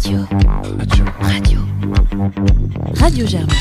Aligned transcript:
Radio. 0.00 0.26
Radio. 0.78 1.04
Radio. 1.20 1.60
Radio 2.94 3.26
Germaine. 3.26 3.54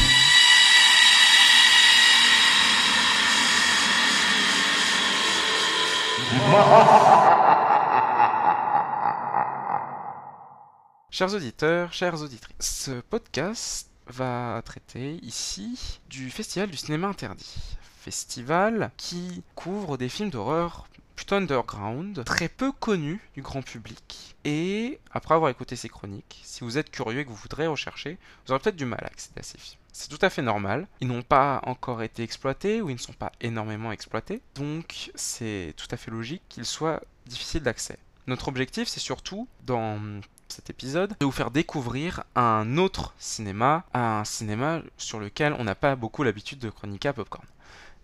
Chers 11.11 11.33
auditeurs, 11.33 11.91
chères 11.91 12.21
auditrices, 12.21 12.55
ce 12.59 13.01
podcast 13.01 13.89
va 14.07 14.61
traiter 14.63 15.19
ici 15.21 15.99
du 16.09 16.29
Festival 16.29 16.69
du 16.69 16.77
cinéma 16.77 17.07
interdit. 17.07 17.53
Festival 17.99 18.91
qui 18.95 19.43
couvre 19.55 19.97
des 19.97 20.07
films 20.07 20.29
d'horreur 20.29 20.87
underground, 21.31 22.23
très 22.25 22.49
peu 22.49 22.71
connus 22.71 23.21
du 23.35 23.41
grand 23.41 23.61
public. 23.61 24.35
Et 24.45 24.99
après 25.11 25.35
avoir 25.35 25.49
écouté 25.49 25.75
ces 25.75 25.89
chroniques, 25.89 26.41
si 26.43 26.63
vous 26.63 26.77
êtes 26.77 26.91
curieux 26.91 27.19
et 27.19 27.25
que 27.25 27.29
vous 27.29 27.35
voudrez 27.35 27.67
rechercher, 27.67 28.17
vous 28.45 28.51
aurez 28.51 28.61
peut-être 28.61 28.75
du 28.75 28.85
mal 28.85 29.01
à 29.03 29.07
accéder 29.07 29.39
à 29.39 29.43
ces 29.43 29.57
films. 29.57 29.79
C'est 29.91 30.09
tout 30.09 30.23
à 30.23 30.29
fait 30.29 30.41
normal. 30.41 30.87
Ils 31.01 31.07
n'ont 31.07 31.21
pas 31.21 31.61
encore 31.65 32.03
été 32.03 32.23
exploités 32.23 32.81
ou 32.81 32.89
ils 32.89 32.93
ne 32.93 32.99
sont 32.99 33.13
pas 33.13 33.31
énormément 33.41 33.91
exploités. 33.91 34.41
Donc 34.55 35.11
c'est 35.15 35.73
tout 35.77 35.87
à 35.91 35.97
fait 35.97 36.11
logique 36.11 36.43
qu'ils 36.49 36.65
soient 36.65 37.01
difficiles 37.25 37.63
d'accès. 37.63 37.97
Notre 38.27 38.47
objectif, 38.47 38.87
c'est 38.87 38.99
surtout, 38.99 39.47
dans 39.65 39.99
cet 40.47 40.69
épisode, 40.69 41.15
de 41.19 41.25
vous 41.25 41.31
faire 41.31 41.51
découvrir 41.51 42.23
un 42.35 42.77
autre 42.77 43.13
cinéma, 43.17 43.85
un 43.93 44.23
cinéma 44.23 44.81
sur 44.97 45.19
lequel 45.19 45.53
on 45.57 45.63
n'a 45.63 45.75
pas 45.75 45.95
beaucoup 45.95 46.23
l'habitude 46.23 46.59
de 46.59 46.69
chroniquer 46.69 47.09
à 47.09 47.13
Popcorn. 47.13 47.45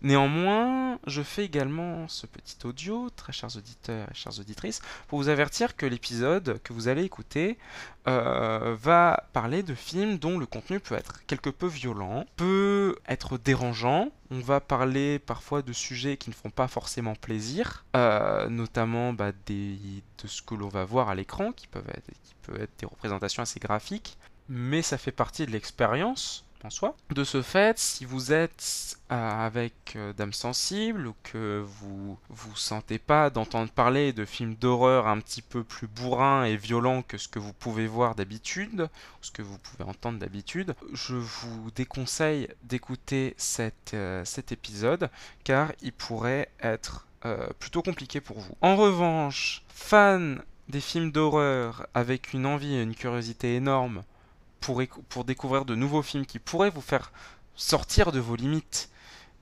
Néanmoins, 0.05 1.00
je 1.08 1.23
fais 1.23 1.44
également 1.44 2.08
ce 2.08 2.27
petit 2.27 2.58
audio, 2.64 3.09
très 3.16 3.34
chers 3.34 3.58
auditeurs 3.58 4.08
et 4.12 4.14
chères 4.14 4.40
auditrices, 4.40 4.84
pour 5.08 5.18
vous 5.18 5.30
avertir 5.30 5.76
que 5.76 5.88
l'épisode 5.88 6.62
que 6.64 6.73
vous 6.73 6.90
allez 6.90 7.04
écouter 7.04 7.58
euh, 8.08 8.76
va 8.80 9.23
parler 9.34 9.64
de 9.64 9.73
films 9.73 10.20
dont 10.20 10.38
le 10.38 10.45
contenu 10.45 10.80
peut 10.80 10.94
être 10.94 11.25
quelque 11.25 11.50
peu 11.50 11.66
violent, 11.66 12.28
peut 12.36 12.95
être 13.08 13.39
dérangeant. 13.39 14.12
On 14.30 14.42
va 14.42 14.59
parler 14.59 15.17
parfois 15.17 15.64
de 15.64 15.73
sujets 15.73 16.17
qui 16.17 16.30
ne 16.30 16.36
font 16.36 16.52
pas 16.52 16.67
forcément 16.67 17.16
plaisir, 17.16 17.84
euh, 17.95 18.47
notamment 18.47 19.12
bah, 19.12 19.31
de 19.47 20.28
ce 20.28 20.44
que 20.44 20.53
l'on 20.53 20.69
va 20.69 20.86
voir 20.86 21.09
à 21.09 21.16
l'écran, 21.16 21.52
qui 21.52 21.66
peuvent 21.66 21.90
être 21.90 22.78
des 22.78 22.86
représentations 22.86 23.42
assez 23.42 23.59
graphiques, 23.59 24.19
mais 24.50 24.84
ça 24.84 25.00
fait 25.00 25.12
partie 25.12 25.47
de 25.47 25.52
l'expérience 25.52 26.44
De 27.11 27.23
ce 27.23 27.42
fait, 27.42 27.78
si 27.78 28.06
vous 28.06 28.34
êtes 28.34 28.98
euh, 29.11 29.45
avec 29.45 29.94
euh, 29.95 30.14
Dame 30.14 30.34
Sensible 30.34 31.08
ou 31.08 31.16
que 31.22 31.64
vous 31.64 32.17
vous 32.30 32.56
sentez 32.56 32.97
pas 32.97 33.30
d'entendre 33.30 33.70
parler 33.72 34.14
de 34.14 34.25
films 34.25 34.56
d'horreur 34.56 35.08
un 35.08 35.20
petit 35.20 35.44
peu 35.44 35.64
plus 35.64 35.88
bourrins 35.88 36.44
et 36.44 36.58
violents 36.58 37.03
que 37.03 37.20
ce 37.20 37.28
que 37.28 37.38
vous 37.38 37.53
pouvez 37.53 37.86
voir 37.86 38.16
d'habitude, 38.16 38.89
ce 39.22 39.30
que 39.30 39.44
vous 39.44 39.59
pouvez 39.59 39.84
entendre 39.84 40.17
d'habitude, 40.17 40.75
je 40.94 41.16
vous 41.16 41.70
déconseille 41.75 42.47
d'écouter 42.64 43.36
cet, 43.38 43.94
euh, 43.94 44.25
cet 44.25 44.52
épisode 44.52 45.09
car 45.44 45.72
il 45.81 45.94
pourrait 45.94 46.50
être 46.62 47.06
plutôt 47.59 47.81
compliqué 47.81 48.22
pour 48.22 48.40
vous. 48.40 48.56
En 48.62 48.75
revanche, 48.75 49.64
fan 49.67 50.44
des 50.69 50.80
films 50.80 51.12
d'horreur 51.12 51.88
avec 51.95 52.34
une 52.34 52.45
envie 52.45 52.75
et 52.75 52.84
une 52.84 52.94
curiosité 52.94 53.56
énorme 53.56 54.03
pour, 54.59 55.23
découvrir 55.23 55.66
de 55.66 55.75
nouveaux 55.75 56.02
films 56.02 56.25
qui 56.25 56.39
pourraient 56.39 56.70
vous 56.70 56.81
faire 56.81 57.11
sortir 57.56 58.11
de 58.11 58.20
vos 58.20 58.36
limites 58.36 58.89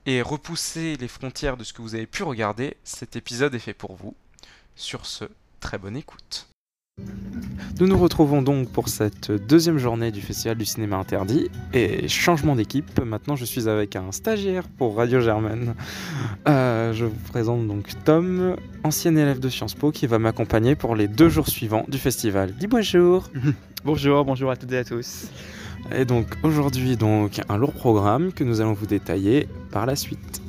et 0.06 0.22
repousser 0.22 0.96
les 0.96 1.08
frontières 1.08 1.56
de 1.56 1.64
ce 1.64 1.72
que 1.72 1.82
vous 1.82 1.94
avez 1.94 2.06
pu 2.06 2.22
regarder, 2.22 2.76
cet 2.84 3.16
épisode 3.16 3.54
est 3.54 3.58
fait 3.58 3.74
pour 3.74 3.94
vous. 3.94 4.14
Sur 4.76 5.06
ce, 5.06 5.24
très 5.60 5.78
bonne 5.78 5.96
écoute. 5.96 6.48
Nous 7.80 7.88
nous 7.88 7.98
retrouvons 7.98 8.40
donc 8.40 8.70
pour 8.70 8.88
cette 8.88 9.32
deuxième 9.32 9.78
journée 9.78 10.12
du 10.12 10.20
Festival 10.20 10.56
du 10.56 10.64
cinéma 10.64 10.96
interdit 10.96 11.50
et 11.72 12.06
changement 12.06 12.54
d'équipe. 12.54 13.00
Maintenant, 13.00 13.34
je 13.34 13.44
suis 13.44 13.68
avec 13.68 13.96
un 13.96 14.12
stagiaire 14.12 14.68
pour 14.68 14.96
Radio 14.96 15.18
Germaine. 15.18 15.74
Euh, 16.46 16.92
je 16.92 17.06
vous 17.06 17.18
présente 17.32 17.66
donc 17.66 17.88
Tom, 18.04 18.54
ancien 18.84 19.16
élève 19.16 19.40
de 19.40 19.48
Sciences 19.48 19.74
Po, 19.74 19.90
qui 19.90 20.06
va 20.06 20.20
m'accompagner 20.20 20.76
pour 20.76 20.94
les 20.94 21.08
deux 21.08 21.28
jours 21.28 21.48
suivants 21.48 21.84
du 21.88 21.98
festival. 21.98 22.54
Dis 22.54 22.68
bonjour. 22.68 23.28
bonjour, 23.84 24.24
bonjour 24.24 24.52
à 24.52 24.56
toutes 24.56 24.70
et 24.70 24.78
à 24.78 24.84
tous. 24.84 25.26
Et 25.92 26.04
donc 26.04 26.28
aujourd'hui, 26.44 26.96
donc 26.96 27.40
un 27.48 27.56
lourd 27.56 27.72
programme 27.72 28.32
que 28.32 28.44
nous 28.44 28.60
allons 28.60 28.74
vous 28.74 28.86
détailler 28.86 29.48
par 29.72 29.84
la 29.84 29.96
suite. 29.96 30.43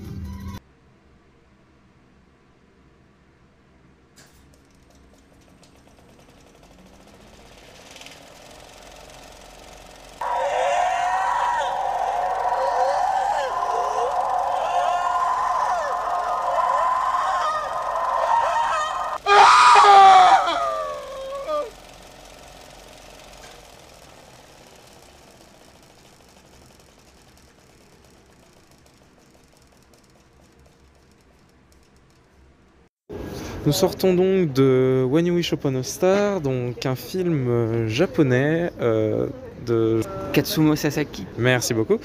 Nous 33.65 33.71
sortons 33.71 34.13
donc 34.13 34.53
de 34.53 35.03
When 35.09 35.25
You 35.25 35.33
Wish 35.33 35.53
Upon 35.53 35.73
a 35.73 35.81
Star, 35.81 36.39
donc 36.39 36.85
un 36.85 36.95
film 36.95 37.47
euh, 37.47 37.87
japonais 37.87 38.71
euh, 38.79 39.27
de 39.65 40.01
Katsumo 40.33 40.75
Sasaki. 40.75 41.25
Merci 41.39 41.73
beaucoup. 41.73 41.97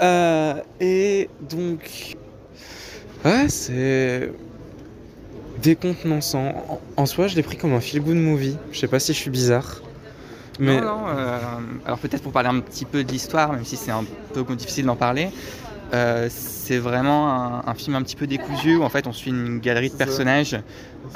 Euh, 0.00 0.54
et 0.80 1.28
donc, 1.50 2.16
ouais, 3.26 3.46
c'est 3.50 4.32
décontenançant. 5.62 6.64
En, 6.70 6.80
en 6.96 7.04
soi, 7.04 7.26
je 7.26 7.36
l'ai 7.36 7.42
pris 7.42 7.58
comme 7.58 7.74
un 7.74 7.80
feel-good 7.80 8.16
movie. 8.16 8.56
Je 8.72 8.78
sais 8.78 8.88
pas 8.88 8.98
si 8.98 9.12
je 9.12 9.18
suis 9.18 9.30
bizarre. 9.30 9.82
Mais... 10.58 10.80
Non, 10.80 10.86
non. 10.86 11.06
alors 11.84 11.98
peut-être 11.98 12.22
pour 12.22 12.32
parler 12.32 12.48
un 12.48 12.60
petit 12.60 12.86
peu 12.86 13.04
de 13.04 13.12
l'histoire, 13.12 13.52
même 13.52 13.66
si 13.66 13.76
c'est 13.76 13.90
un 13.90 14.04
peu 14.32 14.44
difficile 14.54 14.86
d'en 14.86 14.96
parler. 14.96 15.28
Euh, 15.94 16.28
c'est 16.30 16.78
vraiment 16.78 17.66
un, 17.66 17.74
film 17.74 17.96
un 17.96 18.02
petit 18.02 18.16
peu 18.16 18.26
décousu 18.26 18.76
où 18.76 18.82
en 18.82 18.88
fait 18.88 19.06
on 19.06 19.12
suit 19.12 19.30
une 19.30 19.58
galerie 19.58 19.90
de 19.90 19.94
personnages 19.94 20.58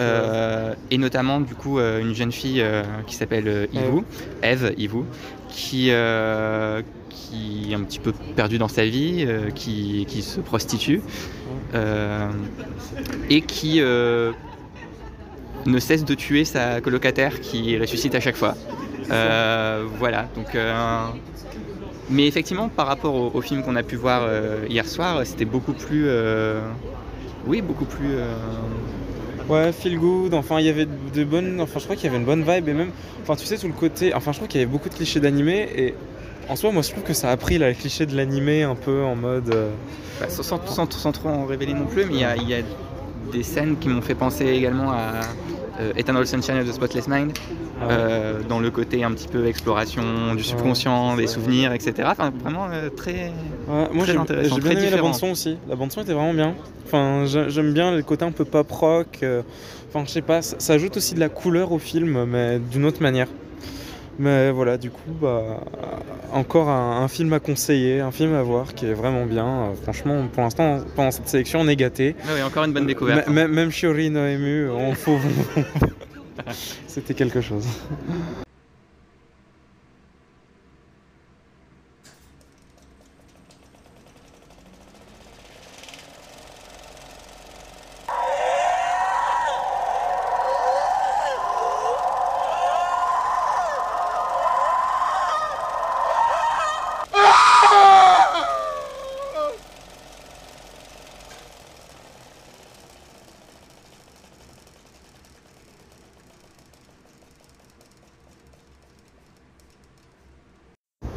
euh, 0.01 0.75
et 0.91 0.99
notamment 0.99 1.41
du 1.41 1.55
coup 1.55 1.79
euh, 1.79 2.01
une 2.01 2.15
jeune 2.15 2.33
fille 2.33 2.63
qui 3.07 3.15
s'appelle 3.15 3.69
Ivu, 3.73 4.03
Eve. 4.43 4.75
Ivu, 4.77 5.05
qui, 5.49 5.91
qui 7.09 7.71
est 7.71 7.75
un 7.75 7.83
petit 7.83 8.01
peu 8.01 8.13
perdue 8.35 8.59
dans 8.59 8.69
sa 8.69 8.85
vie, 8.85 9.27
qui, 9.55 10.05
qui, 10.07 10.21
se 10.21 10.41
prostitue 10.41 11.01
et 13.31 13.41
qui 13.43 13.81
ne 13.81 14.33
cesse 15.79 16.05
de 16.05 16.15
tuer 16.15 16.45
sa 16.45 16.83
colocataire 16.83 17.41
qui 17.41 17.79
ressuscite 17.79 18.15
à 18.15 18.21
chaque 18.21 18.37
fois. 18.37 18.55
voilà, 19.09 20.29
donc 20.35 20.55
mais 22.09 22.27
effectivement, 22.27 22.69
par 22.69 22.87
rapport 22.87 23.35
au, 23.35 23.41
film 23.41 23.63
qu'on 23.63 23.77
a 23.77 23.83
pu 23.83 23.97
voir 23.97 24.23
euh, 24.25 24.65
hier 24.69 24.87
soir, 24.87 25.23
c'était 25.25 25.45
beaucoup 25.45 25.73
plus. 25.73 26.05
Euh, 26.07 26.61
oui, 27.47 27.63
beaucoup 27.63 27.85
plus. 27.85 28.15
Euh, 28.15 28.35
ouais, 29.49 29.73
feel 29.73 29.99
good. 29.99 30.35
Enfin, 30.35 30.61
il 30.61 30.67
y 30.67 30.69
avait 30.69 30.87
de 30.87 31.25
bonnes. 31.25 31.61
Enfin, 31.61 31.81
je 31.81 31.85
crois 31.85 31.97
qu'il 31.97 32.07
y 32.07 32.09
avait 32.09 32.19
une 32.19 32.25
bonne 32.25 32.45
vibe 32.45 32.69
et 32.69 32.75
même. 32.75 32.91
Enfin, 33.23 33.35
tu 33.35 33.45
sais, 33.45 33.59
tout 33.59 33.67
le 33.67 33.73
côté. 33.73 34.15
Enfin, 34.15 34.33
je 34.33 34.39
crois 34.39 34.49
qu'il 34.49 34.61
y 34.61 34.63
avait 34.63 34.71
beaucoup 34.71 34.89
de 34.89 34.95
clichés 34.95 35.21
d'animé 35.21 35.69
et 35.75 35.95
en 36.49 36.55
soi, 36.55 36.71
moi, 36.71 36.83
je 36.83 36.91
trouve 36.91 37.03
que 37.03 37.15
ça 37.15 37.33
a 37.33 37.37
pris 37.37 37.59
la 37.59 37.75
cliché 37.75 38.07
de 38.07 38.17
l'animé 38.17 38.63
un 38.63 38.77
peu 38.77 39.03
en 39.03 39.17
mode. 39.17 39.55
Bah, 40.21 40.27
sans, 40.29 40.45
sans, 40.45 41.13
trop 41.13 41.29
en 41.29 41.45
révéler 41.45 41.75
non 41.75 41.87
plus, 41.87 42.05
mais 42.07 42.15
il 42.15 42.21
y 42.21 42.25
a, 42.25 42.37
y 42.37 42.55
a 42.55 42.63
des 43.33 43.43
scènes 43.43 43.77
qui 43.79 43.89
m'ont 43.89 44.01
fait 44.01 44.15
penser 44.15 44.47
également 44.47 44.93
à 44.93 45.23
Eternal 45.97 46.27
Sunshine 46.27 46.59
of 46.59 46.67
the 46.67 46.73
Spotless 46.73 47.09
Mind. 47.09 47.33
Ah 47.81 47.91
euh, 47.91 48.43
dans 48.49 48.59
le 48.59 48.71
côté 48.71 49.05
un 49.05 49.13
petit 49.13 49.29
peu 49.29 49.47
exploration 49.47 50.35
du 50.35 50.43
subconscient, 50.43 51.17
des 51.17 51.27
souvenirs, 51.27 51.73
etc. 51.73 52.09
Enfin, 52.11 52.33
vraiment 52.43 52.69
euh, 52.73 52.89
très, 52.89 53.33
moi, 53.69 54.05
très 54.05 54.17
intéressant. 54.17 54.55
J'ai 54.57 54.63
bien 54.63 54.71
aimé 54.79 54.91
la 54.91 55.03
bande 55.03 55.15
son 55.15 55.33
aussi. 55.33 55.59
La 55.69 55.77
bande 55.77 55.93
son 55.93 56.01
était 56.01 56.15
vraiment 56.15 56.33
bien. 56.33 56.55
Enfin, 56.87 57.25
j'aime 57.27 57.75
bien 57.75 57.95
le 57.95 58.03
côté 58.03 58.25
un 58.25 58.33
peu 58.33 58.45
pop 58.47 58.71
rock. 58.71 59.19
Euh, 59.23 59.43
enfin, 59.89 60.05
je 60.07 60.11
sais 60.11 60.23
pas, 60.23 60.41
ça, 60.41 60.73
ajoute 60.73 60.97
aussi 60.97 61.15
de 61.15 61.21
la 61.21 61.29
couleur 61.29 61.73
au 61.73 61.79
film, 61.79 62.25
mais 62.25 62.59
d'une 62.59 62.87
autre 62.87 63.03
manière. 63.03 63.29
Mais 64.19 64.51
voilà, 64.51 64.79
du 64.79 64.91
coup, 64.91 65.11
bah, 65.21 65.61
encore 66.33 66.69
un, 66.69 67.07
film 67.09 67.33
à 67.33 67.41
conseiller, 67.41 68.01
un 68.01 68.11
film 68.11 68.35
à 68.35 68.43
voir 68.43 68.75
qui 68.75 68.87
est 68.87 68.95
vraiment 68.95 69.27
bien. 69.27 69.73
franchement, 69.83 70.27
pour 70.33 70.43
l'instant, 70.43 70.81
pendant 70.95 71.11
cette 71.11 71.29
sélection, 71.29 71.61
on 71.61 71.69
est 71.69 71.77
gâté. 71.77 72.17
Ah 72.25 72.31
oui, 72.35 72.43
encore 72.43 72.65
une 72.65 72.73
bonne 72.73 72.87
découverte. 72.87 73.29
Même 73.29 73.71
Shiori 73.71 74.11
Noemu, 74.11 74.71
on 74.71 74.95
faut. 74.95 75.19
C'était 76.87 77.15
quelque 77.15 77.41
chose. 77.41 77.67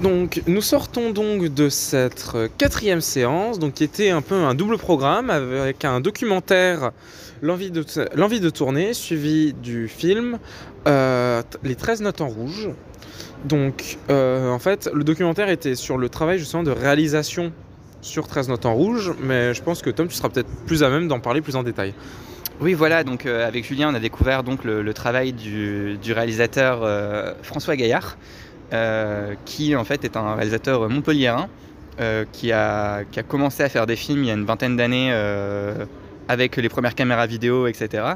Donc, 0.01 0.41
nous 0.47 0.61
sortons 0.61 1.11
donc 1.11 1.53
de 1.53 1.67
cette 1.67 2.33
quatrième 2.57 3.01
séance, 3.01 3.59
donc 3.59 3.73
qui 3.73 3.83
était 3.83 4.11
un 4.11 4.21
peu 4.21 4.35
un 4.35 4.55
double 4.55 4.77
programme 4.77 5.29
avec 5.29 5.83
un 5.83 5.99
documentaire, 5.99 6.91
l'envie 7.41 7.69
de, 7.69 8.49
tourner, 8.49 8.93
suivi 8.93 9.53
du 9.53 9.89
film 9.89 10.39
euh, 10.87 11.41
Les 11.63 11.75
13 11.75 12.01
notes 12.01 12.21
en 12.21 12.29
rouge. 12.29 12.69
Donc, 13.43 13.97
euh, 14.09 14.49
en 14.49 14.59
fait, 14.59 14.89
le 14.93 15.03
documentaire 15.03 15.49
était 15.49 15.75
sur 15.75 15.97
le 15.97 16.07
travail 16.07 16.39
justement 16.39 16.63
de 16.63 16.71
réalisation 16.71 17.51
sur 18.01 18.25
13 18.25 18.47
notes 18.47 18.65
en 18.65 18.75
rouge, 18.75 19.13
mais 19.21 19.53
je 19.53 19.61
pense 19.61 19.81
que 19.81 19.89
Tom, 19.89 20.07
tu 20.07 20.15
seras 20.15 20.29
peut-être 20.29 20.49
plus 20.65 20.83
à 20.83 20.89
même 20.89 21.09
d'en 21.09 21.19
parler 21.19 21.41
plus 21.41 21.57
en 21.57 21.63
détail. 21.63 21.93
Oui, 22.61 22.73
voilà, 22.73 23.05
donc 23.05 23.25
euh, 23.25 23.47
avec 23.47 23.63
Julien, 23.63 23.89
on 23.89 23.95
a 23.95 24.01
découvert 24.01 24.43
donc 24.43 24.65
le, 24.65 24.93
travail 24.93 25.31
du, 25.31 25.97
réalisateur 26.09 26.81
euh, 26.83 27.33
François 27.41 27.77
Gaillard, 27.77 28.17
euh, 28.17 28.48
qui 29.45 29.75
en 29.75 29.83
fait 29.83 30.06
est 30.06 30.18
un 30.18 30.36
réalisateur 30.36 30.89
montpelliérain, 30.89 31.50
euh, 32.00 32.24
qui, 32.31 32.54
a, 32.54 33.04
qui 33.04 33.19
a 33.19 33.24
commencé 33.24 33.62
à 33.62 33.68
faire 33.68 33.86
des 33.86 33.98
films 33.98 34.24
il 34.24 34.27
y 34.27 34.31
a 34.31 34.33
une 34.33 34.45
vingtaine 34.45 34.77
d'années 34.77 35.10
euh, 35.12 35.86
avec 36.30 36.56
les 36.56 36.69
premières 36.69 36.95
caméras 36.95 37.27
vidéo, 37.27 37.68
etc. 37.68 38.13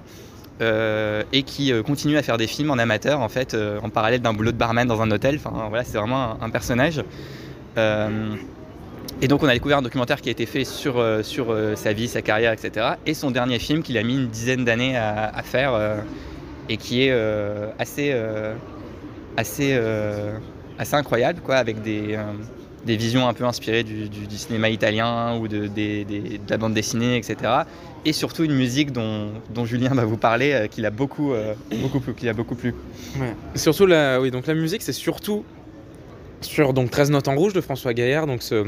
euh, 0.61 1.23
et 1.33 1.43
qui 1.43 1.73
euh, 1.73 1.83
continue 1.83 2.15
à 2.15 2.23
faire 2.23 2.37
des 2.37 2.47
films 2.47 2.71
en 2.71 2.77
amateur, 2.77 3.19
en 3.19 3.27
fait, 3.27 3.53
euh, 3.53 3.79
en 3.83 3.89
parallèle 3.89 4.21
d'un 4.21 4.33
boulot 4.33 4.53
de 4.53 4.57
barman 4.57 4.87
dans 4.87 5.01
un 5.01 5.11
hôtel. 5.11 5.35
Enfin, 5.35 5.67
voilà, 5.67 5.83
c'est 5.83 5.97
vraiment 5.97 6.41
un, 6.41 6.49
personnage. 6.49 7.03
Euh, 7.77 8.35
et 9.21 9.27
donc, 9.27 9.43
on 9.43 9.47
a 9.47 9.53
découvert 9.53 9.79
un 9.79 9.81
documentaire 9.81 10.21
qui 10.21 10.29
a 10.29 10.31
été 10.31 10.45
fait 10.45 10.63
sur, 10.63 10.99
euh, 10.99 11.21
sur 11.21 11.51
euh, 11.51 11.75
sa 11.75 11.91
vie, 11.91 12.07
sa 12.07 12.21
carrière, 12.21 12.53
etc. 12.53 12.91
Et 13.05 13.13
son 13.13 13.31
dernier 13.31 13.59
film 13.59 13.83
qu'il 13.83 13.97
a 13.97 14.03
mis 14.03 14.15
une 14.15 14.27
dizaine 14.27 14.63
d'années 14.63 14.95
à, 14.95 15.41
faire 15.43 15.73
euh, 15.73 15.97
et 16.69 16.77
qui 16.77 17.03
est 17.03 17.11
euh, 17.11 17.67
assez, 17.79 18.11
euh, 18.13 18.53
assez, 19.37 19.71
euh, 19.73 20.37
assez 20.77 20.95
incroyable, 20.95 21.41
quoi, 21.41 21.55
avec 21.55 21.81
des, 21.81 22.15
euh, 22.15 22.23
visions 22.85 23.27
un 23.27 23.33
peu 23.33 23.45
inspirées 23.45 23.83
du, 23.83 24.07
cinéma 24.37 24.69
italien 24.69 25.37
ou 25.37 25.47
de, 25.47 25.67
des- 25.67 26.03
des- 26.05 26.19
de 26.37 26.49
la 26.49 26.57
bande 26.57 26.73
dessinée, 26.73 27.15
etc. 27.17 27.37
Et 28.05 28.11
surtout 28.11 28.43
une 28.43 28.55
musique 28.55 28.91
dont, 28.91 29.31
Julien 29.63 29.89
va 29.93 30.03
vous 30.05 30.17
parler, 30.17 30.51
euh, 30.51 30.67
qu'il 30.67 30.85
a 30.85 30.89
beaucoup, 30.89 31.33
euh, 31.33 31.53
beaucoup, 31.81 31.99
plu- 31.99 32.27
a 32.27 32.33
beaucoup 32.33 32.55
plu. 32.55 32.75
Surtout 33.55 33.85
la, 33.85 34.19
oui, 34.19 34.31
donc 34.31 34.47
la 34.47 34.53
musique, 34.53 34.81
c'est 34.81 34.91
surtout 34.93 35.45
sur 36.41 36.73
donc 36.73 36.91
13 36.91 37.11
notes 37.11 37.29
en 37.29 37.35
rouge 37.35 37.53
de 37.53 37.61
François 37.61 37.93
Gaillard, 37.93 38.27
donc 38.27 38.43
ce, 38.43 38.63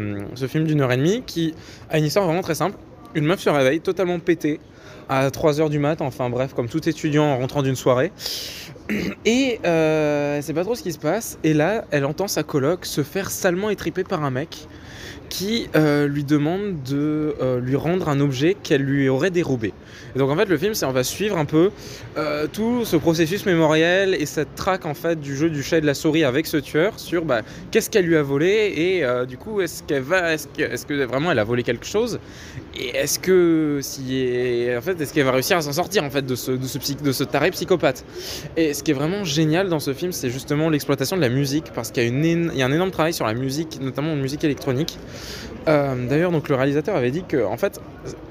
film 0.48 0.64
d'une 0.64 0.80
heure 0.80 0.92
et 0.94 0.98
demie 0.98 1.24
qui 1.26 1.54
a 1.90 1.98
une 1.98 2.06
histoire 2.06 2.26
vraiment 2.26 2.42
très 2.42 2.56
simple. 2.56 2.78
Une 3.16 3.26
meuf 3.26 3.42
se 3.42 3.50
réveille 3.50 3.82
totalement 3.82 4.20
pétée 4.20 4.60
à 5.10 5.30
3h 5.30 5.70
du 5.70 5.80
mat, 5.80 6.02
enfin 6.02 6.30
bref, 6.30 6.54
comme 6.54 6.70
tout 6.70 6.88
étudiant 6.88 7.26
en 7.26 7.38
rentrant 7.38 7.62
d'une 7.62 7.76
soirée. 7.76 8.12
Et 9.26 9.60
euh, 9.66 10.42
sait 10.42 10.54
pas 10.54 10.64
trop 10.64 10.76
ce 10.76 10.84
qui 10.84 10.92
se 10.92 11.00
passe. 11.00 11.38
Et 11.44 11.54
là, 11.54 11.86
elle 11.92 12.06
entend 12.06 12.28
sa 12.28 12.44
coloc 12.44 12.86
se 12.86 13.04
faire 13.04 13.32
salement 13.32 13.70
étriper 13.70 14.04
par 14.04 14.24
un 14.24 14.32
mec 14.32 14.68
qui 15.30 15.70
euh, 15.76 16.08
lui 16.08 16.24
demande 16.24 16.84
de 16.84 17.36
euh, 17.42 17.60
lui 17.60 17.76
rendre 17.76 18.10
un 18.10 18.20
objet 18.20 18.56
qu'elle 18.62 18.82
lui 18.82 19.10
aurait 19.10 19.32
dérobé. 19.32 19.74
Et 20.16 20.20
donc 20.20 20.30
en 20.30 20.36
fait, 20.36 20.46
le 20.46 20.58
film, 20.58 20.74
c'est 20.74 20.86
on 20.86 20.92
va 20.92 21.04
suivre 21.04 21.38
un 21.38 21.46
peu 21.46 21.72
euh, 22.18 22.48
tout 22.52 22.86
ce 22.86 22.96
processus 22.96 23.46
mémoriel 23.46 24.14
et 24.14 24.26
cette 24.26 24.56
traque 24.56 24.86
en 24.86 24.94
fait 24.94 25.20
du 25.20 25.36
jeu 25.36 25.50
du 25.50 25.64
chat 25.64 25.78
et 25.78 25.82
de 25.82 25.86
la 25.86 25.94
souris 25.94 26.24
avec 26.24 26.48
ce 26.48 26.58
tueur 26.58 27.00
sur 27.00 27.26
bah, 27.26 27.42
qu'est-ce 27.72 27.90
qu'elle 27.90 28.06
lui 28.06 28.16
a 28.16 28.24
volé 28.24 28.74
et 28.78 29.26
du 29.28 29.38
coup 29.38 29.62
est-ce 29.62 29.84
qu'elle 29.84 30.04
va 30.04 30.34
est-ce 30.34 30.48
que, 30.48 30.62
est-ce 30.62 30.86
que 30.86 30.94
vraiment 31.04 31.32
elle 31.32 31.40
a 31.40 31.44
volé 31.44 31.64
quelque 31.64 31.86
chose 31.86 32.20
et 32.78 32.90
est-ce 32.96 33.20
que 33.20 33.80
si 33.82 34.68
en 34.76 34.82
fait 34.82 35.00
est-ce 35.02 35.14
qu'elle 35.14 35.26
va 35.26 35.32
réussir 35.32 35.58
à 35.58 35.62
s'en 35.62 35.74
sortir 35.74 36.04
en 36.04 36.10
fait 36.10 36.26
de 36.26 36.36
ce 36.36 36.52
de 36.52 37.12
ce, 37.12 37.24
taré 37.24 37.52
psychopathe? 37.52 38.06
Et 38.56 38.74
ce 38.74 38.84
qui 38.84 38.92
est 38.92 38.96
vraiment 38.96 39.24
génial 39.24 39.70
dans 39.70 39.80
ce 39.80 39.94
film 39.94 40.12
c'est 40.12 40.30
justement 40.30 40.70
l'exploitation 40.70 41.16
de 41.16 41.22
la 41.22 41.30
musique 41.30 41.66
parce 41.74 41.92
qu'il 41.92 42.04
y 42.04 42.08
a 42.08 42.56
y 42.56 42.62
a 42.62 42.66
un 42.66 42.72
énorme 42.72 42.92
travail 42.92 43.14
sur 43.14 43.26
la 43.26 43.34
musique 43.34 43.80
notamment 43.82 44.16
la 44.16 44.22
musique 44.22 44.44
électronique 44.44 44.98
Euh, 45.68 46.08
d'ailleurs 46.08 46.32
donc 46.32 46.48
le 46.48 46.56
réalisateur 46.56 46.96
avait 46.96 47.12
dit 47.12 47.24
que 47.28 47.44
en 47.44 47.58
fait 47.58 47.82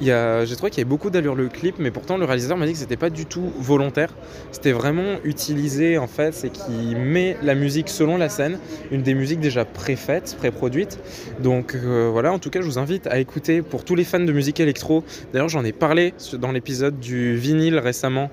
j'ai 0.00 0.56
trouvé 0.56 0.70
qu'il 0.70 0.78
y 0.78 0.82
avait 0.82 0.84
beaucoup 0.84 1.10
d'allure 1.10 1.34
le 1.34 1.48
clip 1.48 1.76
mais 1.80 1.90
pourtant 1.90 2.16
le 2.16 2.24
réalisateur 2.24 2.56
m'a 2.56 2.64
dit 2.64 2.74
que 2.74 2.78
c'était 2.78 2.96
pas 2.96 3.10
du 3.10 3.26
tout 3.26 3.52
volontaire 3.58 4.10
c'était 4.52 4.70
vraiment 4.70 5.16
utilisé 5.24 5.98
en 5.98 6.06
fait, 6.06 6.32
c'est 6.32 6.50
qu'il 6.50 6.96
met 6.96 7.36
la 7.42 7.54
musique 7.54 7.88
selon 7.88 8.16
la 8.16 8.28
scène, 8.28 8.58
une 8.90 9.02
des 9.02 9.14
musiques 9.14 9.40
déjà 9.40 9.64
préfaites, 9.64 10.36
pré-produites. 10.38 10.98
Donc 11.40 11.74
euh, 11.74 12.08
voilà, 12.10 12.32
en 12.32 12.38
tout 12.38 12.50
cas, 12.50 12.60
je 12.60 12.66
vous 12.66 12.78
invite 12.78 13.06
à 13.06 13.18
écouter 13.18 13.62
pour 13.62 13.84
tous 13.84 13.94
les 13.94 14.04
fans 14.04 14.20
de 14.20 14.32
musique 14.32 14.60
électro. 14.60 15.04
D'ailleurs, 15.32 15.48
j'en 15.48 15.64
ai 15.64 15.72
parlé 15.72 16.14
dans 16.34 16.52
l'épisode 16.52 16.98
du 17.00 17.36
vinyle 17.36 17.78
récemment 17.78 18.30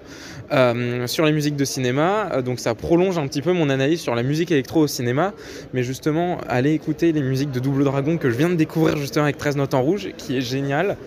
euh, 0.52 1.08
sur 1.08 1.26
les 1.26 1.32
musiques 1.32 1.56
de 1.56 1.66
cinéma. 1.66 2.42
Donc 2.44 2.60
ça 2.60 2.76
prolonge 2.76 3.18
un 3.18 3.28
petit 3.28 3.42
peu 3.42 3.52
mon 3.52 3.70
analyse 3.70 4.02
sur 4.02 4.16
la 4.16 4.24
musique 4.24 4.52
électro 4.52 4.82
au 4.82 4.88
cinéma. 4.88 5.34
Mais 5.74 5.84
justement, 5.84 6.38
allez 6.48 6.74
écouter 6.74 7.12
les 7.12 7.22
musiques 7.22 7.52
de 7.52 7.60
Double 7.60 7.84
Dragon 7.84 8.18
que 8.18 8.30
je 8.30 8.38
de 8.50 8.56
découvrir 8.56 8.98
justement 8.98 9.24
avec 9.24 9.38
13 9.38 9.58
notes 9.58 9.74
en 9.74 9.82
rouge, 9.82 10.10
qui 10.18 10.38
est 10.38 10.42
génial. 10.42 10.98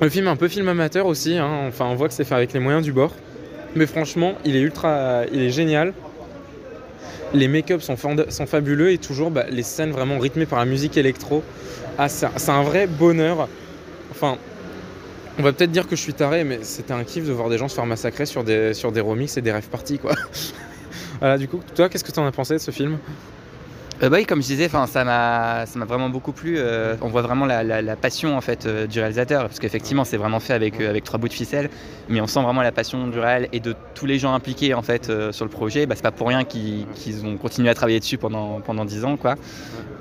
Le 0.00 0.08
film 0.08 0.26
est 0.26 0.30
un 0.30 0.36
peu 0.36 0.48
film 0.48 0.68
amateur 0.68 1.06
aussi, 1.06 1.36
hein. 1.36 1.64
enfin 1.66 1.86
on 1.86 1.94
voit 1.94 2.08
que 2.08 2.14
c'est 2.14 2.24
fait 2.24 2.34
avec 2.34 2.52
les 2.52 2.60
moyens 2.60 2.84
du 2.84 2.92
bord. 2.92 3.12
Mais 3.74 3.86
franchement, 3.86 4.34
il 4.44 4.56
est 4.56 4.60
ultra, 4.60 5.22
il 5.32 5.42
est 5.42 5.50
génial. 5.50 5.92
Les 7.34 7.48
make-up 7.48 7.82
sont, 7.82 7.96
fabuleux 7.96 8.92
et 8.92 8.98
toujours 8.98 9.30
bah, 9.30 9.44
les 9.50 9.62
scènes 9.62 9.90
vraiment 9.90 10.18
rythmées 10.18 10.46
par 10.46 10.58
la 10.58 10.64
musique 10.64 10.96
électro. 10.96 11.42
Ah, 11.98 12.08
c'est 12.08 12.26
un- 12.26 12.54
un 12.54 12.62
vrai 12.62 12.86
bonheur. 12.86 13.48
Enfin, 14.10 14.38
on 15.38 15.42
va 15.42 15.52
peut-être 15.52 15.70
dire 15.70 15.86
que 15.86 15.94
je 15.94 16.00
suis 16.00 16.14
taré, 16.14 16.44
mais 16.44 16.60
c'était 16.62 16.92
un 16.92 17.04
kiff 17.04 17.26
de 17.26 17.32
voir 17.32 17.48
des 17.48 17.58
gens 17.58 17.68
se 17.68 17.74
faire 17.74 17.86
massacrer 17.86 18.26
sur 18.26 18.44
des, 18.44 18.74
sur 18.74 18.92
des 18.92 19.00
remixes 19.00 19.36
et 19.36 19.42
des 19.42 19.52
rêves 19.52 19.68
parties, 19.68 19.98
quoi. 19.98 20.14
voilà, 21.20 21.38
du 21.38 21.48
coup, 21.48 21.60
toi, 21.74 21.88
qu'est-ce 21.88 22.04
que 22.04 22.12
tu 22.12 22.18
en 22.18 22.26
as 22.26 22.32
pensé 22.32 22.54
de 22.54 22.58
ce 22.58 22.70
film? 22.70 22.98
Euh, 24.00 24.08
bah 24.08 24.18
oui, 24.18 24.26
comme 24.26 24.40
je 24.40 24.46
disais, 24.46 24.68
ça 24.68 25.04
m'a 25.04 25.84
vraiment 25.84 26.08
beaucoup 26.08 26.30
plu. 26.30 26.54
euh, 26.58 26.94
on 27.02 27.08
voit 27.08 27.22
vraiment 27.22 27.46
la, 27.46 27.96
passion 27.96 28.36
en 28.36 28.40
fait 28.40 28.66
euh, 28.66 28.86
du 28.86 29.00
réalisateur, 29.00 29.42
parce 29.42 29.58
qu'effectivement 29.58 30.04
c'est 30.04 30.16
vraiment 30.16 30.38
fait 30.38 30.52
avec, 30.52 30.80
avec 30.80 31.02
trois 31.02 31.18
bouts 31.18 31.26
de 31.26 31.32
ficelle, 31.32 31.68
mais 32.08 32.20
on 32.20 32.28
sent 32.28 32.40
vraiment 32.42 32.62
la 32.62 32.70
passion 32.70 33.08
du 33.08 33.18
réel 33.18 33.48
et 33.52 33.58
de 33.58 33.74
tous 33.94 34.06
les 34.06 34.20
gens 34.20 34.34
impliqués 34.34 34.72
en 34.72 34.82
fait 34.82 35.10
sur 35.32 35.44
le 35.44 35.50
projet. 35.50 35.86
Bah, 35.86 35.96
c'est 35.96 36.02
pas 36.02 36.12
pour 36.12 36.28
rien 36.28 36.44
qu'ils 36.44 36.86
ont 37.26 37.36
continué 37.36 37.70
à 37.70 37.74
travailler 37.74 37.98
dessus 37.98 38.18
pendant 38.18 38.60
pendant 38.60 38.84
dix 38.84 39.04
ans 39.04 39.16
quoi. 39.16 39.34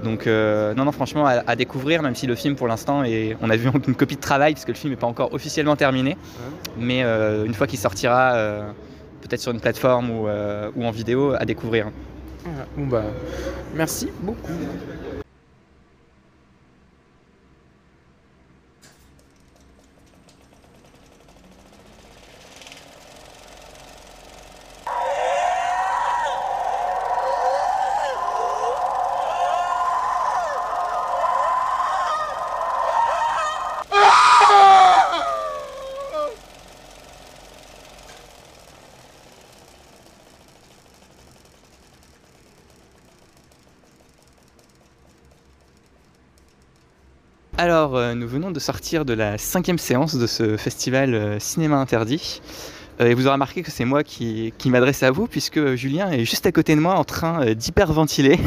Donc 0.03 0.27
non 0.27 0.85
non 0.85 0.91
franchement 0.91 1.25
à, 1.25 1.55
découvrir, 1.55 2.03
même 2.03 2.15
si 2.15 2.27
le 2.27 2.35
film 2.35 2.55
pour 2.55 2.67
l'instant 2.67 3.03
est, 3.03 3.35
on 3.41 3.49
a 3.49 3.55
vu 3.55 3.69
une 3.87 3.95
copie 3.95 4.15
de 4.15 4.21
travail 4.21 4.53
parce 4.53 4.65
que 4.65 4.71
le 4.71 4.77
film 4.77 4.93
n'est 4.93 4.99
pas 4.99 5.07
encore 5.07 5.33
officiellement 5.33 5.75
terminé, 5.75 6.17
mais 6.77 7.01
une 7.01 7.53
fois 7.53 7.65
qu'il 7.67 7.79
sortira. 7.79 8.35
Peut-être 9.19 9.41
sur 9.41 9.51
une 9.51 9.59
plateforme 9.59 10.11
ou, 10.11 10.27
ou 10.75 10.85
en 10.85 10.91
vidéo 10.91 11.33
à 11.37 11.43
découvrir. 11.43 11.87
Bah, 12.77 13.03
merci 13.75 14.09
beaucoup. 14.21 14.51
Alors, 47.59 47.95
euh, 47.95 48.13
nous 48.13 48.27
venons 48.27 48.51
de 48.51 48.59
sortir 48.59 49.03
de 49.03 49.13
la 49.13 49.39
cinquième 49.39 49.79
séance 49.79 50.15
de 50.15 50.27
ce 50.27 50.57
festival 50.57 51.15
euh, 51.15 51.39
Cinéma 51.39 51.77
Interdit. 51.77 52.39
Euh, 53.01 53.07
et 53.07 53.15
vous 53.15 53.25
aurez 53.25 53.33
remarqué 53.33 53.63
que 53.63 53.71
c'est 53.71 53.83
moi 53.83 54.03
qui, 54.03 54.53
m'adresse 54.67 55.01
à 55.01 55.09
vous, 55.09 55.25
puisque 55.25 55.73
Julien 55.73 56.11
est 56.11 56.23
juste 56.23 56.45
à 56.45 56.51
côté 56.51 56.75
de 56.75 56.81
moi 56.81 56.93
en 56.93 57.03
train 57.03 57.53
d'hyperventiler. 57.55 58.39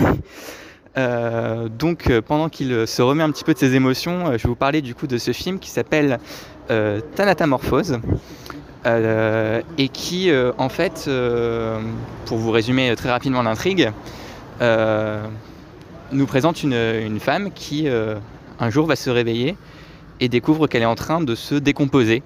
Donc, 1.79 2.13
pendant 2.27 2.49
qu'il 2.49 2.87
se 2.87 3.03
remet 3.03 3.23
un 3.23 3.31
petit 3.31 3.43
peu 3.43 3.55
de 3.55 3.59
ses 3.59 3.75
émotions, 3.75 4.27
je 4.27 4.43
vais 4.43 4.49
vous 4.49 4.55
parler 4.55 4.83
du 4.83 4.95
coup 4.95 5.07
de 5.07 5.19
ce 5.19 5.33
film 5.33 5.59
qui 5.59 5.71
s'appelle 5.71 6.19
Thanatamorphose. 6.69 8.01
Et 8.85 9.89
qui, 9.89 10.31
en 10.59 10.69
fait, 10.69 11.09
pour 12.27 12.39
vous 12.39 12.51
résumer 12.51 12.95
très 12.97 13.09
rapidement 13.09 13.43
l'intrigue, 13.43 13.93
nous 14.61 16.27
présente 16.27 16.63
une, 16.65 17.21
femme 17.21 17.51
qui, 17.53 17.89
un 18.61 18.71
jour, 18.71 18.87
va 18.87 18.97
se 18.97 19.11
réveiller 19.11 19.57
et 20.21 20.29
découvre 20.29 20.67
qu'elle 20.67 20.83
est 20.83 20.87
en 20.87 20.95
train 20.95 21.21
de 21.21 21.35
se 21.35 21.55
décomposer 21.55 22.23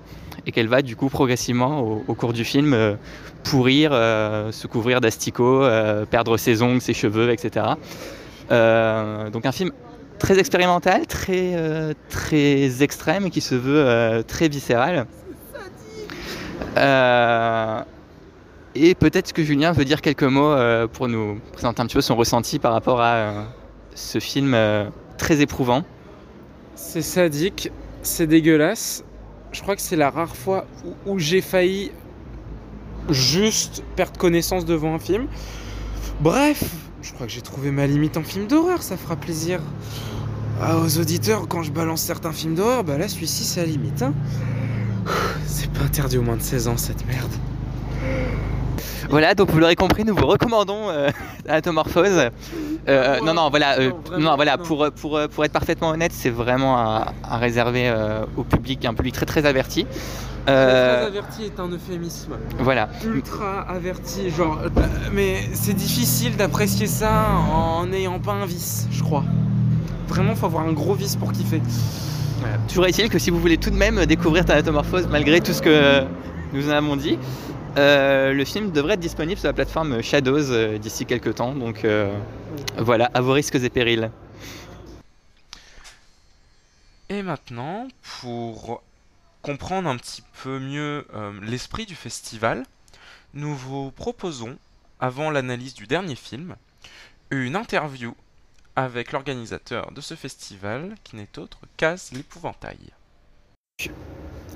et 0.47 0.53
qu'elle 0.53 0.69
va, 0.69 0.83
du 0.83 0.97
coup, 0.97 1.09
progressivement, 1.09 1.81
au, 1.81 2.15
cours 2.15 2.33
du 2.33 2.45
film, 2.45 2.75
euh, 2.75 2.97
pourrir, 3.45 3.91
euh, 3.93 4.53
se 4.53 4.67
couvrir 4.67 5.01
d'asticots, 5.01 5.63
euh, 5.63 6.05
perdre 6.05 6.37
ses 6.37 6.61
ongles, 6.61 6.81
ses 6.81 6.93
cheveux, 6.93 7.31
etc. 7.31 7.67
Donc 8.51 9.47
un 9.47 9.53
film 9.53 9.71
très 10.19 10.39
expérimental, 10.39 11.07
très, 11.07 11.95
très 12.11 12.83
extrême 12.83 13.31
qui 13.31 13.41
se 13.41 13.55
veut 13.55 14.23
très 14.25 14.49
viscéral. 14.49 15.07
Et 18.77 18.95
peut-être 18.95 19.33
que 19.33 19.43
Julien 19.43 19.73
veut 19.73 19.85
dire 19.85 20.03
quelques 20.03 20.25
mots 20.25 20.55
pour 20.93 21.09
nous 21.09 21.41
présenter 21.53 21.81
un 21.81 21.87
petit 21.87 21.95
peu 21.95 22.03
son 22.03 22.17
ressenti 22.17 22.59
par 22.59 22.73
rapport 22.73 23.01
à 23.01 23.47
ce 23.95 24.19
film 24.19 24.57
très 25.17 25.41
éprouvant. 25.41 25.85
C'est 26.77 27.03
sadique, 27.03 27.71
c'est 28.03 28.27
dégueulasse. 28.27 29.05
Je 29.53 29.63
crois 29.63 29.77
que 29.77 29.83
c'est 29.83 29.97
la 29.97 30.11
rare 30.11 30.35
fois 30.35 30.67
où, 31.07 31.19
j'ai 31.19 31.41
failli 31.41 31.93
juste 33.11 33.83
perdre 33.97 34.19
connaissance 34.19 34.65
devant 34.65 34.95
un 34.95 34.99
film. 34.99 35.27
Bref, 36.21 36.63
je 37.03 37.13
crois 37.13 37.27
que 37.27 37.33
j'ai 37.33 37.43
trouvé 37.43 37.71
ma 37.71 37.87
limite 37.87 38.17
en 38.17 38.23
film 38.23 38.47
d'horreur, 38.47 38.83
ça 38.83 38.97
fera 38.97 39.17
plaisir 39.17 39.61
aux 40.61 40.99
auditeurs 40.99 41.47
quand 41.49 41.63
je 41.63 41.71
balance 41.71 42.01
certains 42.01 42.33
films 42.33 42.55
d'horreur. 42.55 42.85
Bah 42.85 42.99
là, 42.99 43.09
celui-ci, 43.09 43.45
c'est 43.45 43.61
la 43.61 43.67
limite. 43.67 44.03
Hein. 44.03 44.15
C'est 45.47 45.71
pas 45.71 45.83
interdit 45.85 46.19
au 46.19 46.23
moins 46.23 46.37
de 46.37 46.43
16 46.43 46.69
ans 46.69 46.77
cette 46.77 47.07
merde. 47.07 47.33
Voilà, 49.11 49.35
donc 49.35 49.51
vous 49.51 49.59
l'aurez 49.59 49.77
compris, 49.77 50.05
nous 50.05 50.15
vous 50.15 50.27
recommandons 50.27 50.89
euh, 50.89 51.11
Anatomorphose. 51.49 52.31
Euh, 52.89 53.19
non, 53.21 53.33
non, 53.35 53.49
voilà, 53.51 53.79
euh, 53.79 53.91
Non, 54.19 54.37
voilà 54.37 54.59
pour, 54.59 54.87
pour, 54.93 55.19
pour 55.29 55.45
être 55.45 55.53
parfaitement 55.53 55.91
honnête, 55.91 56.13
c'est 56.13 56.31
vraiment 56.31 56.77
à, 56.77 57.13
à 57.23 57.39
réserver 57.39 57.89
euh, 57.89 58.25
au 58.37 58.45
public, 58.45 58.85
un 58.85 58.95
public 58.95 59.15
très 59.15 59.27
très 59.27 59.47
averti. 59.47 59.87
Euh, 60.47 60.99
Très 60.99 61.07
averti 61.19 61.45
est 61.45 61.59
un 61.59 61.69
euphémisme. 61.69 62.33
voilà. 62.59 62.91
Ultra 63.03 63.61
averti, 63.67 64.29
genre. 64.31 64.59
euh, 64.63 64.69
Mais 65.13 65.37
c'est 65.55 65.73
difficile 65.73 66.37
d'apprécier 66.37 66.87
ça 66.87 67.11
en 67.51 67.87
n'ayant 67.87 68.19
pas 68.19 68.33
un 68.33 68.45
vice, 68.45 68.87
je 68.91 69.03
crois. 69.03 69.25
Vraiment, 70.07 70.35
faut 70.35 70.45
avoir 70.47 70.67
un 70.67 70.73
gros 70.73 70.93
vice 70.95 71.17
pour 71.17 71.33
kiffer. 71.33 71.63
Toujours 72.69 72.85
est-il 72.87 73.09
que 73.09 73.19
si 73.19 73.31
vous 73.31 73.39
voulez 73.41 73.57
tout 73.57 73.71
de 73.71 73.77
même 73.77 74.05
découvrir 74.05 74.45
Thanatomorphose, 74.45 75.09
malgré 75.11 75.41
tout 75.41 75.55
ce 75.55 75.63
que 75.63 76.03
nous 76.53 76.69
en 76.69 76.73
avons 76.73 76.97
dit, 76.97 77.19
euh, 77.77 78.33
le 78.33 78.45
film 78.45 78.71
devrait 78.71 78.95
être 78.95 79.01
disponible 79.01 79.39
sur 79.39 79.49
la 79.49 79.53
plateforme 79.53 80.03
Shadows 80.03 80.51
euh, 80.51 80.79
d'ici 80.79 81.07
quelques 81.07 81.35
temps. 81.37 81.55
Donc 81.55 81.85
euh, 81.85 82.17
voilà, 82.79 83.11
à 83.15 83.21
vos 83.21 83.33
risques 83.33 83.57
et 83.57 83.71
périls. 83.71 84.11
Et 87.09 87.23
maintenant, 87.23 87.89
pour 88.21 88.83
comprendre 89.43 89.89
un 89.89 89.97
petit 89.97 90.23
peu 90.43 90.59
mieux 90.59 91.07
euh, 91.15 91.33
l'esprit 91.43 91.85
du 91.85 91.95
festival, 91.95 92.65
nous 93.35 93.55
vous 93.55 93.91
proposons, 93.91 94.57
avant 95.01 95.31
l'analyse 95.31 95.75
du 95.75 95.87
dernier 95.87 96.15
film, 96.15 96.57
une 97.31 97.57
interview 97.57 98.15
avec 98.77 99.13
l'organisateur 99.13 99.93
de 99.93 100.01
ce 100.01 100.15
festival, 100.15 100.95
qui 101.05 101.17
n'est 101.17 101.39
autre 101.39 101.59
qu'Az 101.77 102.11
l'épouvantail. 102.13 102.79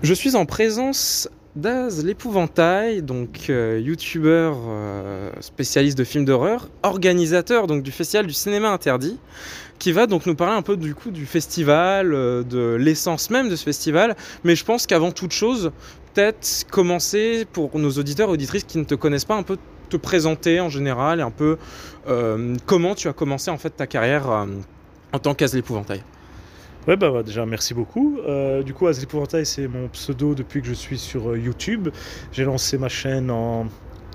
Je 0.02 0.14
suis 0.14 0.36
en 0.36 0.46
présence 0.46 1.28
d'Az 1.58 2.04
l'épouvantail, 2.04 3.02
donc 3.02 3.46
euh, 3.50 3.80
youtubeur 3.82 4.56
euh, 4.68 5.30
spécialiste 5.40 5.98
de 5.98 6.04
films 6.04 6.24
d'horreur, 6.24 6.68
organisateur 6.84 7.66
donc 7.66 7.82
du 7.82 7.90
festival 7.90 8.26
du 8.26 8.32
cinéma 8.32 8.70
interdit 8.70 9.18
qui 9.80 9.90
va 9.90 10.06
donc 10.06 10.26
nous 10.26 10.36
parler 10.36 10.54
un 10.54 10.62
peu 10.62 10.76
du 10.76 10.94
coup 10.94 11.10
du 11.10 11.26
festival, 11.26 12.14
euh, 12.14 12.44
de 12.44 12.74
l'essence 12.74 13.30
même 13.30 13.48
de 13.48 13.56
ce 13.56 13.64
festival. 13.64 14.16
Mais 14.44 14.54
je 14.54 14.64
pense 14.64 14.86
qu'avant 14.86 15.10
toute 15.10 15.32
chose, 15.32 15.72
peut-être 16.14 16.64
commencer 16.70 17.44
pour 17.52 17.76
nos 17.78 17.90
auditeurs 17.90 18.28
et 18.28 18.32
auditrices 18.32 18.64
qui 18.64 18.78
ne 18.78 18.84
te 18.84 18.94
connaissent 18.94 19.24
pas 19.24 19.36
un 19.36 19.42
peu 19.42 19.58
te 19.88 19.96
présenter 19.96 20.60
en 20.60 20.68
général 20.68 21.18
et 21.18 21.22
un 21.22 21.30
peu 21.30 21.58
euh, 22.08 22.54
comment 22.66 22.94
tu 22.94 23.08
as 23.08 23.12
commencé 23.12 23.50
en 23.50 23.58
fait 23.58 23.70
ta 23.70 23.86
carrière 23.86 24.46
en 25.12 25.18
tant 25.18 25.34
qu'Az 25.34 25.54
l'épouvantail. 25.54 26.02
Ouais, 26.88 26.96
bah, 26.96 27.10
bah, 27.10 27.22
déjà, 27.22 27.44
merci 27.44 27.74
beaucoup. 27.74 28.18
Euh, 28.26 28.62
du 28.62 28.72
coup, 28.72 28.86
Az 28.86 28.98
l'épouvantail, 28.98 29.44
c'est 29.44 29.68
mon 29.68 29.88
pseudo 29.88 30.34
depuis 30.34 30.62
que 30.62 30.66
je 30.68 30.72
suis 30.72 30.96
sur 30.98 31.28
euh, 31.32 31.38
YouTube. 31.38 31.90
J'ai 32.32 32.44
lancé 32.44 32.78
ma 32.78 32.88
chaîne 32.88 33.30
en 33.30 33.66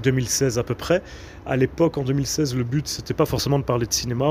2016 0.01 0.57
à 0.57 0.63
peu 0.63 0.73
près. 0.73 1.03
À 1.45 1.55
l'époque, 1.55 1.99
en 1.99 2.03
2016, 2.03 2.55
le 2.55 2.63
but, 2.63 2.87
c'était 2.87 3.13
pas 3.13 3.27
forcément 3.27 3.59
de 3.59 3.63
parler 3.63 3.85
de 3.85 3.93
cinéma. 3.93 4.25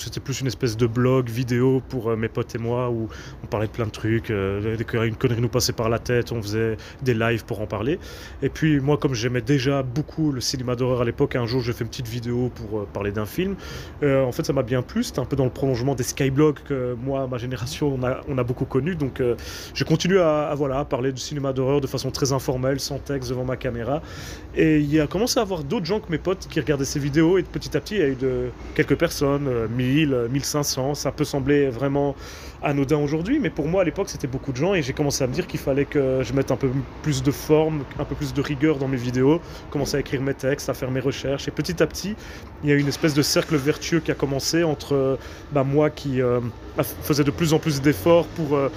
C'était 0.00 0.20
plus 0.20 0.40
une 0.40 0.46
espèce 0.46 0.76
de 0.76 0.86
blog 0.86 1.28
vidéo 1.28 1.82
pour 1.88 2.10
euh, 2.10 2.16
mes 2.16 2.28
potes 2.28 2.54
et 2.54 2.58
moi 2.58 2.90
où 2.90 3.08
on 3.44 3.46
parlait 3.46 3.66
de 3.66 3.72
plein 3.72 3.86
de 3.86 3.90
trucs. 3.90 4.30
euh, 4.30 4.76
qu'une 4.76 5.14
connerie 5.14 5.40
nous 5.40 5.48
passait 5.48 5.72
par 5.72 5.88
la 5.88 5.98
tête, 5.98 6.32
on 6.32 6.42
faisait 6.42 6.76
des 7.02 7.14
lives 7.14 7.44
pour 7.44 7.60
en 7.60 7.66
parler. 7.66 7.98
Et 8.42 8.48
puis, 8.48 8.80
moi, 8.80 8.96
comme 8.96 9.14
j'aimais 9.14 9.42
déjà 9.42 9.82
beaucoup 9.82 10.32
le 10.32 10.40
cinéma 10.40 10.76
d'horreur 10.76 11.02
à 11.02 11.04
l'époque, 11.04 11.36
un 11.36 11.46
jour, 11.46 11.60
j'ai 11.60 11.72
fait 11.72 11.84
une 11.84 11.90
petite 11.90 12.08
vidéo 12.08 12.50
pour 12.54 12.80
euh, 12.80 12.88
parler 12.92 13.12
d'un 13.12 13.26
film. 13.26 13.56
En 14.02 14.32
fait, 14.32 14.44
ça 14.44 14.52
m'a 14.52 14.62
bien 14.62 14.82
plu. 14.82 15.02
C'était 15.02 15.20
un 15.20 15.24
peu 15.24 15.36
dans 15.36 15.44
le 15.44 15.50
prolongement 15.50 15.94
des 15.94 16.02
skyblogs 16.02 16.60
que 16.64 16.94
moi, 16.94 17.26
ma 17.26 17.38
génération, 17.38 17.94
on 17.94 18.02
a, 18.04 18.20
on 18.28 18.38
a 18.38 18.44
beaucoup 18.44 18.64
connu. 18.64 18.94
Donc, 18.94 19.20
euh, 19.20 19.36
j'ai 19.74 19.84
continué 19.84 20.20
à, 20.20 20.54
voilà, 20.56 20.84
parler 20.84 21.12
du 21.12 21.20
cinéma 21.20 21.52
d'horreur 21.52 21.80
de 21.80 21.86
façon 21.86 22.10
très 22.10 22.32
informelle, 22.32 22.80
sans 22.80 22.98
texte, 22.98 23.30
devant 23.30 23.44
ma 23.44 23.56
caméra. 23.56 24.02
Et 24.54 24.78
il 24.78 24.92
y 24.92 25.00
a 25.00 25.06
commencé 25.06 25.38
à 25.38 25.42
avoir 25.42 25.64
d'autres 25.64 25.86
gens 25.86 26.00
que 26.00 26.10
mes 26.10 26.18
potes 26.18 26.46
qui 26.48 26.60
regardaient 26.60 26.84
ces 26.84 26.98
vidéos. 26.98 27.38
Et 27.38 27.42
petit 27.42 27.76
à 27.76 27.80
petit, 27.80 27.96
il 27.96 28.00
y 28.00 28.04
a 28.04 28.08
eu 28.08 28.14
de, 28.14 28.50
quelques 28.74 28.96
personnes, 28.96 29.46
euh, 29.48 29.66
1000, 29.90 30.14
euh, 30.14 30.28
1500. 30.28 30.94
Ça 30.94 31.12
peut 31.12 31.24
sembler 31.24 31.68
vraiment 31.68 32.14
anodin 32.62 32.98
aujourd'hui, 32.98 33.38
mais 33.38 33.50
pour 33.50 33.68
moi, 33.68 33.82
à 33.82 33.84
l'époque, 33.84 34.08
c'était 34.08 34.26
beaucoup 34.26 34.52
de 34.52 34.56
gens. 34.56 34.74
Et 34.74 34.82
j'ai 34.82 34.92
commencé 34.92 35.24
à 35.24 35.26
me 35.26 35.32
dire 35.32 35.46
qu'il 35.46 35.60
fallait 35.60 35.84
que 35.84 36.22
je 36.22 36.32
mette 36.32 36.50
un 36.50 36.56
peu 36.56 36.70
plus 37.02 37.22
de 37.22 37.30
forme, 37.30 37.82
un 37.98 38.04
peu 38.04 38.14
plus 38.14 38.34
de 38.34 38.40
rigueur 38.40 38.76
dans 38.76 38.88
mes 38.88 38.96
vidéos, 38.96 39.40
commencer 39.70 39.96
à 39.96 40.00
écrire 40.00 40.22
mes 40.22 40.34
textes, 40.34 40.68
à 40.68 40.74
faire 40.74 40.90
mes 40.90 41.00
recherches. 41.00 41.48
Et 41.48 41.50
petit 41.50 41.82
à 41.82 41.86
petit, 41.86 42.16
il 42.62 42.70
y 42.70 42.72
a 42.72 42.76
une 42.76 42.88
espèce 42.88 43.14
de 43.14 43.22
cercle 43.22 43.56
vertueux 43.56 44.00
qui 44.00 44.10
a 44.10 44.14
commencé 44.14 44.62
entre 44.62 44.94
euh, 44.94 45.16
bah, 45.52 45.64
moi 45.64 45.90
qui 45.90 46.20
euh, 46.20 46.40
faisais 47.02 47.24
de 47.24 47.30
plus 47.30 47.52
en 47.52 47.58
plus 47.58 47.80
d'efforts 47.80 48.26
pour 48.26 48.56
euh, 48.56 48.68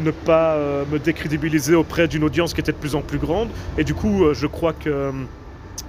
ne 0.00 0.10
pas 0.10 0.54
euh, 0.54 0.84
me 0.90 0.98
décrédibiliser 0.98 1.74
auprès 1.74 2.08
d'une 2.08 2.24
audience 2.24 2.54
qui 2.54 2.60
était 2.60 2.72
de 2.72 2.76
plus 2.76 2.94
en 2.94 3.02
plus 3.02 3.18
grande. 3.18 3.50
Et 3.76 3.84
du 3.84 3.94
coup, 3.94 4.24
euh, 4.24 4.34
je 4.34 4.46
crois 4.46 4.72
que 4.72 4.88
euh, 4.88 5.12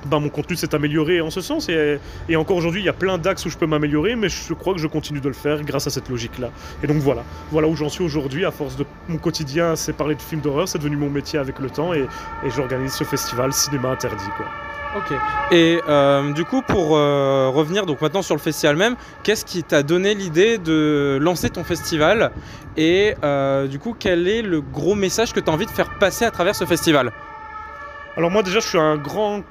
bah, 0.05 0.19
mon 0.19 0.29
contenu 0.29 0.55
s'est 0.55 0.73
amélioré 0.75 1.21
en 1.21 1.29
ce 1.29 1.41
sens. 1.41 1.69
Et, 1.69 1.99
et 2.29 2.35
encore 2.35 2.57
aujourd'hui, 2.57 2.81
il 2.81 2.85
y 2.85 2.89
a 2.89 2.93
plein 2.93 3.17
d'axes 3.17 3.45
où 3.45 3.49
je 3.49 3.57
peux 3.57 3.67
m'améliorer, 3.67 4.15
mais 4.15 4.29
je 4.29 4.53
crois 4.53 4.73
que 4.73 4.79
je 4.79 4.87
continue 4.87 5.21
de 5.21 5.27
le 5.27 5.33
faire 5.33 5.61
grâce 5.63 5.87
à 5.87 5.89
cette 5.89 6.09
logique-là. 6.09 6.49
Et 6.83 6.87
donc 6.87 6.97
voilà, 6.97 7.23
voilà 7.51 7.67
où 7.67 7.75
j'en 7.75 7.89
suis 7.89 8.03
aujourd'hui. 8.03 8.45
À 8.45 8.51
force 8.51 8.75
de 8.75 8.85
mon 9.07 9.17
quotidien, 9.17 9.75
c'est 9.75 9.93
parler 9.93 10.15
de 10.15 10.21
films 10.21 10.41
d'horreur, 10.41 10.67
c'est 10.67 10.79
devenu 10.79 10.97
mon 10.97 11.09
métier 11.09 11.39
avec 11.39 11.59
le 11.59 11.69
temps, 11.69 11.93
et, 11.93 12.07
et 12.45 12.49
j'organise 12.49 12.93
ce 12.93 13.03
festival 13.03 13.53
Cinéma 13.53 13.89
Interdit. 13.89 14.23
Quoi. 14.37 14.45
Ok. 14.95 15.17
Et 15.51 15.79
euh, 15.89 16.33
du 16.33 16.45
coup, 16.45 16.61
pour 16.61 16.95
euh, 16.95 17.49
revenir 17.49 17.85
donc 17.85 18.01
maintenant 18.01 18.21
sur 18.21 18.35
le 18.35 18.41
festival 18.41 18.75
même, 18.75 18.95
qu'est-ce 19.23 19.43
qui 19.43 19.63
t'a 19.63 19.81
donné 19.81 20.13
l'idée 20.13 20.57
de 20.59 21.17
lancer 21.19 21.49
ton 21.49 21.63
festival 21.63 22.31
Et 22.77 23.15
euh, 23.23 23.67
du 23.67 23.79
coup, 23.79 23.95
quel 23.97 24.27
est 24.27 24.43
le 24.43 24.61
gros 24.61 24.93
message 24.93 25.33
que 25.33 25.39
tu 25.39 25.49
as 25.49 25.53
envie 25.53 25.65
de 25.65 25.71
faire 25.71 25.97
passer 25.97 26.25
à 26.25 26.31
travers 26.31 26.55
ce 26.55 26.65
festival? 26.65 27.11
Alors 28.15 28.29
moi 28.29 28.43
déjà, 28.43 28.59
je 28.59 28.67
suis 28.67 28.77
un 28.77 28.97
grand 28.97 29.41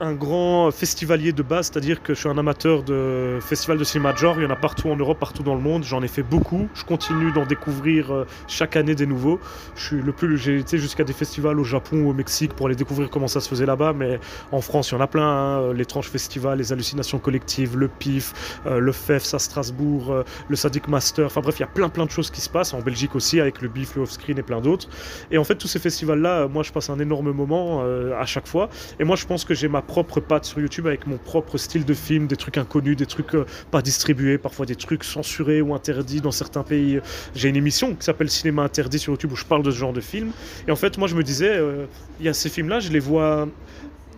un 0.00 0.14
grand 0.14 0.70
festivalier 0.70 1.32
de 1.32 1.42
base, 1.42 1.66
c'est-à-dire 1.66 2.02
que 2.02 2.14
je 2.14 2.20
suis 2.20 2.28
un 2.28 2.38
amateur 2.38 2.82
de 2.82 3.38
festivals 3.40 3.78
de 3.78 3.84
cinéma 3.84 4.12
de 4.12 4.18
genre. 4.18 4.34
Il 4.38 4.42
y 4.42 4.46
en 4.46 4.50
a 4.50 4.56
partout 4.56 4.88
en 4.88 4.96
Europe, 4.96 5.18
partout 5.18 5.42
dans 5.42 5.54
le 5.54 5.60
monde. 5.60 5.84
J'en 5.84 6.02
ai 6.02 6.08
fait 6.08 6.22
beaucoup. 6.22 6.68
Je 6.74 6.84
continue 6.84 7.32
d'en 7.32 7.46
découvrir 7.46 8.12
euh, 8.12 8.26
chaque 8.48 8.76
année 8.76 8.94
des 8.94 9.06
nouveaux. 9.06 9.38
J'ai 9.76 10.58
été 10.58 10.78
jusqu'à 10.78 11.04
des 11.04 11.12
festivals 11.12 11.58
au 11.60 11.64
Japon 11.64 12.02
ou 12.04 12.10
au 12.10 12.14
Mexique 12.14 12.54
pour 12.54 12.66
aller 12.66 12.74
découvrir 12.74 13.10
comment 13.10 13.28
ça 13.28 13.40
se 13.40 13.48
faisait 13.48 13.66
là-bas. 13.66 13.92
Mais 13.92 14.18
en 14.50 14.60
France, 14.60 14.90
il 14.90 14.94
y 14.94 14.96
en 14.96 15.00
a 15.00 15.06
plein. 15.06 15.22
hein. 15.22 15.72
L'étrange 15.72 16.08
festival, 16.08 16.58
les 16.58 16.72
hallucinations 16.72 17.18
collectives, 17.18 17.76
le 17.76 17.88
PIF, 17.88 18.60
euh, 18.66 18.78
le 18.80 18.92
FEFS 18.92 19.34
à 19.34 19.38
Strasbourg, 19.38 20.10
euh, 20.10 20.24
le 20.48 20.56
Sadic 20.56 20.88
Master. 20.88 21.26
Enfin 21.26 21.40
bref, 21.40 21.56
il 21.58 21.60
y 21.60 21.64
a 21.64 21.68
plein 21.68 21.88
plein 21.88 22.06
de 22.06 22.10
choses 22.10 22.30
qui 22.30 22.40
se 22.40 22.48
passent 22.48 22.74
en 22.74 22.80
Belgique 22.80 23.14
aussi 23.14 23.40
avec 23.40 23.60
le 23.62 23.68
BIF, 23.68 23.96
le 23.96 24.02
Offscreen 24.02 24.38
et 24.38 24.42
plein 24.42 24.60
d'autres. 24.60 24.88
Et 25.30 25.38
en 25.38 25.44
fait, 25.44 25.56
tous 25.56 25.68
ces 25.68 25.78
festivals-là, 25.78 26.42
euh, 26.42 26.48
moi, 26.48 26.62
je 26.62 26.72
passe 26.72 26.90
un 26.90 26.98
énorme 26.98 27.30
moment 27.32 27.82
à 27.82 28.26
chaque 28.26 28.46
fois. 28.46 28.68
Et 28.98 29.04
moi, 29.04 29.16
je 29.16 29.26
pense 29.26 29.44
que 29.44 29.54
j'ai 29.54 29.68
ma 29.68 29.81
propre 29.86 30.20
patte 30.20 30.44
sur 30.44 30.60
YouTube 30.60 30.86
avec 30.86 31.06
mon 31.06 31.18
propre 31.18 31.58
style 31.58 31.84
de 31.84 31.94
film, 31.94 32.26
des 32.26 32.36
trucs 32.36 32.58
inconnus, 32.58 32.96
des 32.96 33.06
trucs 33.06 33.34
euh, 33.34 33.46
pas 33.70 33.82
distribués, 33.82 34.38
parfois 34.38 34.66
des 34.66 34.76
trucs 34.76 35.04
censurés 35.04 35.60
ou 35.60 35.74
interdits 35.74 36.20
dans 36.20 36.30
certains 36.30 36.62
pays. 36.62 37.00
J'ai 37.34 37.48
une 37.48 37.56
émission 37.56 37.94
qui 37.94 38.04
s'appelle 38.04 38.30
Cinéma 38.30 38.62
Interdit 38.62 38.98
sur 38.98 39.12
YouTube 39.12 39.32
où 39.32 39.36
je 39.36 39.44
parle 39.44 39.62
de 39.62 39.70
ce 39.70 39.76
genre 39.76 39.92
de 39.92 40.00
films. 40.00 40.32
Et 40.66 40.70
en 40.70 40.76
fait, 40.76 40.98
moi, 40.98 41.08
je 41.08 41.14
me 41.14 41.22
disais, 41.22 41.50
euh, 41.50 41.86
il 42.20 42.26
y 42.26 42.28
a 42.28 42.34
ces 42.34 42.48
films-là, 42.48 42.80
je 42.80 42.90
les 42.90 43.00
vois 43.00 43.48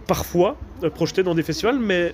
parfois 0.06 0.56
euh, 0.82 0.90
projetés 0.90 1.22
dans 1.22 1.34
des 1.34 1.42
festivals, 1.42 1.78
mais 1.78 2.12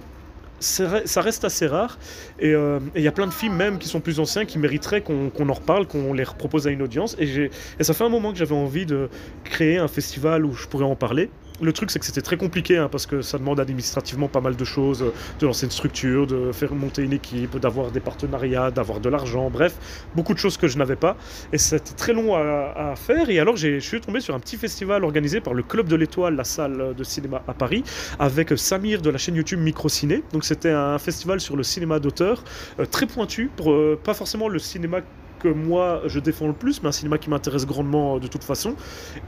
ça 0.60 1.22
reste 1.22 1.44
assez 1.44 1.66
rare. 1.66 1.98
Et 2.38 2.52
il 2.52 3.02
y 3.02 3.08
a 3.08 3.12
plein 3.12 3.26
de 3.26 3.32
films 3.32 3.56
même 3.56 3.78
qui 3.78 3.88
sont 3.88 4.00
plus 4.00 4.20
anciens 4.20 4.44
qui 4.44 4.58
mériteraient 4.58 5.00
qu'on 5.00 5.48
en 5.48 5.54
reparle, 5.54 5.86
qu'on 5.86 6.12
les 6.12 6.24
propose 6.24 6.66
à 6.66 6.70
une 6.70 6.82
audience. 6.82 7.16
Et 7.18 7.48
ça 7.80 7.94
fait 7.94 8.04
un 8.04 8.10
moment 8.10 8.30
que 8.30 8.36
j'avais 8.36 8.54
envie 8.54 8.84
de 8.84 9.08
créer 9.44 9.78
un 9.78 9.88
festival 9.88 10.44
où 10.44 10.52
je 10.52 10.66
pourrais 10.66 10.84
en 10.84 10.96
parler. 10.96 11.30
Le 11.62 11.72
truc, 11.72 11.90
c'est 11.90 11.98
que 11.98 12.06
c'était 12.06 12.22
très 12.22 12.38
compliqué 12.38 12.78
hein, 12.78 12.88
parce 12.90 13.06
que 13.06 13.20
ça 13.20 13.36
demande 13.36 13.60
administrativement 13.60 14.28
pas 14.28 14.40
mal 14.40 14.56
de 14.56 14.64
choses, 14.64 15.02
euh, 15.02 15.12
de 15.40 15.46
lancer 15.46 15.66
une 15.66 15.70
structure, 15.70 16.26
de 16.26 16.52
faire 16.52 16.74
monter 16.74 17.02
une 17.02 17.12
équipe, 17.12 17.58
d'avoir 17.58 17.90
des 17.90 18.00
partenariats, 18.00 18.70
d'avoir 18.70 19.00
de 19.00 19.08
l'argent, 19.08 19.50
bref, 19.50 19.74
beaucoup 20.14 20.32
de 20.32 20.38
choses 20.38 20.56
que 20.56 20.68
je 20.68 20.78
n'avais 20.78 20.96
pas. 20.96 21.16
Et 21.52 21.58
c'était 21.58 21.92
très 21.92 22.12
long 22.12 22.34
à, 22.34 22.94
faire. 22.96 23.28
Et 23.28 23.38
alors, 23.38 23.56
je 23.56 23.78
suis 23.80 24.00
tombé 24.00 24.20
sur 24.20 24.34
un 24.34 24.40
petit 24.40 24.56
festival 24.56 25.04
organisé 25.04 25.40
par 25.40 25.54
le 25.54 25.62
Club 25.62 25.86
de 25.86 25.96
l'Étoile, 25.96 26.34
la 26.34 26.44
salle 26.44 26.94
de 26.96 27.04
cinéma 27.04 27.42
à 27.46 27.52
Paris, 27.52 27.84
avec 28.18 28.56
Samir 28.56 29.02
de 29.02 29.10
la 29.10 29.18
chaîne 29.18 29.36
YouTube 29.36 29.60
Microciné. 29.60 30.22
Donc, 30.32 30.44
c'était 30.44 30.70
un 30.70 30.98
festival 30.98 31.40
sur 31.40 31.56
le 31.56 31.62
cinéma 31.62 31.98
d'auteur, 31.98 32.42
euh, 32.78 32.86
très 32.86 33.06
pointu, 33.06 33.50
pour 33.54 33.72
euh, 33.72 33.98
pas 34.02 34.14
forcément 34.14 34.48
le 34.48 34.58
cinéma 34.58 35.00
que 35.40 35.48
moi 35.48 36.02
je 36.06 36.20
défends 36.20 36.46
le 36.46 36.52
plus, 36.52 36.82
mais 36.82 36.88
un 36.88 36.92
cinéma 36.92 37.18
qui 37.18 37.30
m'intéresse 37.30 37.66
grandement 37.66 38.18
de 38.18 38.28
toute 38.28 38.44
façon, 38.44 38.76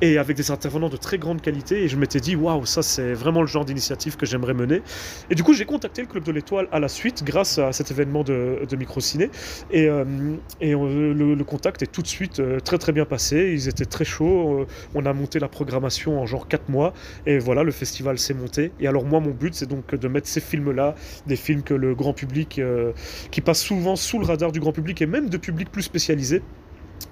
et 0.00 0.18
avec 0.18 0.36
des 0.36 0.50
intervenants 0.50 0.88
de 0.88 0.96
très 0.96 1.18
grande 1.18 1.40
qualité. 1.40 1.82
Et 1.82 1.88
je 1.88 1.96
m'étais 1.96 2.20
dit, 2.20 2.36
waouh, 2.36 2.66
ça 2.66 2.82
c'est 2.82 3.14
vraiment 3.14 3.40
le 3.40 3.46
genre 3.48 3.64
d'initiative 3.64 4.16
que 4.16 4.26
j'aimerais 4.26 4.54
mener. 4.54 4.82
Et 5.30 5.34
du 5.34 5.42
coup, 5.42 5.54
j'ai 5.54 5.64
contacté 5.64 6.02
le 6.02 6.08
Club 6.08 6.24
de 6.24 6.32
l'Étoile 6.32 6.68
à 6.70 6.78
la 6.78 6.88
suite, 6.88 7.24
grâce 7.24 7.58
à 7.58 7.72
cet 7.72 7.90
événement 7.90 8.22
de, 8.22 8.60
de 8.68 8.76
Microciné. 8.76 9.30
Et, 9.70 9.88
euh, 9.88 10.04
et 10.60 10.74
euh, 10.74 11.12
le, 11.14 11.44
contact 11.44 11.82
est 11.82 11.86
tout 11.86 12.02
de 12.02 12.06
suite 12.06 12.40
euh, 12.40 12.60
très 12.60 12.78
très 12.78 12.92
bien 12.92 13.04
passé. 13.04 13.52
Ils 13.52 13.68
étaient 13.68 13.84
très 13.84 14.04
chauds. 14.04 14.60
Euh, 14.60 14.66
on 14.94 15.06
a 15.06 15.12
monté 15.12 15.38
la 15.38 15.48
programmation 15.48 16.20
en 16.20 16.26
genre 16.26 16.48
4 16.48 16.68
mois. 16.68 16.92
Et 17.26 17.38
voilà, 17.38 17.62
le 17.62 17.72
festival 17.72 18.18
s'est 18.18 18.34
monté. 18.34 18.72
Et 18.80 18.86
alors, 18.86 19.04
moi, 19.04 19.20
mon 19.20 19.30
but, 19.30 19.54
c'est 19.54 19.68
donc 19.68 19.94
de 19.94 20.08
mettre 20.08 20.28
ces 20.28 20.40
films-là, 20.40 20.94
des 21.26 21.36
films 21.36 21.62
que 21.62 21.74
le 21.74 21.94
grand 21.94 22.12
public, 22.12 22.58
euh, 22.58 22.92
qui 23.30 23.40
passent 23.40 23.62
souvent 23.62 23.96
sous 23.96 24.18
le 24.18 24.26
radar 24.26 24.52
du 24.52 24.60
grand 24.60 24.72
public 24.72 25.00
et 25.02 25.06
même 25.06 25.28
de 25.28 25.36
publics 25.36 25.70
plus 25.70 25.88
spécialisés. 26.02 26.42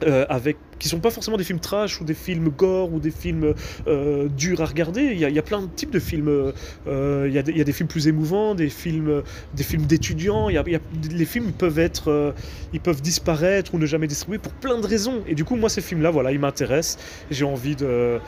euh, 0.07 0.25
avec, 0.29 0.57
qui 0.81 0.89
sont 0.89 0.99
pas 0.99 1.11
forcément 1.11 1.37
des 1.37 1.45
films 1.45 1.61
trash 1.61 2.01
ou 2.01 2.05
des 2.05 2.15
films 2.15 2.49
gore 2.49 2.93
ou 2.93 2.99
des 2.99 3.13
films 3.13 3.55
euh, 3.87 4.27
durs 4.37 4.61
à 4.61 4.65
regarder. 4.67 5.03
Il 5.13 5.19
y, 5.21 5.25
a, 5.25 5.29
il 5.29 5.35
y 5.37 5.39
a 5.39 5.43
plein 5.43 5.63
de 5.63 5.69
types 5.69 5.91
de 5.93 6.01
films. 6.01 6.53
euh, 6.89 7.27
il, 7.29 7.33
y 7.33 7.39
a 7.39 7.43
des, 7.43 7.53
il 7.53 7.59
y 7.59 7.61
a 7.61 7.65
des 7.65 7.73
films 7.73 7.89
plus 7.89 8.09
émouvants, 8.09 8.57
des 8.57 8.69
films, 8.71 9.23
des 9.55 9.63
films 9.63 9.85
d'étudiants. 9.87 10.49
Il 10.49 10.55
y 10.55 10.59
a- 10.59 10.65
il 10.67 10.73
y 10.73 10.77
a- 10.77 10.81
les 11.13 11.25
films 11.25 11.53
peuvent 11.53 11.79
être, 11.79 12.11
euh, 12.11 12.33
ils 12.73 12.81
peuvent 12.81 13.03
disparaître 13.03 13.75
ou 13.75 13.79
ne 13.79 13.87
jamais 13.87 14.07
distribuer 14.09 14.39
pour 14.39 14.53
plein 14.53 14.81
de 14.81 14.87
raisons. 14.87 15.23
Et 15.29 15.35
du 15.37 15.45
coup, 15.45 15.55
moi, 15.55 15.69
ces 15.69 15.83
films-là, 15.83 16.11
voilà, 16.11 16.33
ils 16.33 16.41
m'intéressent. 16.41 16.99
J'ai 17.31 17.45
envie 17.45 17.77
de, 17.77 18.19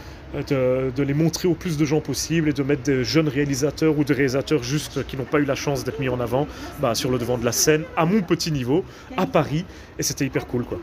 de, 0.49 0.91
de 0.95 1.03
les 1.03 1.15
montrer 1.15 1.49
au 1.49 1.55
plus 1.55 1.77
de 1.79 1.85
gens 1.85 2.01
possible 2.01 2.49
et 2.51 2.53
de 2.53 2.63
mettre 2.63 2.83
des 2.83 3.03
jeunes 3.05 3.29
réalisateurs 3.29 3.99
ou 3.99 4.05
des 4.05 4.13
réalisateurs 4.15 4.63
juste 4.63 5.07
qui 5.07 5.17
n'ont 5.17 5.25
pas 5.25 5.39
eu 5.41 5.45
la 5.45 5.55
chance 5.55 5.85
d'être 5.85 6.01
mis 6.01 6.09
en 6.09 6.21
avant 6.21 6.47
bah, 6.81 6.95
sur 6.95 7.11
le 7.11 7.19
devant 7.19 7.39
de 7.39 7.45
la 7.45 7.53
scène 7.53 7.85
à 7.97 8.05
mon 8.07 8.21
petit 8.23 8.53
niveau 8.53 8.85
à 9.17 9.27
Paris. 9.27 9.65
Et 9.99 10.03
c'était 10.03 10.25
hyper 10.25 10.47
cool, 10.47 10.65
quoi. 10.65 10.79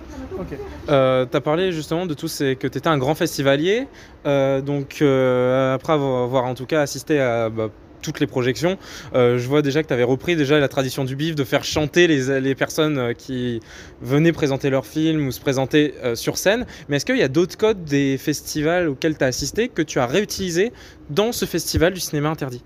Euh, 0.89 1.25
tu 1.29 1.35
as 1.35 1.41
justement 1.71 2.05
de 2.05 2.13
tout 2.13 2.27
ces... 2.27 2.55
que 2.55 2.67
tu 2.67 2.77
étais 2.77 2.87
un 2.87 2.97
grand 2.97 3.15
festivalier. 3.15 3.87
Euh, 4.25 4.61
donc, 4.61 4.97
euh, 5.01 5.73
après 5.73 5.93
avoir, 5.93 6.45
en 6.45 6.55
tout 6.55 6.65
cas 6.65 6.81
assisté 6.81 7.19
à 7.19 7.49
bah, 7.49 7.69
toutes 8.01 8.19
les 8.19 8.27
projections, 8.27 8.77
euh, 9.13 9.37
je 9.37 9.47
vois 9.47 9.61
déjà 9.61 9.83
que 9.83 9.87
tu 9.87 9.93
avais 9.93 10.03
repris 10.03 10.35
déjà 10.35 10.57
la 10.59 10.69
tradition 10.69 11.03
du 11.03 11.15
bif 11.15 11.35
de 11.35 11.43
faire 11.43 11.63
chanter 11.63 12.07
les, 12.07 12.39
les 12.39 12.55
personnes 12.55 13.13
qui 13.15 13.59
venaient 14.01 14.31
présenter 14.31 14.69
leurs 14.69 14.85
films 14.85 15.27
ou 15.27 15.31
se 15.31 15.41
présenter 15.41 15.93
sur 16.15 16.37
scène. 16.37 16.65
Mais 16.87 16.97
est-ce 16.97 17.05
qu'il 17.05 17.17
y 17.17 17.23
a 17.23 17.27
d'autres 17.27 17.57
codes 17.57 17.83
des 17.83 18.17
festivals 18.17 18.87
auxquels 18.87 19.17
tu 19.17 19.23
as 19.23 19.27
assisté 19.27 19.67
que 19.67 19.81
tu 19.81 19.99
as 19.99 20.07
réutilisés 20.07 20.71
dans 21.09 21.31
ce 21.31 21.45
festival 21.45 21.93
du 21.93 21.99
cinéma 21.99 22.29
interdit? 22.29 22.63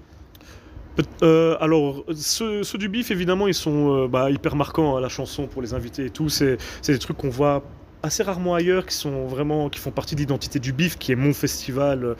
Alors, 1.21 2.05
ceux, 2.15 2.61
du 2.77 2.87
bif, 2.87 3.09
évidemment, 3.09 3.47
ils 3.47 3.55
sont 3.55 4.05
bah, 4.05 4.29
hyper 4.29 4.55
marquants, 4.55 4.95
hein, 4.95 5.01
la 5.01 5.09
chanson 5.09 5.47
pour 5.47 5.63
les 5.63 5.73
invités 5.73 6.05
et 6.05 6.09
tout. 6.11 6.29
C'est 6.29 6.57
c'est 6.83 6.93
des 6.93 6.99
trucs 6.99 7.17
qu'on 7.17 7.29
voit 7.29 7.63
assez 8.03 8.21
rarement 8.21 8.53
ailleurs, 8.53 8.85
qui 8.85 8.95
sont 8.95 9.25
vraiment, 9.25 9.69
qui 9.69 9.79
font 9.79 9.91
partie 9.91 10.15
de 10.15 10.19
l'identité 10.19 10.59
du 10.59 10.73
bif, 10.73 10.97
qui 10.97 11.11
est 11.11 11.15
mon 11.15 11.33
festival. 11.33 12.15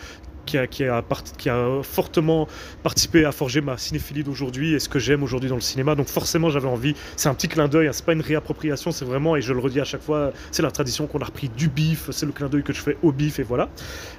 Qui 0.46 0.58
a, 0.58 1.82
fortement 1.84 2.48
participé 2.84 3.26
à 3.26 3.32
forger 3.32 3.62
ma 3.62 3.78
cinéphilie 3.78 4.24
d'aujourd'hui 4.24 4.74
et 4.74 4.80
ce 4.80 4.90
que 4.90 5.00
j'aime 5.00 5.24
aujourd'hui 5.24 5.50
dans 5.50 5.56
le 5.56 5.62
cinéma. 5.62 5.96
Donc 5.96 6.08
forcément 6.08 6.50
j'avais 6.50 6.68
envie, 6.68 6.96
c'est 7.16 7.30
un 7.30 7.34
petit 7.34 7.48
clin 7.48 7.68
d'œil, 7.68 7.88
hein, 7.88 7.92
c'est 7.94 8.06
pas 8.06 8.14
une 8.14 8.22
réappropriation, 8.22 8.92
c'est 8.92 9.06
vraiment, 9.06 9.36
et 9.36 9.42
je 9.42 9.54
le 9.54 9.60
redis 9.60 9.80
à 9.80 9.86
chaque 9.86 10.02
fois, 10.02 10.32
c'est 10.52 10.62
la 10.62 10.72
tradition 10.72 11.08
qu'on 11.08 11.20
a 11.20 11.26
repris 11.26 11.50
du 11.50 11.68
bif, 11.68 12.10
c'est 12.12 12.26
le 12.26 12.32
clin 12.32 12.50
d'œil 12.50 12.64
que 12.64 12.74
je 12.74 12.82
fais 12.82 12.98
au 13.02 13.12
bif 13.12 13.40
et 13.40 13.44
voilà. 13.44 13.70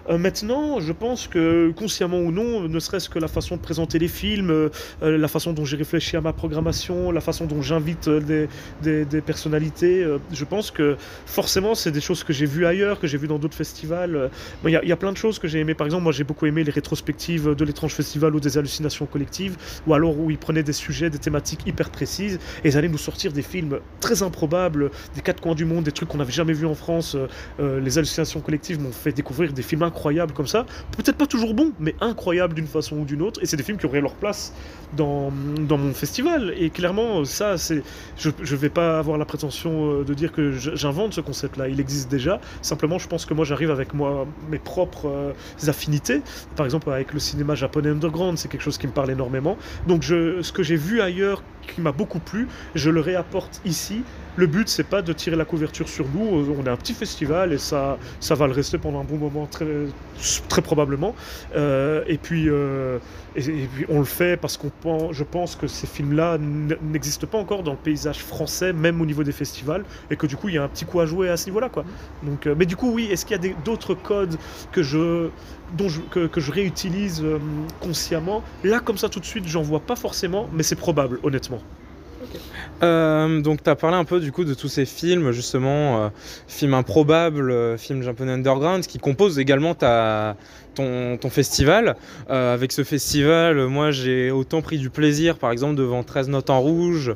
Euh, 0.08 0.18
maintenant, 0.18 0.80
je 0.80 0.92
pense 0.92 1.28
que 1.28 1.72
consciemment 1.76 2.18
ou 2.18 2.30
non, 2.30 2.68
ne 2.68 2.80
serait-ce 2.80 3.08
que 3.08 3.18
la 3.18 3.28
façon 3.28 3.56
de 3.56 3.60
présenter 3.60 3.98
les 3.98 4.08
films, 4.08 4.50
euh, 4.50 4.70
la 5.02 5.28
façon 5.28 5.52
dont 5.52 5.64
j'ai 5.64 5.76
réfléchi 5.76 6.16
à 6.16 6.20
ma 6.20 6.32
programmation, 6.32 7.10
la 7.10 7.20
façon 7.20 7.46
dont 7.46 7.62
j'invite 7.62 8.08
euh, 8.08 8.46
des, 8.82 9.20
personnalités, 9.20 10.06
je 10.32 10.44
pense 10.44 10.70
que 10.70 10.96
forcément 11.26 11.74
c'est 11.74 11.90
des 11.90 12.00
choses 12.00 12.24
que 12.24 12.32
j'ai 12.32 12.46
vues 12.46 12.66
ailleurs, 12.66 13.00
que 13.00 13.06
j'ai 13.06 13.16
vues 13.16 13.28
dans 13.28 13.38
d'autres 13.38 13.56
festivals. 13.56 14.30
Il 14.64 14.70
y, 14.70 14.88
y 14.88 14.92
a 14.92 14.96
plein 14.96 15.12
de 15.12 15.16
choses 15.16 15.38
que 15.38 15.48
j'ai 15.48 15.60
aimé. 15.60 15.74
Par 15.74 15.86
exemple, 15.86 16.02
moi 16.02 16.12
j'ai 16.14 16.24
beaucoup 16.24 16.46
aimé 16.46 16.64
les 16.64 16.70
rétrospectives 16.70 17.54
de 17.54 17.64
l'étrange 17.64 17.94
festival 17.94 18.34
ou 18.34 18.40
des 18.40 18.56
hallucinations 18.58 19.06
collectives, 19.06 19.56
ou 19.86 19.94
alors 19.94 20.18
où 20.18 20.30
ils 20.30 20.38
prenaient 20.38 20.62
des 20.62 20.72
sujets, 20.72 21.10
des 21.10 21.18
thématiques 21.18 21.66
hyper 21.66 21.90
précises, 21.90 22.38
et 22.64 22.68
ils 22.68 22.78
allaient 22.78 22.88
nous 22.88 22.98
sortir 22.98 23.32
des 23.32 23.42
films 23.42 23.80
très 24.00 24.22
improbables, 24.22 24.90
des 25.14 25.20
quatre 25.20 25.40
coins 25.40 25.54
du 25.54 25.64
monde, 25.64 25.84
des 25.84 25.92
trucs 25.92 26.08
qu'on 26.08 26.18
n'avait 26.18 26.32
jamais 26.32 26.52
vus 26.52 26.66
en 26.66 26.74
France. 26.74 27.14
Euh, 27.14 27.26
euh, 27.60 27.80
les 27.80 27.98
hallucinations 27.98 28.40
collectives 28.40 28.80
m'ont 28.80 28.92
fait 28.92 29.12
découvrir 29.12 29.52
des 29.52 29.62
films 29.62 29.82
incroyables 29.82 30.32
comme 30.32 30.46
ça. 30.46 30.66
Peut-être 30.96 31.16
pas 31.16 31.26
toujours 31.26 31.54
bons, 31.54 31.72
mais 31.78 31.94
incroyables 32.00 32.54
d'une 32.54 32.66
façon 32.66 32.98
ou 32.98 33.04
d'une 33.04 33.22
autre. 33.22 33.40
Et 33.42 33.46
c'est 33.46 33.56
des 33.56 33.62
films 33.62 33.78
qui 33.78 33.86
auraient 33.86 34.00
leur 34.00 34.14
place 34.14 34.52
dans, 34.96 35.32
dans 35.60 35.78
mon 35.78 35.92
festival. 35.92 36.54
Et 36.56 36.70
clairement, 36.70 37.24
ça, 37.24 37.58
c'est, 37.58 37.82
je 38.16 38.28
ne 38.28 38.56
vais 38.56 38.68
pas 38.68 38.98
avoir 38.98 39.18
la 39.18 39.24
prétention 39.24 40.00
euh, 40.00 40.04
de 40.04 40.14
dire 40.14 40.32
que 40.32 40.52
j'invente 40.52 41.14
ce 41.14 41.20
concept-là. 41.20 41.68
Il 41.68 41.80
existe 41.80 42.10
déjà. 42.10 42.40
Simplement, 42.62 42.98
je 42.98 43.08
pense 43.08 43.24
que 43.26 43.34
moi, 43.34 43.44
j'arrive 43.44 43.70
avec 43.70 43.94
moi 43.94 44.26
mes 44.50 44.58
propres 44.58 45.08
euh, 45.08 45.32
Par 46.56 46.66
exemple, 46.66 46.90
avec 46.90 47.12
le 47.12 47.18
cinéma 47.18 47.54
japonais 47.54 47.90
underground, 47.90 48.38
c'est 48.38 48.48
quelque 48.48 48.62
chose 48.62 48.78
qui 48.78 48.86
me 48.86 48.92
parle 48.92 49.10
énormément. 49.10 49.56
Donc, 49.86 50.04
ce 50.04 50.52
que 50.52 50.62
j'ai 50.62 50.76
vu 50.76 51.00
ailleurs 51.00 51.42
qui 51.66 51.80
m'a 51.80 51.92
beaucoup 51.92 52.18
plu, 52.18 52.48
je 52.74 52.90
le 52.90 53.00
réapporte 53.00 53.60
ici. 53.64 54.02
Le 54.36 54.46
but, 54.48 54.68
c'est 54.68 54.84
pas 54.84 55.00
de 55.00 55.12
tirer 55.12 55.36
la 55.36 55.44
couverture 55.44 55.88
sur 55.88 56.06
nous. 56.12 56.44
On 56.58 56.66
est 56.66 56.68
un 56.68 56.76
petit 56.76 56.94
festival 56.94 57.52
et 57.52 57.58
ça, 57.58 57.98
ça 58.18 58.34
va 58.34 58.48
le 58.48 58.52
rester 58.52 58.78
pendant 58.78 59.00
un 59.00 59.04
bon 59.04 59.16
moment, 59.16 59.46
très, 59.46 59.66
probablement. 60.62 61.14
Euh, 61.54 62.02
et, 62.08 62.18
puis, 62.18 62.48
euh, 62.48 62.98
et, 63.36 63.42
puis, 63.42 63.86
on 63.88 64.00
le 64.00 64.04
fait 64.04 64.36
parce 64.36 64.56
qu'on 64.56 64.70
pense, 64.70 65.12
je 65.12 65.22
pense 65.22 65.54
que 65.54 65.68
ces 65.68 65.86
films-là 65.86 66.38
n'existent 66.82 67.28
pas 67.28 67.38
encore 67.38 67.62
dans 67.62 67.72
le 67.72 67.78
paysage 67.78 68.18
français, 68.18 68.72
même 68.72 69.00
au 69.00 69.06
niveau 69.06 69.22
des 69.22 69.32
festivals, 69.32 69.84
et 70.10 70.16
que 70.16 70.26
du 70.26 70.36
coup, 70.36 70.48
il 70.48 70.56
y 70.56 70.58
a 70.58 70.64
un 70.64 70.68
petit 70.68 70.84
coup 70.84 70.98
à 70.98 71.06
jouer 71.06 71.28
à 71.28 71.36
ce 71.36 71.46
niveau-là, 71.46 71.68
quoi. 71.68 71.84
Donc, 72.24 72.46
euh, 72.46 72.56
mais 72.58 72.66
du 72.66 72.74
coup, 72.74 72.90
oui, 72.92 73.06
est-ce 73.12 73.24
qu'il 73.24 73.40
y 73.40 73.48
a 73.48 73.52
d'autres 73.64 73.94
codes 73.94 74.36
que 74.72 74.82
je, 74.82 75.28
que, 76.10 76.40
je 76.40 76.52
réutilise 76.52 77.22
euh, 77.22 77.38
consciemment 77.80 78.42
Là, 78.62 78.80
comme 78.80 78.98
ça, 78.98 79.08
tout 79.08 79.20
de 79.20 79.24
suite, 79.24 79.46
j'en 79.46 79.62
vois 79.62 79.80
pas 79.80 79.96
forcément, 79.96 80.48
mais 80.52 80.62
c'est 80.62 80.76
probable, 80.76 81.18
honnêtement. 81.22 81.60
Euh, 82.82 83.40
donc 83.42 83.62
tu 83.62 83.70
as 83.70 83.76
parlé 83.76 83.96
un 83.96 84.04
peu 84.04 84.18
du 84.18 84.32
coup 84.32 84.44
de 84.44 84.54
tous 84.54 84.68
ces 84.68 84.86
films 84.86 85.30
justement, 85.30 86.04
euh, 86.04 86.08
films 86.48 86.74
improbables, 86.74 87.78
films 87.78 88.02
japonais 88.02 88.32
underground, 88.32 88.84
qui 88.86 88.98
composent 88.98 89.38
également 89.38 89.74
ta, 89.74 90.36
ton, 90.74 91.16
ton 91.18 91.30
festival. 91.30 91.96
Avec 92.28 92.72
ce 92.72 92.82
festival, 92.82 93.66
moi 93.66 93.90
j'ai 93.90 94.30
autant 94.30 94.62
pris 94.62 94.78
du 94.78 94.90
plaisir 94.90 95.36
par 95.36 95.52
exemple 95.52 95.76
devant 95.76 96.02
13 96.02 96.28
notes 96.30 96.50
en 96.50 96.60
rouge 96.60 97.14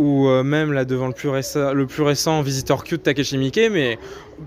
ou 0.00 0.28
euh, 0.28 0.42
même 0.42 0.72
là 0.72 0.86
devant 0.86 1.08
le 1.08 1.12
plus, 1.12 1.28
récent, 1.28 1.74
le 1.74 1.86
plus 1.86 2.02
récent 2.02 2.40
Visitor 2.40 2.84
Q 2.84 2.96
de 2.96 3.02
Takeshi 3.02 3.36
Miike, 3.36 3.60
mais 3.70 3.98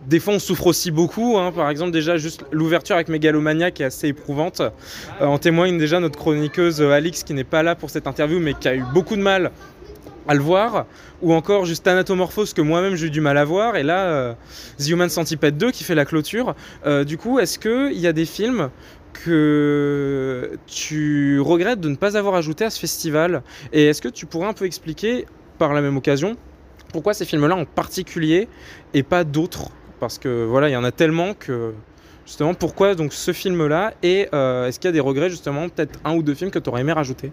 des 0.07 0.19
fois 0.19 0.33
on 0.33 0.39
souffre 0.39 0.65
aussi 0.65 0.89
beaucoup. 0.89 1.37
hein. 1.37 1.51
Par 1.51 1.69
exemple 1.69 1.91
déjà 1.91 2.17
juste 2.17 2.43
l'ouverture 2.51 2.95
avec 2.95 3.07
Megalomania 3.07 3.69
qui 3.69 3.83
est 3.83 3.85
assez 3.85 4.07
éprouvante. 4.07 4.61
Euh, 4.61 5.25
en 5.25 5.37
témoigne 5.37 5.77
déjà 5.77 5.99
notre 5.99 6.17
chroniqueuse 6.17 6.81
euh, 6.81 6.89
Alix 6.89 7.23
qui 7.23 7.35
n'est 7.35 7.43
pas 7.43 7.61
là 7.61 7.75
pour 7.75 7.91
cette 7.91 8.07
interview 8.07 8.39
mais 8.39 8.55
qui 8.55 8.67
a 8.67 8.73
eu 8.75 8.83
beaucoup 8.95 9.15
de 9.15 9.21
mal 9.21 9.51
à 10.27 10.33
le 10.33 10.39
voir, 10.39 10.87
ou 11.21 11.33
encore 11.33 11.65
juste 11.65 11.85
Anatomorphose 11.85 12.53
que 12.53 12.61
moi-même 12.61 12.95
j'ai 12.95 13.07
eu 13.07 13.11
du 13.11 13.21
mal 13.21 13.37
à 13.37 13.45
voir, 13.45 13.75
et 13.75 13.83
là 13.83 14.05
euh, 14.07 14.33
The 14.79 14.87
Human 14.87 15.09
Centipede 15.09 15.55
2 15.57 15.69
qui 15.69 15.83
fait 15.83 15.95
la 15.95 16.05
clôture. 16.05 16.55
Du 17.05 17.17
coup, 17.17 17.37
est-ce 17.39 17.59
qu'il 17.59 17.99
y 17.99 18.07
a 18.07 18.13
des 18.13 18.25
films 18.25 18.69
que 19.13 20.57
tu 20.65 21.39
regrettes 21.41 21.79
de 21.81 21.89
ne 21.89 21.95
pas 21.95 22.17
avoir 22.17 22.35
ajouté 22.35 22.65
à 22.65 22.69
ce 22.69 22.79
festival? 22.79 23.43
Et 23.73 23.85
est-ce 23.85 24.01
que 24.01 24.07
tu 24.07 24.25
pourrais 24.25 24.47
un 24.47 24.53
peu 24.53 24.65
expliquer, 24.65 25.25
par 25.57 25.73
la 25.73 25.81
même 25.81 25.97
occasion, 25.97 26.35
pourquoi 26.91 27.13
ces 27.13 27.25
films-là 27.25 27.55
en 27.55 27.65
particulier 27.65 28.47
et 28.93 29.03
pas 29.03 29.23
d'autres? 29.23 29.69
Parce 29.99 30.19
que 30.19 30.45
voilà, 30.45 30.69
il 30.69 30.73
y 30.73 30.75
en 30.75 30.83
a 30.83 30.91
tellement 30.91 31.33
que 31.33 31.73
justement, 32.25 32.53
pourquoi 32.53 32.95
donc 32.95 33.13
ce 33.13 33.33
film-là 33.33 33.93
Et 34.03 34.27
euh, 34.33 34.67
est-ce 34.67 34.79
qu'il 34.79 34.87
y 34.87 34.89
a 34.89 34.93
des 34.93 34.99
regrets 34.99 35.29
justement, 35.29 35.69
peut-être 35.69 35.99
un 36.05 36.13
ou 36.15 36.23
deux 36.23 36.35
films 36.35 36.51
que 36.51 36.59
tu 36.59 36.69
aurais 36.69 36.81
aimé 36.81 36.91
rajouter? 36.91 37.31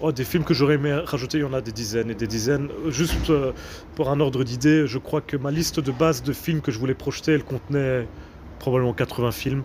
Oh, 0.00 0.12
des 0.12 0.24
films 0.24 0.44
que 0.44 0.54
j'aurais 0.54 0.74
aimé 0.74 0.92
rajouter, 0.92 1.38
il 1.38 1.40
y 1.40 1.44
en 1.44 1.52
a 1.52 1.60
des 1.60 1.72
dizaines 1.72 2.10
et 2.10 2.14
des 2.14 2.28
dizaines. 2.28 2.68
Euh, 2.86 2.90
Juste 2.90 3.30
euh, 3.30 3.52
pour 3.96 4.10
un 4.10 4.20
ordre 4.20 4.44
d'idée, 4.44 4.86
je 4.86 4.98
crois 4.98 5.20
que 5.20 5.36
ma 5.36 5.50
liste 5.50 5.80
de 5.80 5.90
base 5.90 6.22
de 6.22 6.32
films 6.32 6.60
que 6.60 6.70
je 6.70 6.78
voulais 6.78 6.94
projeter, 6.94 7.32
elle 7.32 7.42
contenait 7.42 8.06
probablement 8.60 8.92
80 8.92 9.32
films. 9.32 9.62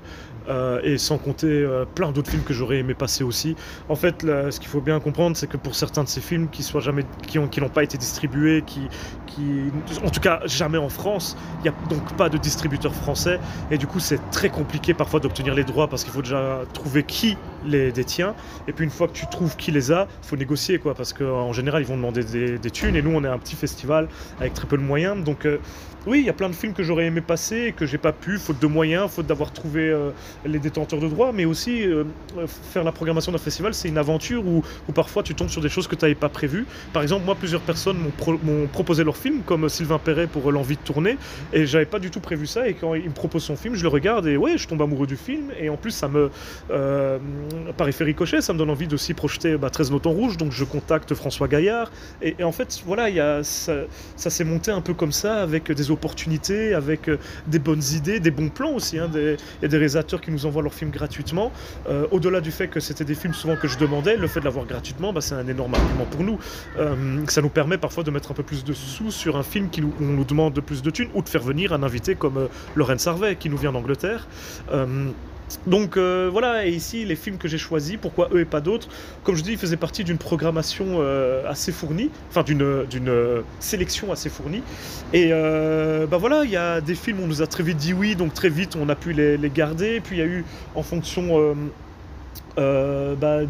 Euh, 0.50 0.82
et 0.84 0.98
sans 0.98 1.18
compter 1.18 1.48
euh, 1.48 1.86
plein 1.86 2.12
d'autres 2.12 2.30
films 2.30 2.44
que 2.44 2.54
j'aurais 2.54 2.78
aimé 2.78 2.94
passer 2.94 3.24
aussi. 3.24 3.56
En 3.90 3.96
fait, 3.96 4.22
ce 4.22 4.60
qu'il 4.60 4.68
faut 4.68 4.82
bien 4.82 5.00
comprendre, 5.00 5.38
c'est 5.38 5.48
que 5.48 5.58
pour 5.58 5.76
certains 5.76 6.04
de 6.04 6.10
ces 6.10 6.22
films 6.22 6.50
qui 6.50 6.64
jamais, 6.80 7.04
qui 7.28 7.40
ont, 7.40 7.48
qui 7.48 7.62
n'ont 7.62 7.70
pas 7.70 7.84
été 7.84 7.98
distribués, 7.98 8.64
qui, 8.66 8.90
en 10.04 10.10
tout 10.10 10.20
cas 10.20 10.42
jamais 10.46 10.78
en 10.78 10.90
France, 10.90 11.38
il 11.60 11.64
n'y 11.64 11.70
a 11.70 11.74
donc 11.90 12.16
pas 12.18 12.30
de 12.30 12.38
distributeur 12.38 12.94
français, 12.94 13.40
et 13.72 13.78
du 13.78 13.88
coup 13.88 14.00
c'est 14.00 14.20
très 14.32 14.50
compliqué 14.50 14.94
parfois 14.94 15.20
d'obtenir 15.20 15.54
les 15.54 15.64
droits 15.64 15.88
parce 15.88 16.04
qu'il 16.04 16.14
faut 16.14 16.22
déjà 16.22 16.62
trouver 16.74 17.04
qui 17.04 17.38
les, 17.66 17.92
des 17.92 18.04
tiens. 18.04 18.36
Et 18.68 18.74
puis 18.74 18.84
une 18.86 18.92
fois 18.92 19.08
que 19.08 19.14
tu 19.14 19.26
trouves 19.28 19.56
qui 19.56 19.72
les 19.72 19.92
a, 19.92 20.08
faut 20.22 20.36
négocier 20.36 20.80
quoi, 20.80 20.94
parce 20.94 21.14
qu'en 21.14 21.54
général 21.54 21.82
ils 21.82 21.88
vont 21.88 21.98
demander 21.98 22.24
des, 22.24 22.58
des 22.58 22.72
thunes 22.72 22.96
et 22.96 23.02
nous 23.02 23.12
on 23.12 23.24
est 23.24 23.28
un 23.28 23.40
petit 23.40 23.56
festival 23.56 24.08
avec 24.40 24.54
très 24.54 24.68
peu 24.68 24.78
de 24.78 24.84
moyens. 24.84 25.24
Donc 25.24 25.46
euh, 25.46 25.58
oui, 26.06 26.20
il 26.20 26.26
y 26.26 26.30
a 26.30 26.34
plein 26.34 26.50
de 26.50 26.54
films 26.54 26.74
que 26.74 26.84
j'aurais 26.84 27.06
aimé 27.06 27.22
passer 27.22 27.68
et 27.68 27.72
que 27.72 27.86
j'ai 27.86 27.98
pas 27.98 28.12
pu, 28.12 28.38
faute 28.38 28.60
de 28.60 28.68
moyens, 28.68 29.10
faute 29.10 29.26
d'avoir 29.26 29.54
trouvé 29.54 29.90
euh, 29.90 30.10
les 30.46 30.60
détenteurs 30.60 31.00
de 31.00 31.08
droits, 31.08 31.32
mais 31.32 31.46
aussi 31.46 31.88
euh, 31.88 32.04
faire 32.46 32.84
la 32.84 32.92
programmation 32.92 33.32
d'un 33.32 33.38
festival, 33.38 33.74
c'est 33.74 33.88
une 33.88 33.98
aventure 33.98 34.46
où, 34.46 34.64
où 34.90 34.92
parfois 34.92 35.24
tu 35.24 35.34
tombes 35.34 35.48
sur 35.48 35.62
des 35.62 35.70
choses 35.70 35.88
que 35.88 35.96
tu 35.96 36.04
n'avais 36.04 36.16
pas 36.16 36.28
prévues. 36.28 36.66
Par 36.92 37.04
exemple, 37.04 37.24
moi, 37.26 37.36
plusieurs 37.36 37.62
personnes 37.62 37.98
m'ont 37.98 38.12
pro- 38.12 38.38
m'ont 38.44 38.68
proposé 38.68 39.06
leur 39.06 39.16
film, 39.16 39.44
comme 39.46 39.70
Sylvain 39.70 39.98
Perret 39.98 40.28
pour 40.28 40.52
L'envie 40.52 40.76
de 40.76 40.82
tourner, 40.82 41.18
et 41.54 41.66
j'avais 41.66 41.86
pas 41.86 42.00
du 42.00 42.12
tout 42.12 42.20
prévu 42.20 42.48
ça. 42.48 42.68
Et 42.68 42.74
quand 42.74 42.96
il 42.96 43.06
me 43.06 43.14
propose 43.14 43.44
son 43.44 43.56
film, 43.56 43.76
je 43.76 43.84
le 43.84 43.90
regarde 43.90 44.28
et 44.28 44.36
ouais, 44.36 44.58
je 44.58 44.68
tombe 44.68 44.82
amoureux 44.82 45.08
du 45.08 45.16
film. 45.16 45.52
Et 45.58 45.70
en 45.70 45.78
plus, 45.78 45.92
ça 45.92 46.10
me, 46.10 46.30
par 47.78 47.88
effet 47.88 48.04
ça 48.42 48.54
me 48.54 48.58
donne 48.58 48.70
envie 48.70 48.88
d'aussi 48.88 49.14
projeter 49.14 49.58
bah, 49.58 49.70
13 49.70 49.92
notes 49.92 50.08
en 50.08 50.12
rouge. 50.12 50.38
Donc 50.38 50.52
je 50.52 50.64
contacte 50.64 51.14
François 51.14 51.48
Gaillard. 51.48 51.92
Et, 52.22 52.44
en 52.44 52.52
fait, 52.52 52.82
voilà, 52.86 53.44
ça, 53.44 53.86
s'est 54.16 54.44
monté 54.44 54.72
un 54.72 54.82
peu 54.82 54.94
comme 54.94 55.12
ça, 55.12 55.42
avec 55.42 55.72
des 55.72 55.92
opportunités, 55.92 56.74
avec 56.74 57.10
euh, 57.10 57.18
des 57.48 57.60
bonnes 57.60 57.84
idées, 57.94 58.20
des 58.20 58.32
bons 58.32 58.50
plans 58.50 58.74
aussi. 58.74 59.00
hein, 59.00 59.10
Il 59.14 59.38
y 59.62 59.66
a 59.66 59.68
des 59.68 59.78
réalisateurs 59.78 60.22
qui 60.22 60.32
nous 60.32 60.46
envoient 60.46 60.64
leurs 60.64 60.74
films 60.74 60.92
gratuitement. 60.92 61.52
Euh, 61.90 62.06
Au-delà 62.12 62.42
du 62.42 62.52
fait 62.52 62.68
que 62.68 62.80
c'était 62.80 63.06
des 63.06 63.16
films 63.16 63.34
souvent 63.34 63.56
que 63.56 63.68
je 63.68 63.78
demandais, 63.78 64.18
le 64.18 64.28
fait 64.28 64.40
de 64.40 64.46
l'avoir 64.46 64.66
gratuitement, 64.66 65.14
bah, 65.14 65.22
c'est 65.22 65.36
un 65.36 65.48
énorme 65.48 65.76
argument 65.76 66.06
pour 66.06 66.24
nous. 66.24 66.40
Euh, 66.78 67.24
ça 67.28 67.42
nous 67.42 67.50
permet 67.50 67.78
parfois 67.78 68.04
de 68.04 68.12
mettre 68.12 68.32
un 68.32 68.36
peu 68.36 68.44
plus 68.44 68.64
de 68.64 68.74
sous 68.74 69.12
sur 69.12 69.38
un 69.38 69.44
film 69.44 69.70
qui 69.70 69.82
nous, 69.82 69.94
on 70.00 70.06
nous 70.06 70.26
demande 70.26 70.54
de 70.54 70.62
plus 70.62 70.82
de 70.82 70.90
thunes 70.90 71.10
ou 71.14 71.22
de 71.22 71.30
faire 71.30 71.44
venir 71.44 71.74
un 71.74 71.84
invité 71.84 72.16
comme 72.16 72.38
euh, 72.38 72.48
Laurence 72.76 73.08
Harvey 73.08 73.36
qui 73.36 73.50
nous 73.50 73.58
vient 73.58 73.72
d'Angleterre. 73.72 74.28
Donc 75.68 75.98
euh, 75.98 76.30
voilà, 76.32 76.66
et 76.66 76.72
ici 76.72 77.06
les 77.06 77.16
films 77.16 77.38
que 77.38 77.48
j'ai 77.48 77.58
choisis, 77.58 77.98
pourquoi 78.02 78.30
eux 78.34 78.42
et 78.42 78.46
pas 78.46 78.62
d'autres 78.62 78.88
Comme 79.24 79.36
je 79.36 79.44
dis, 79.44 79.54
ils 79.54 79.58
faisaient 79.58 79.78
partie 79.78 80.04
d'une 80.04 80.18
programmation 80.18 80.98
euh, 81.00 81.50
assez 81.50 81.72
fournie, 81.72 82.10
enfin 82.30 82.44
d'une 82.44 82.86
d'une 82.86 83.10
euh, 83.10 83.42
sélection 83.60 84.12
assez 84.12 84.30
fournie. 84.30 84.64
Et 85.14 85.30
bah 85.30 86.18
voilà, 86.18 86.44
il 86.44 86.52
y 86.52 86.58
a 86.58 86.82
des 86.82 86.96
films 86.96 87.20
on 87.22 87.28
nous 87.28 87.42
a 87.42 87.48
très 87.48 87.64
vite 87.64 87.78
dit 87.78 87.94
oui, 87.94 88.16
donc 88.16 88.34
très 88.34 88.50
vite 88.50 88.76
on 88.76 88.90
a 88.90 88.96
pu 88.96 89.14
les, 89.14 89.38
garder. 89.50 90.02
Puis 90.02 90.18
il 90.18 90.20
y 90.20 90.22
a 90.24 90.26
eu 90.26 90.44
en 90.76 90.84
fonction 90.84 91.56
bah, 92.58 93.42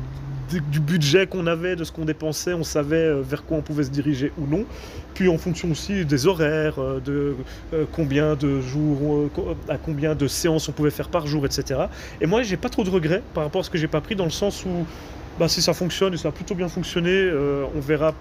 du, 0.50 0.80
budget 0.80 1.28
qu'on 1.28 1.48
avait, 1.48 1.76
de 1.76 1.84
ce 1.84 1.92
qu'on 1.92 2.06
dépensait, 2.06 2.54
on 2.54 2.64
savait 2.64 2.98
euh, 2.98 3.22
vers 3.22 3.44
quoi 3.46 3.58
on 3.58 3.62
pouvait 3.62 3.84
se 3.84 3.90
diriger 3.90 4.32
ou 4.38 4.46
non. 4.46 4.66
Puis 5.14 5.30
en 5.30 5.38
fonction 5.38 5.72
aussi 5.72 6.06
des 6.06 6.28
horaires, 6.28 6.80
euh, 6.80 7.00
de 7.00 7.36
euh, 7.74 7.86
combien 7.92 8.36
de 8.36 8.60
jours, 8.62 9.30
à 9.70 9.78
combien 9.78 10.16
de 10.16 10.28
séances 10.28 10.70
on 10.70 10.72
pouvait 10.72 10.92
faire 10.92 11.10
par 11.10 11.28
jour, 11.28 11.46
etc. 11.46 11.82
Et 12.22 12.26
moi, 12.26 12.44
j'ai 12.44 12.58
pas 12.58 12.70
trop 12.70 12.84
de 12.84 12.90
regrets 12.90 13.22
par 13.34 13.44
rapport 13.44 13.62
à 13.62 13.64
ce 13.64 13.70
que 13.70 13.78
j'ai 13.78 13.88
pas 13.88 14.02
pris, 14.02 14.16
dans 14.16 14.26
le 14.26 14.32
sens 14.32 14.66
où 14.66 14.86
bah, 15.40 15.48
si 15.48 15.62
ça 15.62 15.74
fonctionne 15.74 16.14
et 16.14 16.18
ça 16.18 16.30
a 16.30 16.32
plutôt 16.32 16.54
bien 16.54 16.68
fonctionné, 16.68 17.32
on 17.76 17.80
verra 17.80 18.14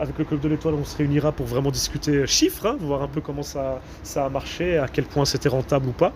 avec 0.00 0.18
le 0.18 0.24
club 0.24 0.40
de 0.40 0.48
l'étoile, 0.48 0.74
on 0.74 0.84
se 0.84 0.96
réunira 0.96 1.32
pour 1.32 1.46
vraiment 1.46 1.72
discuter 1.72 2.28
chiffres, 2.28 2.66
hein, 2.66 2.76
voir 2.78 3.02
un 3.02 3.08
peu 3.08 3.20
comment 3.20 3.42
ça, 3.42 3.80
ça 4.04 4.24
a 4.26 4.28
marché, 4.28 4.78
à 4.78 4.86
quel 4.86 5.04
point 5.04 5.24
c'était 5.24 5.48
rentable 5.48 5.88
ou 5.88 5.92
pas. 5.92 6.12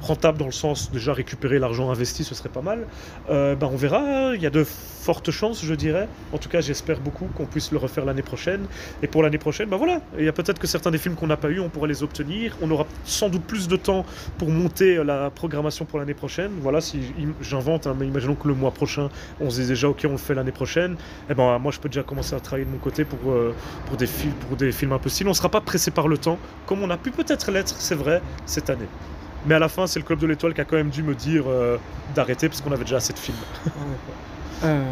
Rentable 0.00 0.38
dans 0.38 0.46
le 0.46 0.52
sens 0.52 0.90
déjà 0.90 1.12
récupérer 1.12 1.58
l'argent 1.58 1.90
investi, 1.90 2.24
ce 2.24 2.34
serait 2.34 2.48
pas 2.48 2.62
mal. 2.62 2.86
Euh, 3.30 3.54
bah, 3.54 3.68
on 3.72 3.76
verra. 3.76 4.34
Il 4.34 4.42
y 4.42 4.46
a 4.46 4.50
de 4.50 4.64
fortes 4.64 5.30
chances, 5.30 5.64
je 5.64 5.74
dirais. 5.74 6.08
En 6.32 6.38
tout 6.38 6.48
cas, 6.48 6.60
j'espère 6.60 7.00
beaucoup 7.00 7.26
qu'on 7.36 7.46
puisse 7.46 7.72
le 7.72 7.78
refaire 7.78 8.04
l'année 8.04 8.22
prochaine. 8.22 8.66
Et 9.02 9.06
pour 9.06 9.22
l'année 9.22 9.38
prochaine, 9.38 9.68
bah 9.68 9.76
voilà. 9.76 10.00
Il 10.18 10.24
y 10.24 10.28
a 10.28 10.32
peut-être 10.32 10.58
que 10.58 10.66
certains 10.66 10.90
des 10.90 10.98
films 10.98 11.14
qu'on 11.14 11.26
n'a 11.26 11.36
pas 11.36 11.48
eu, 11.48 11.60
on 11.60 11.68
pourra 11.68 11.86
les 11.86 12.02
obtenir. 12.02 12.56
On 12.60 12.70
aura 12.70 12.86
sans 13.04 13.28
doute 13.28 13.42
plus 13.42 13.68
de 13.68 13.76
temps 13.76 14.04
pour 14.38 14.50
monter 14.50 14.98
euh, 14.98 15.04
la 15.04 15.30
programmation 15.30 15.84
pour 15.84 15.98
l'année 15.98 16.14
prochaine. 16.14 16.52
Voilà, 16.60 16.80
si 16.80 17.00
j'invente, 17.40 17.86
hein, 17.86 17.96
mais 17.98 18.06
imaginons 18.06 18.34
que 18.34 18.48
le 18.48 18.54
mois 18.54 18.70
prochain, 18.70 19.08
on 19.40 19.50
se 19.50 19.60
dit 19.60 19.68
déjà 19.68 19.88
ok, 19.88 20.04
on 20.06 20.12
le 20.12 20.18
fait 20.18 20.34
l'année 20.34 20.52
prochaine. 20.52 20.96
Et 21.28 21.34
ben 21.34 21.58
moi, 21.58 21.72
je 21.72 21.80
peux 21.80 21.88
déjà 21.88 22.02
commencer 22.02 22.34
à 22.34 22.40
travailler 22.40 22.66
de 22.66 22.70
mon 22.70 22.78
côté 22.78 23.04
pour 23.04 23.32
euh, 23.32 23.54
pour 23.86 23.96
des 23.96 24.06
films, 24.06 24.34
pour 24.48 24.56
des 24.56 24.72
films 24.72 24.92
impossibles. 24.92 25.28
On 25.28 25.32
ne 25.32 25.36
sera 25.36 25.48
pas 25.48 25.60
pressé 25.60 25.90
par 25.90 26.08
le 26.08 26.18
temps, 26.18 26.38
comme 26.66 26.82
on 26.82 26.90
a 26.90 26.96
pu 26.96 27.10
peut-être 27.10 27.50
l'être, 27.50 27.74
c'est 27.78 27.94
vrai, 27.94 28.22
cette 28.46 28.70
année. 28.70 28.88
Mais 29.46 29.54
à 29.54 29.58
la 29.58 29.68
fin, 29.68 29.86
c'est 29.86 29.98
le 29.98 30.04
Club 30.04 30.18
de 30.18 30.26
l'Étoile 30.26 30.54
qui 30.54 30.60
a 30.60 30.64
quand 30.64 30.76
même 30.76 30.90
dû 30.90 31.02
me 31.02 31.14
dire 31.14 31.44
euh, 31.48 31.78
d'arrêter 32.14 32.48
parce 32.48 32.60
qu'on 32.60 32.72
avait 32.72 32.84
déjà 32.84 32.96
assez 32.96 33.12
de 33.12 33.18
films. 33.18 33.38
Euh, 34.64 34.82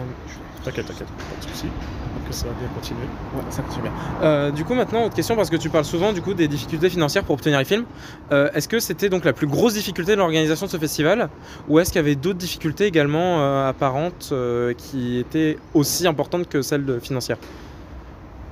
T'inquiète, 0.64 0.86
t'inquiète, 0.86 1.06
pas 1.06 1.46
de 1.46 1.50
soucis. 1.50 1.66
Donc 1.66 2.32
ça 2.32 2.46
va 2.46 2.52
bien 2.54 2.68
continuer. 2.74 3.04
Ouais, 3.34 3.42
ça 3.48 3.62
continue 3.62 3.82
bien. 3.82 3.92
Euh, 4.22 4.50
du 4.50 4.64
coup, 4.64 4.74
maintenant, 4.74 5.04
autre 5.04 5.14
question, 5.14 5.36
parce 5.36 5.50
que 5.50 5.56
tu 5.56 5.70
parles 5.70 5.84
souvent 5.84 6.12
du 6.12 6.20
coup 6.20 6.34
des 6.34 6.48
difficultés 6.48 6.90
financières 6.90 7.22
pour 7.24 7.34
obtenir 7.34 7.58
les 7.58 7.64
films. 7.64 7.84
Euh, 8.32 8.50
est-ce 8.54 8.68
que 8.68 8.80
c'était 8.80 9.08
donc 9.08 9.24
la 9.24 9.32
plus 9.32 9.46
grosse 9.46 9.74
difficulté 9.74 10.12
de 10.12 10.18
l'organisation 10.18 10.66
de 10.66 10.70
ce 10.70 10.76
festival, 10.78 11.28
ou 11.68 11.78
est-ce 11.78 11.92
qu'il 11.92 12.00
y 12.00 12.04
avait 12.04 12.16
d'autres 12.16 12.38
difficultés 12.38 12.86
également 12.86 13.40
euh, 13.40 13.68
apparentes 13.68 14.30
euh, 14.32 14.74
qui 14.74 15.18
étaient 15.18 15.58
aussi 15.74 16.06
importantes 16.06 16.48
que 16.48 16.60
celles 16.60 17.00
financières? 17.00 17.38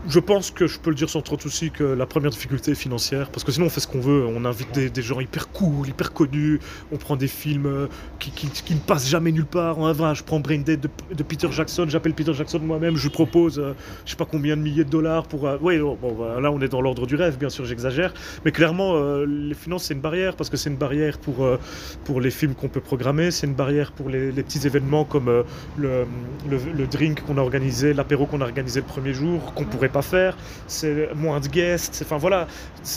Je 0.09 0.21
pense 0.21 0.53
que 0.53 0.69
je 0.69 0.79
peux 0.79 0.91
le 0.91 0.97
dire 0.97 1.11
sans 1.11 1.21
trop 1.21 1.37
de 1.37 1.43
soucis 1.43 1.73
que 1.73 1.83
la 1.83 2.07
première 2.07 2.31
difficulté 2.31 2.71
est 2.71 2.77
financière, 2.77 3.29
parce 3.29 3.43
que 3.43 3.51
sinon 3.51 3.67
on 3.67 3.71
fait 3.71 3.81
ce 3.81 3.89
qu'on 3.89 3.99
veut, 3.99 4.25
on 4.25 4.45
invite 4.45 4.73
des, 4.73 5.03
gens 5.03 5.19
hyper 5.19 5.49
cool, 5.49 5.89
hyper 5.89 6.13
connus, 6.13 6.61
on 6.93 6.97
prend 6.97 7.17
des 7.17 7.27
films 7.27 7.67
euh, 7.67 7.87
qui, 8.21 8.47
ne 8.73 8.79
passent 8.79 9.09
jamais 9.09 9.33
nulle 9.33 9.47
part. 9.47 9.81
En 9.81 9.93
vrai, 9.93 10.15
je 10.15 10.23
prends 10.23 10.39
Brain 10.39 10.59
Dead 10.59 10.81
de, 10.81 11.23
Peter 11.25 11.49
Jackson, 11.51 11.87
j'appelle 11.89 12.15
Peter 12.15 12.33
Jackson 12.33 12.61
moi-même, 12.61 12.97
je 12.97 13.09
propose 13.09 13.59
euh, 13.59 13.75
je 14.05 14.13
sais 14.13 14.17
pas 14.17 14.25
combien 14.25 14.57
de 14.57 14.63
milliers 14.63 14.85
de 14.85 14.91
dollars 14.91 15.27
pour... 15.27 15.47
euh, 15.47 15.59
ouais, 15.59 15.81
bon, 15.81 15.99
bah, 16.01 16.41
là 16.41 16.53
on 16.53 16.61
est 16.61 16.69
dans 16.69 16.81
l'ordre 16.81 17.05
du 17.07 17.17
rêve, 17.17 17.37
bien 17.37 17.49
sûr 17.49 17.65
j'exagère, 17.65 18.15
mais 18.45 18.53
clairement 18.53 18.93
euh, 18.95 19.27
les 19.27 19.55
finances 19.55 19.85
c'est 19.85 19.95
une 19.95 20.01
barrière, 20.01 20.37
parce 20.37 20.51
que 20.51 20.57
c'est 20.57 20.71
une 20.71 20.77
barrière 20.77 21.19
pour, 21.19 21.45
euh, 21.45 21.59
pour 22.05 22.21
les 22.21 22.31
films 22.31 22.55
qu'on 22.55 22.69
peut 22.69 22.81
programmer, 22.81 23.33
c'est 23.33 23.49
une 23.49 23.55
barrière 23.55 23.91
pour 23.91 24.09
les, 24.09 24.31
petits 24.31 24.65
événements 24.67 25.05
comme 25.05 25.43
le, 25.77 26.07
le 26.49 26.87
drink 26.87 27.25
qu'on 27.25 27.39
a 27.39 27.41
organisé, 27.41 27.93
l'apéro 27.93 28.27
qu'on 28.27 28.41
a 28.41 28.45
organisé 28.45 28.81
le 28.81 28.87
premier 28.87 29.13
jour, 29.13 29.53
qu'on 29.55 29.65
pourrait 29.65 29.89
faire, 30.03 30.37
c'est 30.67 31.15
moins 31.15 31.41
de 31.41 31.49
guests, 31.49 32.03
enfin 32.05 32.17
voilà, 32.17 32.47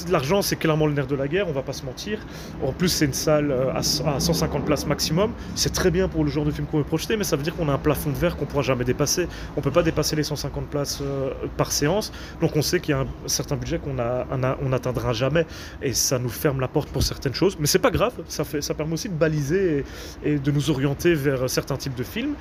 l'argent 0.09 0.41
c'est 0.41 0.55
clairement 0.55 0.85
le 0.87 0.93
nerf 0.93 1.07
de 1.07 1.15
la 1.15 1.27
guerre, 1.27 1.47
on 1.47 1.51
va 1.51 1.61
pas 1.61 1.73
se 1.73 1.85
mentir. 1.85 2.19
En 2.63 2.71
plus 2.71 2.89
c'est 2.89 3.05
une 3.05 3.13
salle 3.13 3.51
euh, 3.51 3.73
à, 3.73 3.83
c- 3.83 4.03
à 4.05 4.19
150 4.19 4.65
places 4.65 4.85
maximum, 4.85 5.31
c'est 5.55 5.73
très 5.73 5.91
bien 5.91 6.07
pour 6.07 6.23
le 6.23 6.29
genre 6.29 6.45
de 6.45 6.51
film 6.51 6.67
qu'on 6.67 6.77
veut 6.79 6.83
projeter, 6.83 7.17
mais 7.17 7.23
ça 7.23 7.35
veut 7.35 7.43
dire 7.43 7.55
qu'on 7.55 7.69
a 7.69 7.73
un 7.73 7.77
plafond 7.77 8.09
de 8.11 8.17
verre 8.17 8.35
qu'on 8.37 8.45
pourra 8.45 8.63
jamais 8.63 8.85
dépasser. 8.85 9.27
On 9.57 9.61
peut 9.61 9.71
pas 9.71 9.83
dépasser 9.83 10.15
les 10.15 10.23
150 10.23 10.67
places 10.67 10.99
euh, 11.01 11.31
par 11.57 11.71
séance, 11.71 12.11
donc 12.41 12.55
on 12.55 12.61
sait 12.61 12.79
qu'il 12.79 12.93
y 12.95 12.97
a 12.97 13.01
un 13.01 13.07
certain 13.27 13.55
budget 13.55 13.79
qu'on 13.79 13.97
on 13.99 14.69
n'atteindra 14.69 15.13
jamais, 15.13 15.45
et 15.81 15.93
ça 15.93 16.19
nous 16.19 16.29
ferme 16.29 16.59
la 16.59 16.67
porte 16.67 16.89
pour 16.89 17.03
certaines 17.03 17.33
choses, 17.33 17.57
mais 17.59 17.67
c'est 17.67 17.79
pas 17.79 17.91
grave, 17.91 18.13
ça, 18.27 18.43
fait, 18.43 18.61
ça 18.61 18.73
permet 18.73 18.93
aussi 18.93 19.09
de 19.09 19.13
baliser 19.13 19.85
et, 20.23 20.31
et 20.33 20.39
de 20.39 20.51
nous 20.51 20.69
orienter 20.69 21.13
vers 21.13 21.49
certains 21.49 21.77
types 21.77 21.95
de 21.95 22.03
films. 22.03 22.33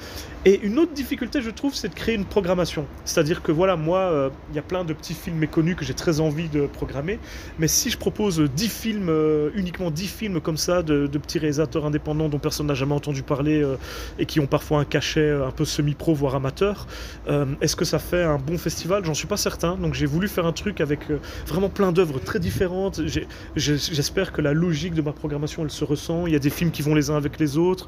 Et 0.45 0.61
une 0.63 0.79
autre 0.79 0.93
difficulté, 0.93 1.43
je 1.43 1.51
trouve, 1.51 1.75
c'est 1.75 1.89
de 1.89 1.95
créer 1.95 2.15
une 2.15 2.25
programmation. 2.25 2.87
C'est-à-dire 3.05 3.43
que 3.43 3.53
voilà, 3.53 3.77
moi, 3.77 3.99
euh, 3.99 4.31
il 4.51 4.57
y 4.57 4.59
a 4.59 4.63
plein 4.63 4.85
de 4.85 4.93
petits 4.93 5.15
films 5.15 5.37
méconnus 5.37 5.77
que 5.77 5.85
j'ai 5.85 5.95
très 5.95 6.21
envie 6.21 6.49
de 6.49 6.67
programmer, 6.67 7.19
mais 7.59 7.69
si 7.69 7.91
je 7.91 7.99
propose 7.99 8.41
10 8.41 8.69
films, 8.69 9.09
euh, 9.09 9.51
uniquement 9.55 9.91
10 9.91 10.07
films 10.07 10.41
comme 10.41 10.57
ça, 10.57 10.83
de, 10.83 11.07
petits 11.19 11.39
réalisateurs 11.39 11.85
indépendants 11.85 12.29
dont 12.29 12.39
personne 12.39 12.67
n'a 12.67 12.75
jamais 12.75 12.95
entendu 12.95 13.23
parler 13.23 13.63
euh, 13.63 13.77
et 14.19 14.27
qui 14.27 14.41
ont 14.41 14.47
parfois 14.47 14.79
un 14.79 14.85
cachet 14.85 15.21
euh, 15.21 15.47
un 15.47 15.51
peu 15.51 15.65
semi-pro, 15.65 16.15
voire 16.15 16.35
amateur, 16.35 16.87
est-ce 17.61 17.77
que 17.77 17.85
ça 17.85 17.99
fait 17.99 18.23
un 18.23 18.39
bon 18.39 18.59
festival? 18.59 19.05
J'en 19.05 19.15
suis 19.15 19.27
pas 19.27 19.37
certain. 19.37 19.77
Donc 19.77 19.95
j'ai 19.95 20.07
voulu 20.07 20.29
faire 20.29 20.47
un 20.47 20.53
truc 20.53 20.81
avec 20.81 21.01
vraiment 21.47 21.69
plein 21.69 21.93
d'œuvres 21.93 22.19
très 22.21 22.39
différentes. 22.39 23.01
J'espère 23.57 24.33
que 24.33 24.41
la 24.41 24.53
logique 24.53 24.95
de 24.95 25.03
ma 25.03 25.13
programmation, 25.13 25.63
elle 25.65 25.71
se 25.71 25.85
ressent. 25.85 26.27
Il 26.27 26.33
y 26.33 26.37
a 26.37 26.39
des 26.39 26.51
films 26.51 26.71
qui 26.71 26.83
vont 26.83 26.95
les 26.95 27.11
uns 27.11 27.17
avec 27.17 27.39
les 27.39 27.59
autres. 27.59 27.87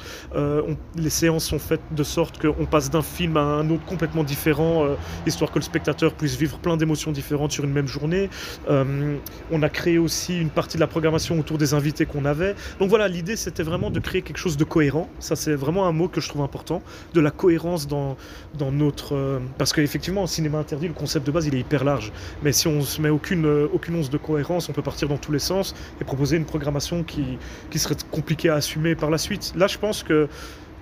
Les 0.97 1.11
séances 1.11 1.45
sont 1.45 1.59
faites 1.59 1.81
de 1.93 2.03
sorte 2.03 2.41
qu'on 2.41 2.67
passe 2.67 2.91
d'un 2.91 3.03
film 3.03 3.37
à 3.37 3.43
un 3.43 3.71
autre 3.71 3.85
complètement 3.87 4.25
différent, 4.25 4.87
histoire 5.27 5.51
que 5.51 5.59
le 5.59 5.65
spectateur 5.65 6.13
puisse 6.13 6.37
vivre 6.37 6.50
plein 6.59 6.77
d'émotions 6.77 7.13
différentes 7.13 7.53
sur 7.53 7.65
une 7.65 7.73
même 7.73 7.87
journée. 7.87 8.29
Euh, 8.69 9.17
on 9.51 9.63
a 9.63 9.69
créé 9.69 9.99
aussi 9.99 10.41
une 10.41 10.51
partie 10.51 10.77
de 10.77 10.81
la 10.81 10.87
programmation 10.87 11.39
autour 11.39 11.59
des 11.59 11.75
invités 11.75 12.07
qu'on 12.07 12.25
avait. 12.25 12.55
Donc 12.79 12.89
voilà, 12.89 13.09
l'idée 13.09 13.37
c'était 13.37 13.63
vraiment 13.63 13.91
de 13.91 14.01
créer 14.01 14.23
quelque 14.23 14.39
chose 14.39 14.57
de 14.57 14.65
cohérent. 14.65 15.09
Ça 15.19 15.37
c'est 15.37 15.55
vraiment 15.55 15.87
un 15.87 15.93
mot 15.93 16.09
que 16.09 16.21
je 16.21 16.29
trouve 16.29 16.43
important, 16.43 16.83
de 17.15 17.21
la 17.21 17.31
cohérence 17.31 17.87
dans, 17.87 18.17
dans 18.59 18.73
notre... 18.73 19.15
euh, 19.15 19.39
parce 19.59 19.73
qu'effectivement, 19.73 20.23
en 20.23 20.27
cinéma 20.27 20.59
interdit, 20.59 20.89
le 20.89 20.95
concept 20.95 21.27
de 21.27 21.33
base 21.33 21.47
il 21.47 21.55
est 21.55 21.61
hyper 21.61 21.85
large. 21.85 22.13
Mais 22.43 22.53
si 22.53 22.69
on 22.69 22.83
se 22.83 23.01
met 23.01 23.11
aucune, 23.11 23.47
euh, 23.47 23.69
aucune 23.73 23.97
once 23.97 24.11
de 24.11 24.19
cohérence, 24.19 24.69
on 24.69 24.73
peut 24.73 24.83
partir 24.83 25.09
dans 25.09 25.19
tous 25.19 25.33
les 25.33 25.39
sens 25.39 25.75
et 26.01 26.05
proposer 26.05 26.37
une 26.37 26.45
programmation 26.45 27.03
qui, 27.03 27.39
qui 27.71 27.79
serait 27.79 27.97
compliquée 28.11 28.49
à 28.49 28.55
assumer 28.55 28.95
par 28.95 29.11
la 29.11 29.19
suite. 29.19 29.53
Là, 29.57 29.67
je 29.67 29.79
pense 29.79 30.03
que 30.03 30.29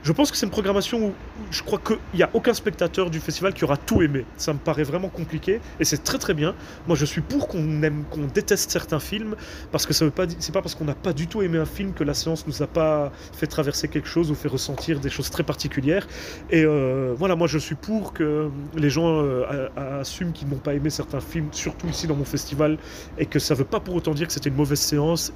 je 0.02 0.12
pense 0.12 0.30
que 0.30 0.36
c'est 0.36 0.46
une 0.46 0.52
programmation 0.52 1.08
où 1.08 1.12
je 1.50 1.62
crois 1.62 1.78
qu'il 1.78 1.98
n'y 2.14 2.22
a 2.22 2.30
aucun 2.34 2.54
spectateur 2.54 3.10
du 3.10 3.20
festival 3.20 3.52
qui 3.52 3.64
aura 3.64 3.76
tout 3.76 4.02
aimé. 4.02 4.24
Ça 4.36 4.52
me 4.52 4.58
paraît 4.58 4.84
vraiment 4.84 5.08
compliqué 5.08 5.60
et 5.80 5.84
c'est 5.84 6.02
très 6.04 6.18
très 6.18 6.34
bien. 6.34 6.54
Moi 6.86 6.96
je 6.96 7.04
suis 7.04 7.20
pour 7.20 7.48
qu'on 7.48 7.82
aime, 7.82 8.04
qu'on 8.10 8.26
déteste 8.26 8.70
certains 8.70 9.00
films 9.00 9.34
parce 9.72 9.86
que 9.86 9.92
ça 9.92 10.04
veut 10.04 10.10
pas, 10.10 10.24
c'est 10.38 10.52
pas 10.52 10.62
parce 10.62 10.74
qu'on 10.74 10.84
n'a 10.84 10.94
pas 10.94 11.12
du 11.12 11.26
tout 11.26 11.42
aimé 11.42 11.58
un 11.58 11.66
film 11.66 11.92
que 11.92 12.04
la 12.04 12.14
séance 12.14 12.46
nous 12.46 12.62
a 12.62 12.66
pas 12.66 13.12
fait 13.32 13.46
traverser 13.46 13.88
quelque 13.88 14.08
chose 14.08 14.30
ou 14.30 14.34
fait 14.34 14.48
ressentir 14.48 15.00
des 15.00 15.10
choses 15.10 15.30
très 15.30 15.42
particulières. 15.42 16.06
Et 16.50 16.64
euh, 16.64 17.14
voilà, 17.16 17.36
moi 17.36 17.46
je 17.46 17.58
suis 17.58 17.74
pour 17.74 18.12
que 18.12 18.50
les 18.76 18.90
gens 18.90 19.22
euh, 19.22 19.68
assument 19.76 20.32
qu'ils 20.32 20.48
n'ont 20.48 20.56
pas 20.56 20.74
aimé 20.74 20.90
certains 20.90 21.20
films, 21.20 21.48
surtout 21.52 21.88
ici 21.88 22.06
dans 22.06 22.16
mon 22.16 22.24
festival, 22.24 22.78
et 23.18 23.26
que 23.26 23.38
ça 23.38 23.54
veut 23.54 23.64
pas 23.64 23.80
pour 23.80 23.94
autant 23.94 24.14
dire 24.14 24.26
que 24.26 24.32
c'était 24.32 24.48
une 24.48 24.56
mauvaise 24.56 24.80
séance 24.80 25.32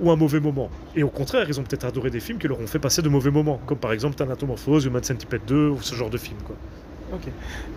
ou 0.00 0.10
un 0.10 0.16
mauvais 0.16 0.40
moment. 0.40 0.70
Et 0.94 1.02
au 1.02 1.08
contraire, 1.08 1.46
ils 1.48 1.58
ont 1.60 1.62
peut-être 1.62 1.84
adoré 1.84 2.10
des 2.10 2.20
films 2.20 2.38
qui 2.38 2.48
leur 2.48 2.60
ont 2.60 2.66
fait 2.66 2.78
passer 2.78 3.02
de 3.02 3.08
mauvais 3.08 3.30
moments. 3.30 3.60
comme 3.66 3.78
par 3.78 3.92
exemple 3.92 4.16
Thanatomorphose, 4.16 4.84
Human 4.84 5.02
Centipede 5.02 5.42
2 5.46 5.68
ou 5.70 5.82
ce 5.82 5.94
genre 5.94 6.10
de 6.10 6.18
film. 6.18 6.38
Quoi. 6.46 6.56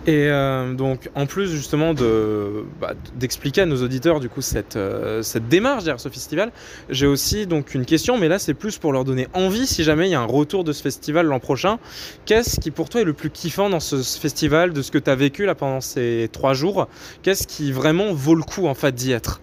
Et 0.06 0.28
euh, 0.28 0.74
donc, 0.74 1.08
en 1.14 1.26
plus 1.26 1.48
justement 1.48 1.94
de 1.94 2.64
bah, 2.80 2.94
d'expliquer 3.14 3.62
à 3.62 3.66
nos 3.66 3.82
auditeurs 3.82 4.18
du 4.18 4.28
coup 4.28 4.40
cette, 4.40 4.76
euh, 4.76 5.22
cette 5.22 5.48
démarche 5.48 5.84
derrière 5.84 6.00
ce 6.00 6.08
festival, 6.08 6.50
j'ai 6.88 7.06
aussi 7.06 7.46
donc 7.46 7.74
une 7.74 7.84
question, 7.84 8.18
mais 8.18 8.28
là 8.28 8.38
c'est 8.38 8.54
plus 8.54 8.78
pour 8.78 8.92
leur 8.92 9.04
donner 9.04 9.28
envie 9.34 9.66
si 9.66 9.84
jamais 9.84 10.08
il 10.08 10.12
y 10.12 10.14
a 10.14 10.20
un 10.20 10.26
retour 10.26 10.64
de 10.64 10.72
ce 10.72 10.82
festival 10.82 11.26
l'an 11.26 11.38
prochain. 11.38 11.78
Qu'est-ce 12.24 12.58
qui 12.58 12.70
pour 12.70 12.88
toi 12.88 13.02
est 13.02 13.04
le 13.04 13.12
plus 13.12 13.30
kiffant 13.30 13.70
dans 13.70 13.80
ce, 13.80 14.02
ce 14.02 14.18
festival, 14.18 14.72
de 14.72 14.82
ce 14.82 14.90
que 14.90 14.98
tu 14.98 15.10
as 15.10 15.16
vécu 15.16 15.46
là 15.46 15.54
pendant 15.54 15.80
ces 15.80 16.28
trois 16.32 16.54
jours? 16.54 16.88
Qu'est-ce 17.22 17.46
qui 17.46 17.72
vraiment 17.72 18.12
vaut 18.12 18.34
le 18.34 18.42
coup 18.42 18.66
en 18.66 18.74
fait 18.74 18.94
d'y 18.94 19.12
être? 19.12 19.40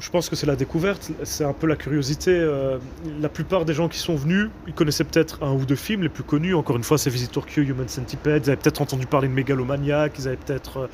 Je 0.00 0.10
pense 0.10 0.28
que 0.30 0.36
c'est 0.36 0.46
la 0.46 0.56
découverte, 0.56 1.10
c'est 1.24 1.44
un 1.44 1.52
peu 1.52 1.66
la 1.66 1.76
curiosité. 1.76 2.30
euh, 2.30 2.78
la 3.20 3.28
plupart 3.28 3.64
des 3.64 3.74
gens 3.74 3.88
qui 3.88 3.98
sont 3.98 4.16
venus, 4.16 4.48
ils 4.66 4.72
connaissaient 4.72 5.04
peut-être 5.04 5.42
un 5.42 5.52
ou 5.52 5.64
deux 5.66 5.76
films 5.76 6.02
les 6.02 6.08
plus 6.08 6.22
connus. 6.22 6.54
Encore 6.54 6.76
une 6.76 6.84
fois, 6.84 6.96
c'est 6.96 7.10
Visitor 7.10 7.44
Q, 7.46 7.62
Human 7.66 7.86
Centipede. 7.86 8.46
Ils 8.46 8.50
avaient 8.50 8.56
peut-être 8.56 8.80
entendu 8.80 9.06
parler 9.06 9.28
de 9.28 9.34
Mégalomaniac, 9.34 10.12
ils 10.18 10.26
avaient 10.26 10.36
peut-être 10.36 10.88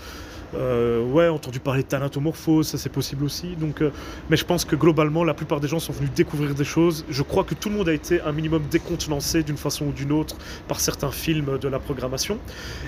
euh, 0.54 1.04
ouais, 1.04 1.28
entendu 1.28 1.60
parler 1.60 1.82
de 1.82 1.88
Thanatomorphose, 1.88 2.68
ça 2.68 2.78
c'est 2.78 2.92
possible 2.92 3.24
aussi. 3.24 3.56
Donc, 3.56 3.80
euh, 3.80 3.90
mais 4.30 4.36
je 4.36 4.44
pense 4.44 4.64
que 4.64 4.76
globalement, 4.76 5.24
la 5.24 5.34
plupart 5.34 5.60
des 5.60 5.68
gens 5.68 5.80
sont 5.80 5.92
venus 5.92 6.10
découvrir 6.14 6.54
des 6.54 6.64
choses. 6.64 7.04
Je 7.08 7.22
crois 7.22 7.44
que 7.44 7.54
tout 7.54 7.68
le 7.68 7.76
monde 7.76 7.88
a 7.88 7.92
été 7.92 8.20
un 8.20 8.32
minimum 8.32 8.62
décontenancé 8.70 9.42
d'une 9.42 9.56
façon 9.56 9.86
ou 9.86 9.92
d'une 9.92 10.12
autre 10.12 10.36
par 10.68 10.80
certains 10.80 11.10
films 11.10 11.58
de 11.58 11.68
la 11.68 11.78
programmation. 11.78 12.38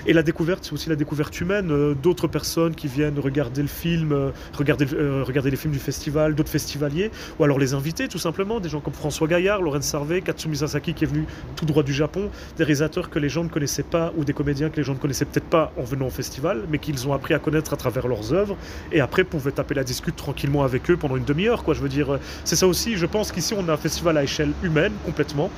Et 0.05 0.13
la 0.13 0.23
découverte, 0.23 0.65
c'est 0.65 0.73
aussi 0.73 0.89
la 0.89 0.95
découverte 0.95 1.39
humaine. 1.39 1.71
euh, 1.71 1.95
d'autres 1.95 2.27
personnes 2.27 2.75
qui 2.75 2.87
viennent 2.87 3.19
regarder 3.19 3.61
le 3.61 3.67
film, 3.67 4.11
euh, 4.11 4.31
regarder, 4.53 5.49
les 5.49 5.57
films 5.57 5.73
du 5.73 5.79
festival, 5.79 6.35
d'autres 6.35 6.49
festivaliers, 6.49 7.11
ou 7.37 7.43
alors 7.43 7.59
les 7.59 7.73
invités 7.73 8.07
tout 8.07 8.17
simplement, 8.17 8.59
des 8.59 8.69
gens 8.69 8.79
comme 8.79 8.93
François 8.93 9.27
Gaillard, 9.27 9.61
Lorenz 9.61 9.85
Sarvé, 9.85 10.21
Katsumi 10.21 10.57
Sasaki 10.57 10.93
qui 10.93 11.03
est 11.03 11.07
venu 11.07 11.25
tout 11.55 11.65
droit 11.65 11.83
du 11.83 11.93
Japon, 11.93 12.29
des 12.57 12.63
réalisateurs 12.63 13.09
que 13.09 13.19
les 13.19 13.29
gens 13.29 13.43
ne 13.43 13.49
connaissaient 13.49 13.83
pas, 13.83 14.13
ou 14.17 14.23
des 14.23 14.33
comédiens 14.33 14.69
que 14.69 14.77
les 14.77 14.83
gens 14.83 14.93
ne 14.93 14.99
connaissaient 14.99 15.25
peut-être 15.25 15.49
pas 15.49 15.71
en 15.77 15.83
venant 15.83 16.07
au 16.07 16.11
festival, 16.11 16.63
mais 16.69 16.79
qu'ils 16.79 17.07
ont 17.07 17.13
appris 17.13 17.33
à 17.33 17.39
connaître 17.39 17.48
à 17.57 17.75
travers 17.75 18.07
leurs 18.07 18.33
œuvres, 18.33 18.55
et 18.91 19.01
après 19.01 19.23
pouvaient 19.23 19.51
taper 19.51 19.75
la 19.75 19.83
discute 19.83 20.15
tranquillement 20.15 20.63
avec 20.63 20.89
eux 20.89 20.97
pendant 20.97 21.15
une 21.17 21.23
demi-heure. 21.23 21.63
Quoi. 21.63 21.73
Je 21.73 21.81
veux 21.81 21.89
dire, 21.89 22.13
euh, 22.13 22.19
c'est 22.43 22.55
ça 22.55 22.67
aussi, 22.67 22.95
je 22.95 23.05
pense 23.05 23.31
qu'ici 23.31 23.53
on 23.57 23.67
a 23.67 23.73
un 23.73 23.77
festival 23.77 24.17
à 24.17 24.23
échelle 24.23 24.51
humaine 24.63 24.93
complètement. 25.05 25.49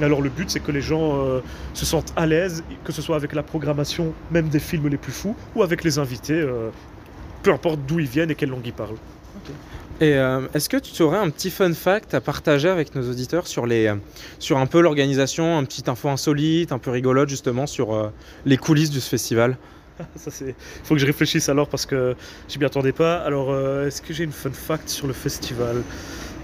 Alors 0.00 0.22
le 0.22 0.30
but 0.30 0.50
c'est 0.50 0.60
que 0.60 0.72
les 0.72 0.80
gens 0.80 1.26
euh, 1.26 1.40
se 1.74 1.84
sentent 1.84 2.12
à 2.16 2.26
l'aise, 2.26 2.62
que 2.84 2.92
ce 2.92 3.02
soit 3.02 3.16
avec 3.16 3.34
la 3.34 3.42
programmation, 3.42 4.14
même 4.30 4.48
des 4.48 4.60
films 4.60 4.88
les 4.88 4.96
plus 4.96 5.12
fous, 5.12 5.36
ou 5.54 5.62
avec 5.62 5.84
les 5.84 5.98
invités, 5.98 6.40
euh, 6.40 6.70
peu 7.42 7.52
importe 7.52 7.80
d'où 7.86 7.98
ils 7.98 8.06
viennent 8.06 8.30
et 8.30 8.34
quelle 8.34 8.50
langue 8.50 8.66
ils 8.66 8.72
parlent. 8.72 8.96
Et 10.02 10.12
est-ce 10.54 10.70
que 10.70 10.78
tu 10.78 11.02
aurais 11.02 11.18
un 11.18 11.28
petit 11.28 11.50
fun 11.50 11.74
fact 11.74 12.14
à 12.14 12.22
partager 12.22 12.70
avec 12.70 12.94
nos 12.94 13.02
auditeurs 13.10 13.46
sur, 13.46 13.66
les, 13.66 13.92
sur 14.38 14.56
un 14.56 14.64
peu 14.64 14.80
l'organisation, 14.80 15.58
un 15.58 15.64
petit 15.64 15.84
info 15.88 16.08
insolite, 16.08 16.72
un 16.72 16.78
peu 16.78 16.90
rigolote 16.90 17.28
justement 17.28 17.66
sur 17.66 18.10
les 18.46 18.56
coulisses 18.56 18.90
de 18.90 18.98
ce 18.98 19.10
festival? 19.10 19.58
Ça 20.16 20.30
c'est, 20.30 20.54
faut 20.84 20.94
que 20.94 21.00
je 21.00 21.06
réfléchisse 21.06 21.48
alors 21.48 21.68
parce 21.68 21.86
que 21.86 22.16
je 22.48 22.58
m'y 22.58 22.64
attendais 22.64 22.92
pas. 22.92 23.18
Alors 23.18 23.50
euh, 23.50 23.86
est-ce 23.86 24.02
que 24.02 24.12
j'ai 24.12 24.24
une 24.24 24.32
fun 24.32 24.50
fact 24.50 24.88
sur 24.88 25.06
le 25.06 25.12
festival 25.12 25.82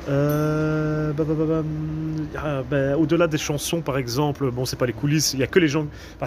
Euh, 0.09 1.11
hum, 1.11 2.29
ah, 2.37 2.63
bah, 2.69 2.97
Au-delà 2.97 3.27
des 3.27 3.39
chansons, 3.39 3.81
par 3.81 3.99
exemple, 3.99 4.51
bon, 4.51 4.65
c'est 4.65 4.77
pas 4.77 4.87
les 4.87 4.93
coulisses, 4.93 5.33
il 5.35 5.41
y 5.41 5.43
a 5.43 5.49
que 5.49 5.59
les 5.59 5.69
gens. 5.69 5.87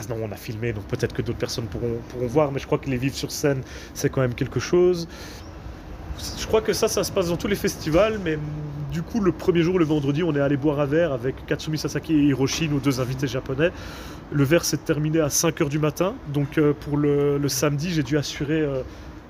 Non, 0.09 0.17
on 0.21 0.31
a 0.31 0.35
filmé, 0.35 0.73
donc 0.73 0.83
peut-être 0.85 1.13
que 1.13 1.21
d'autres 1.21 1.37
personnes 1.37 1.65
pourront, 1.65 1.99
voir, 2.27 2.51
mais 2.51 2.59
je 2.59 2.65
crois 2.65 2.77
que 2.77 2.89
les 2.89 2.97
vivre 2.97 3.15
sur 3.15 3.31
scène, 3.31 3.61
c'est 3.93 4.09
quand 4.09 4.21
même 4.21 4.33
quelque 4.33 4.59
chose. 4.59 5.07
Je 6.37 6.45
crois 6.47 6.61
que 6.61 6.73
ça, 6.73 6.89
ça 6.89 7.03
se 7.03 7.11
passe 7.11 7.29
dans 7.29 7.37
tous 7.37 7.47
les 7.47 7.55
festivals, 7.55 8.19
mais 8.23 8.37
du 8.91 9.01
coup, 9.01 9.21
le 9.21 9.31
premier 9.31 9.61
jour, 9.61 9.79
le 9.79 9.85
vendredi, 9.85 10.23
on 10.23 10.35
est 10.35 10.41
allé 10.41 10.57
boire 10.57 10.79
un 10.79 10.85
verre 10.85 11.13
avec 11.13 11.45
Katsumi 11.45 11.77
Sasaki 11.77 12.13
et 12.13 12.23
Hiroshi, 12.23 12.67
nos 12.67 12.79
deux 12.79 12.99
invités 12.99 13.27
japonais. 13.27 13.71
Le 14.31 14.43
verre 14.43 14.63
s'est 14.63 14.77
terminé 14.77 15.19
à 15.19 15.27
5h 15.27 15.69
du 15.69 15.79
matin, 15.79 16.15
donc 16.27 16.57
euh, 16.57 16.73
pour 16.73 16.97
le, 16.97 17.37
le 17.37 17.49
samedi, 17.49 17.91
j'ai 17.91 18.03
dû 18.03 18.17
assurer 18.17 18.61
euh, 18.61 18.83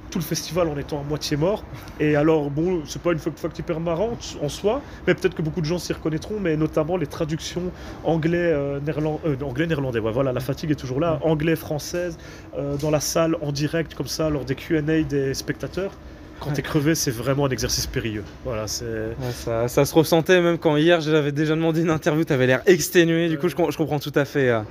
tout 0.09 0.19
le 0.19 0.23
festival 0.23 0.67
en 0.67 0.77
étant 0.77 0.99
à 0.99 1.03
moitié 1.03 1.37
mort. 1.37 1.63
Et 1.99 2.15
alors, 2.15 2.49
bon, 2.49 2.81
c'est 2.85 3.01
pas 3.01 3.11
une 3.11 3.19
fact 3.19 3.59
hyper 3.59 3.79
marrante 3.79 4.37
en 4.41 4.49
soi, 4.49 4.81
mais 5.07 5.13
peut-être 5.13 5.35
que 5.35 5.41
beaucoup 5.41 5.61
de 5.61 5.65
gens 5.65 5.79
s'y 5.79 5.93
reconnaîtront, 5.93 6.39
mais 6.39 6.57
notamment 6.57 6.97
les 6.97 7.07
traductions 7.07 7.71
anglais, 8.03 8.37
euh, 8.37 8.79
euh. 9.25 9.99
Ouais, 9.99 10.11
voilà, 10.11 10.33
la 10.33 10.39
fatigue 10.39 10.71
est 10.71 10.75
toujours 10.75 10.99
là. 10.99 11.19
Anglais, 11.23 11.55
française, 11.55 12.17
euh, 12.57 12.77
dans 12.77 12.91
la 12.91 12.99
salle, 12.99 13.35
en 13.41 13.51
direct, 13.51 13.95
comme 13.95 14.07
ça, 14.07 14.29
lors 14.29 14.45
des 14.45 14.55
QA 14.55 14.81
des 14.81 15.33
spectateurs. 15.33 15.91
Quand 16.39 16.51
t'es 16.51 16.61
crevé, 16.61 16.95
c'est 16.95 17.11
vraiment 17.11 17.45
un 17.45 17.49
exercice 17.49 17.85
périlleux. 17.87 18.23
Voilà, 18.45 18.67
c'est. 18.67 18.85
Ouais, 18.85 19.31
ça, 19.33 19.67
ça 19.67 19.85
se 19.85 19.93
ressentait 19.93 20.41
même 20.41 20.57
quand 20.57 20.77
hier 20.77 21.01
j'avais 21.01 21.31
déjà 21.31 21.55
demandé 21.55 21.81
une 21.81 21.89
interview, 21.89 22.23
tu 22.23 22.33
avais 22.33 22.47
l'air 22.47 22.61
exténué, 22.65 23.27
du 23.29 23.37
coup 23.37 23.49
je, 23.49 23.55
com- 23.55 23.71
je 23.71 23.77
comprends 23.77 23.99
tout 23.99 24.13
à 24.15 24.25
fait. 24.25 24.49
euh. 24.49 24.61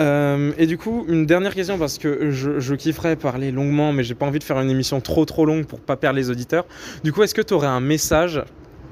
Euh, 0.00 0.52
et 0.56 0.66
du 0.66 0.78
coup, 0.78 1.04
une 1.08 1.26
dernière 1.26 1.54
question 1.54 1.76
parce 1.78 1.98
que 1.98 2.30
je, 2.30 2.60
je 2.60 2.74
kifferais 2.74 3.14
parler 3.14 3.50
longuement, 3.50 3.92
mais 3.92 4.04
j'ai 4.04 4.14
pas 4.14 4.24
envie 4.24 4.38
de 4.38 4.44
faire 4.44 4.58
une 4.58 4.70
émission 4.70 5.00
trop 5.02 5.24
trop 5.26 5.44
longue 5.44 5.66
pour 5.66 5.80
pas 5.80 5.96
perdre 5.96 6.16
les 6.16 6.30
auditeurs. 6.30 6.64
Du 7.04 7.12
coup, 7.12 7.22
est-ce 7.22 7.34
que 7.34 7.42
tu 7.42 7.52
aurais 7.52 7.66
un 7.68 7.80
message 7.80 8.42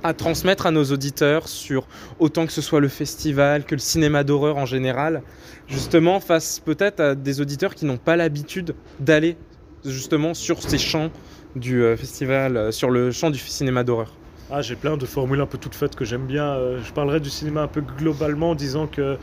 à 0.03 0.13
transmettre 0.15 0.67
à 0.67 0.71
nos 0.71 0.85
auditeurs 0.85 1.49
sur 1.49 1.87
autant 2.19 2.47
que 2.47 2.53
ce 2.53 2.61
soit 2.61 2.81
le 2.81 2.89
festival 2.89 3.65
que 3.65 3.75
le 3.75 3.81
cinéma 3.81 4.25
d'horreur 4.25 4.57
en 4.59 4.67
général, 4.67 5.23
justement 5.69 6.21
face 6.21 6.61
peut-être 6.61 7.01
à 7.01 7.15
des 7.15 7.41
auditeurs 7.41 7.75
qui 7.75 7.87
n'ont 7.87 7.99
pas 7.99 8.17
l'habitude 8.17 8.75
d'aller 8.99 9.37
justement 9.85 10.35
sur 10.35 10.63
ces 10.63 10.79
champs 10.79 11.11
du 11.57 11.83
euh, 11.83 11.97
festival, 11.97 12.57
euh, 12.57 12.71
sur 12.71 12.91
le 12.91 13.11
champ 13.11 13.31
du 13.31 13.39
cinéma 13.39 13.85
d'horreur 13.85 14.13
Ah, 14.51 14.63
j'ai 14.63 14.77
plein 14.77 14.97
de 14.97 15.07
formules 15.07 15.41
un 15.41 15.47
peu 15.47 15.59
toutes 15.59 15.75
faites 15.75 15.97
que 15.97 16.05
j'aime 16.05 16.27
bien. 16.27 16.45
Euh, 16.45 16.81
je 16.83 16.93
parlerai 16.93 17.21
du 17.21 17.31
cinéma 17.31 17.63
un 17.63 17.69
peu 17.69 17.81
globalement 17.81 18.51
en 18.51 18.55
disant 18.55 18.87
que 18.87 19.19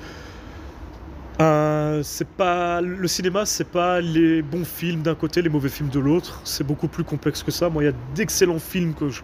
c'est 2.04 2.28
pas 2.28 2.82
le 2.82 3.08
cinéma, 3.08 3.46
c'est 3.46 3.70
pas 3.70 4.02
les 4.02 4.42
bons 4.42 4.66
films 4.66 5.02
d'un 5.02 5.16
côté, 5.16 5.42
les 5.42 5.50
mauvais 5.50 5.70
films 5.70 5.90
de 5.90 6.00
l'autre. 6.00 6.42
C'est 6.44 6.66
beaucoup 6.66 6.88
plus 6.88 7.04
complexe 7.04 7.44
que 7.44 7.52
ça. 7.52 7.70
Moi, 7.70 7.84
il 7.84 7.86
y 7.86 7.90
a 7.90 7.96
d'excellents 8.16 8.60
films 8.60 8.94
que 8.94 9.10
je 9.10 9.22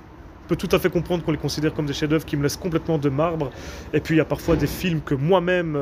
peux 0.48 0.56
tout 0.56 0.70
à 0.72 0.80
fait 0.80 0.90
comprendre 0.90 1.24
qu'on 1.24 1.32
les 1.32 1.38
considère 1.38 1.74
comme 1.74 1.86
des 1.86 1.94
chefs-d'œuvre 1.94 2.26
qui 2.26 2.38
me 2.38 2.44
laissent 2.44 2.58
complètement 2.58 2.98
de 2.98 3.10
marbre. 3.10 3.52
Et 3.94 4.00
puis 4.00 4.16
il 4.16 4.18
y 4.20 4.22
a 4.22 4.26
parfois 4.26 4.56
des 4.56 4.68
films 4.68 5.02
que 5.02 5.16
moi-même 5.16 5.76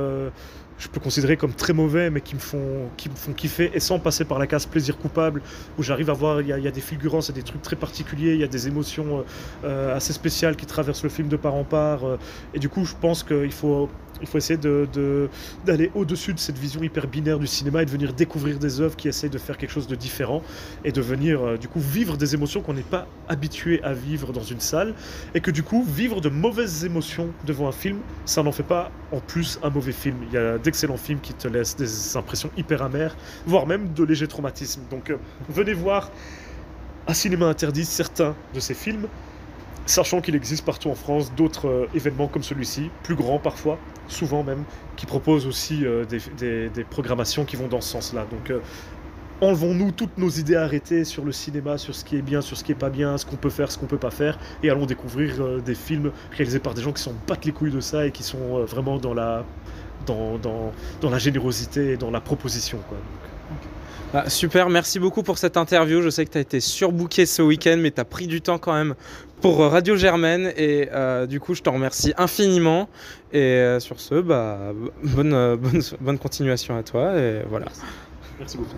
je 0.82 0.88
peux 0.88 1.00
considérer 1.00 1.38
comme 1.38 1.54
très 1.54 1.74
mauvais, 1.74 2.10
mais 2.10 2.22
qui 2.22 2.34
me 2.34 2.40
font, 2.40 2.90
qui 2.98 3.08
me 3.10 3.16
font 3.16 3.34
kiffer 3.34 3.70
et 3.74 3.80
sans 3.80 4.00
passer 4.00 4.26
par 4.26 4.40
la 4.40 4.48
case 4.48 4.66
plaisir 4.66 4.98
coupable, 4.98 5.42
où 5.78 5.84
j'arrive 5.84 6.10
à 6.10 6.14
voir, 6.14 6.42
il 6.42 6.48
y, 6.48 6.54
a- 6.54 6.58
il 6.58 6.64
y 6.64 6.68
a 6.68 6.72
des 6.72 6.82
fulgurances 6.82 7.30
des 7.32 7.44
trucs 7.44 7.62
très 7.62 7.76
particuliers, 7.76 8.34
il 8.34 8.40
y 8.40 8.44
a 8.44 8.48
des 8.48 8.68
émotions 8.68 9.20
euh, 9.20 9.24
euh, 9.66 9.96
assez 9.96 10.12
spéciales 10.12 10.56
qui 10.56 10.66
traversent 10.66 11.04
le 11.04 11.10
film 11.10 11.28
de 11.28 11.38
part 11.38 11.54
en 11.54 11.64
part. 11.64 12.04
euh, 12.06 12.18
et 12.56 12.60
du 12.60 12.68
coup, 12.68 12.84
je 12.84 12.96
pense 13.00 13.24
qu'il 13.24 13.52
faut, 13.52 13.90
il 14.22 14.28
faut 14.28 14.38
essayer 14.38 14.58
de- 14.58 14.88
de- 14.94 15.30
d'aller 15.66 15.92
au-dessus 15.96 16.34
de 16.34 16.40
cette 16.40 16.58
vision 16.58 16.82
hyper 16.84 17.08
binaire 17.08 17.40
du 17.40 17.48
cinéma 17.48 17.82
et 17.82 17.86
de 17.86 17.92
venir 17.92 18.14
découvrir 18.14 18.58
des 18.60 18.82
œuvres 18.82 18.96
qui 18.96 19.08
essayent 19.08 19.30
de 19.30 19.38
faire 19.38 19.58
quelque 19.58 19.72
chose 19.72 19.88
de 19.88 19.96
différent 19.96 20.42
et 20.84 20.92
de 20.92 21.02
venir, 21.02 21.58
du 21.60 21.68
coup, 21.68 21.80
vivre 21.80 22.18
des 22.18 22.34
émotions 22.36 22.62
qu'on 22.62 22.74
n'est 22.74 22.82
pas 22.82 23.08
habitué 23.30 23.82
à 23.84 23.94
vivre 23.94 24.32
dans 24.34 24.44
une 24.44 24.60
salle. 24.60 24.94
Et 25.36 25.42
que 25.42 25.50
du 25.52 25.64
coup, 25.64 25.84
vivre 25.84 26.22
de 26.22 26.30
mauvaises 26.30 26.86
émotions 26.86 27.30
devant 27.46 27.68
un 27.68 27.72
film, 27.72 27.98
ça 28.26 28.44
n'en 28.44 28.52
fait 28.52 28.64
pas 28.64 28.92
en 29.12 29.20
plus 29.20 29.60
un 29.64 29.70
mauvais 29.70 29.92
film. 29.92 30.18
Il 30.30 30.34
y 30.34 30.38
a 30.38 30.58
d'excellents 30.72 30.98
films 30.98 31.20
qui 31.20 31.34
te 31.34 31.50
laissent 31.50 31.76
des 31.76 32.16
impressions 32.16 32.50
hyper 32.56 32.82
amères, 32.82 33.16
voire 33.46 33.68
même 33.68 33.92
de 33.94 34.04
légers 34.06 34.28
traumatismes. 34.28 34.84
Donc 34.90 35.10
euh, 35.10 35.18
venez 35.50 35.74
voir 35.74 36.10
un 37.08 37.14
cinéma 37.14 37.48
interdit 37.48 37.84
certains 37.84 38.36
de 38.54 38.60
ces 38.62 38.74
films, 38.74 39.08
sachant 39.86 40.22
qu'il 40.22 40.34
existe 40.34 40.64
partout 40.64 40.90
en 40.90 40.96
France 40.96 41.34
d'autres 41.36 41.68
euh, 41.68 41.90
événements 41.94 42.30
comme 42.30 42.44
celui-ci, 42.44 42.90
plus 43.04 43.16
grands 43.16 43.38
parfois, 43.38 43.78
souvent 44.08 44.44
même, 44.44 44.64
qui 44.96 45.06
proposent 45.06 45.46
aussi 45.46 45.86
euh, 45.86 46.06
des, 46.06 46.84
programmations 46.90 47.44
qui 47.44 47.58
vont 47.58 47.68
dans 47.68 47.82
ce 47.82 47.90
sens-là. 47.90 48.26
Donc 48.32 48.58
enlevons-nous 49.42 49.92
toutes 49.92 50.18
nos 50.18 50.30
idées 50.30 50.56
arrêtées 50.56 51.04
sur 51.04 51.26
le 51.26 51.34
cinéma, 51.34 51.78
sur 51.78 51.96
ce 51.96 52.06
qui 52.06 52.16
est 52.16 52.22
bien, 52.22 52.40
sur 52.40 52.56
ce 52.56 52.64
qui 52.64 52.72
est 52.72 52.76
pas 52.76 52.90
bien, 52.90 53.18
ce 53.18 53.26
qu'on 53.26 53.36
peut 53.36 53.50
faire, 53.50 53.72
ce 53.74 53.78
qu'on 53.78 53.88
peut 53.88 53.98
pas 53.98 54.12
faire, 54.12 54.40
et 54.64 54.70
allons 54.70 54.86
découvrir 54.86 55.62
des 55.62 55.76
films 55.76 56.12
réalisés 56.32 56.60
par 56.60 56.76
des 56.76 56.82
gens 56.82 56.94
qui 56.94 57.02
s'en 57.02 57.14
battent 57.28 57.46
les 57.46 57.52
couilles 57.52 57.72
de 57.72 57.82
ça 57.82 58.06
et 58.06 58.12
qui 58.12 58.24
sont 58.24 58.64
vraiment 58.66 58.98
dans 58.98 59.14
la, 59.14 59.44
dans, 60.06 60.38
dans, 60.38 60.72
dans 61.02 61.10
la 61.10 61.20
générosité 61.20 61.92
et 61.92 61.98
dans 61.98 62.12
la 62.12 62.22
proposition. 62.22 62.80
Quoi. 62.90 62.98
Ah, 64.14 64.30
super, 64.30 64.70
merci 64.70 65.00
beaucoup 65.00 65.24
pour 65.24 65.38
cette 65.38 65.56
interview. 65.56 66.02
Je 66.02 66.10
sais 66.10 66.26
que 66.26 66.32
tu 66.32 66.38
as 66.38 66.42
été 66.42 66.60
surbooké 66.60 67.26
ce 67.26 67.42
week-end, 67.42 67.78
mais 67.80 67.92
tu 67.92 68.02
as 68.02 68.06
pris 68.06 68.28
du 68.28 68.42
temps 68.42 68.58
quand 68.58 68.74
même 68.74 68.94
pour 69.40 69.60
Radio 69.60 69.96
Germaine. 69.96 70.52
Et 70.58 70.90
euh, 70.92 71.26
du 71.28 71.40
coup, 71.40 71.54
je 71.54 71.62
t'en 71.62 71.72
remercie 71.72 72.14
infiniment. 72.18 72.90
Et 73.32 73.40
euh, 73.40 73.80
sur 73.80 74.02
ce, 74.02 74.16
bah, 74.22 74.74
bonne, 75.04 75.34
euh, 75.34 75.56
bonne, 75.56 75.82
bonne 76.02 76.20
continuation 76.20 76.78
à 76.78 76.84
toi. 76.84 77.18
Et 77.18 77.42
voilà. 77.50 77.68
Merci 78.38 78.58
beaucoup. 78.58 78.76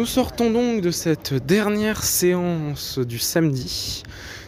Nous 0.00 0.06
sortons 0.06 0.50
donc 0.50 0.80
de 0.80 0.90
cette 0.90 1.34
dernière 1.34 2.02
séance 2.02 2.98
du 2.98 3.18
samedi. 3.18 4.02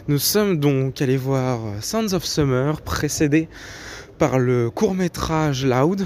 Nous 0.07 0.17
sommes 0.17 0.59
donc 0.59 0.99
allés 0.99 1.15
voir 1.15 1.59
Sounds 1.79 2.15
of 2.15 2.25
Summer, 2.25 2.81
précédé 2.81 3.47
par 4.17 4.39
le 4.39 4.71
court 4.71 4.95
métrage 4.95 5.63
Loud. 5.63 6.05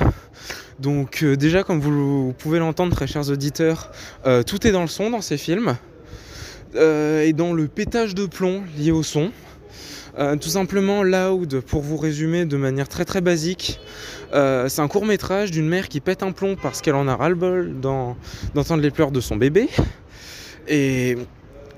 Donc 0.81 1.23
euh, 1.23 1.37
déjà, 1.37 1.63
comme 1.63 1.79
vous, 1.79 2.33
pouvez 2.37 2.59
l'entendre, 2.59 2.93
très 2.93 3.07
chers 3.07 3.29
auditeurs, 3.29 3.89
euh, 4.25 4.43
tout 4.43 4.67
est 4.67 4.71
dans 4.73 4.81
le 4.81 4.89
son 4.89 5.11
dans 5.11 5.21
ces 5.21 5.37
films. 5.37 5.77
Euh, 6.75 7.23
et 7.23 7.31
dans 7.31 7.53
le 7.53 7.69
pétage 7.69 8.15
de 8.15 8.25
plomb 8.25 8.63
lié 8.77 8.91
au 8.91 9.01
son. 9.01 9.31
Tout 10.39 10.49
simplement, 10.49 11.03
Loud, 11.03 11.61
pour 11.61 11.81
vous 11.81 11.97
résumer 11.97 12.45
de 12.45 12.57
manière 12.57 12.87
très 12.87 13.05
très 13.05 13.21
basique, 13.21 13.79
c'est 14.31 14.79
un 14.79 14.87
court 14.87 15.05
métrage 15.05 15.51
d'une 15.51 15.67
mère 15.67 15.87
qui 15.89 15.99
pète 15.99 16.23
un 16.23 16.31
plomb 16.31 16.55
parce 16.61 16.81
qu'elle 16.81 16.95
en 16.95 17.07
a 17.07 17.15
ras-le-bol 17.15 17.79
d'entendre 17.79 18.81
les 18.81 18.91
pleurs 18.91 19.11
de 19.11 19.21
son 19.21 19.35
bébé. 19.35 19.69
Et 20.67 21.17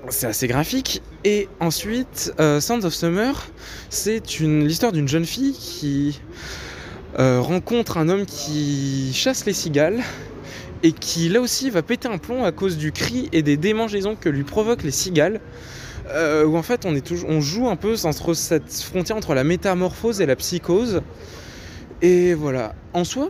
c'est 0.08 0.26
assez 0.26 0.46
graphique. 0.46 1.02
Et 1.24 1.48
ensuite, 1.60 2.32
Sounds 2.60 2.84
of 2.84 2.94
Summer, 2.94 3.46
c'est 3.90 4.22
l'histoire 4.40 4.92
d'une 4.92 5.08
jeune 5.08 5.26
fille 5.26 5.52
qui 5.52 6.20
euh, 7.18 7.40
rencontre 7.40 7.98
un 7.98 8.08
homme 8.08 8.24
qui 8.24 9.10
chasse 9.12 9.44
les 9.44 9.52
cigales 9.52 10.00
et 10.84 10.92
qui 10.92 11.28
là 11.28 11.40
aussi 11.40 11.68
va 11.68 11.82
péter 11.82 12.06
un 12.06 12.18
plomb 12.18 12.44
à 12.44 12.52
cause 12.52 12.76
du 12.76 12.92
cri 12.92 13.28
et 13.32 13.42
des 13.42 13.56
démangeaisons 13.56 14.14
que 14.14 14.28
lui 14.28 14.44
provoquent 14.44 14.84
les 14.84 14.92
cigales. 14.92 15.40
Euh, 16.12 16.44
où 16.44 16.56
en 16.56 16.62
fait 16.62 16.86
on, 16.86 16.94
est 16.94 17.06
toujours, 17.06 17.28
on 17.28 17.40
joue 17.40 17.68
un 17.68 17.76
peu 17.76 17.94
entre 18.04 18.34
cette 18.34 18.72
frontière 18.72 19.16
entre 19.16 19.34
la 19.34 19.44
métamorphose 19.44 20.20
et 20.20 20.26
la 20.26 20.36
psychose. 20.36 21.02
Et 22.02 22.34
voilà, 22.34 22.74
en 22.94 23.04
soi, 23.04 23.28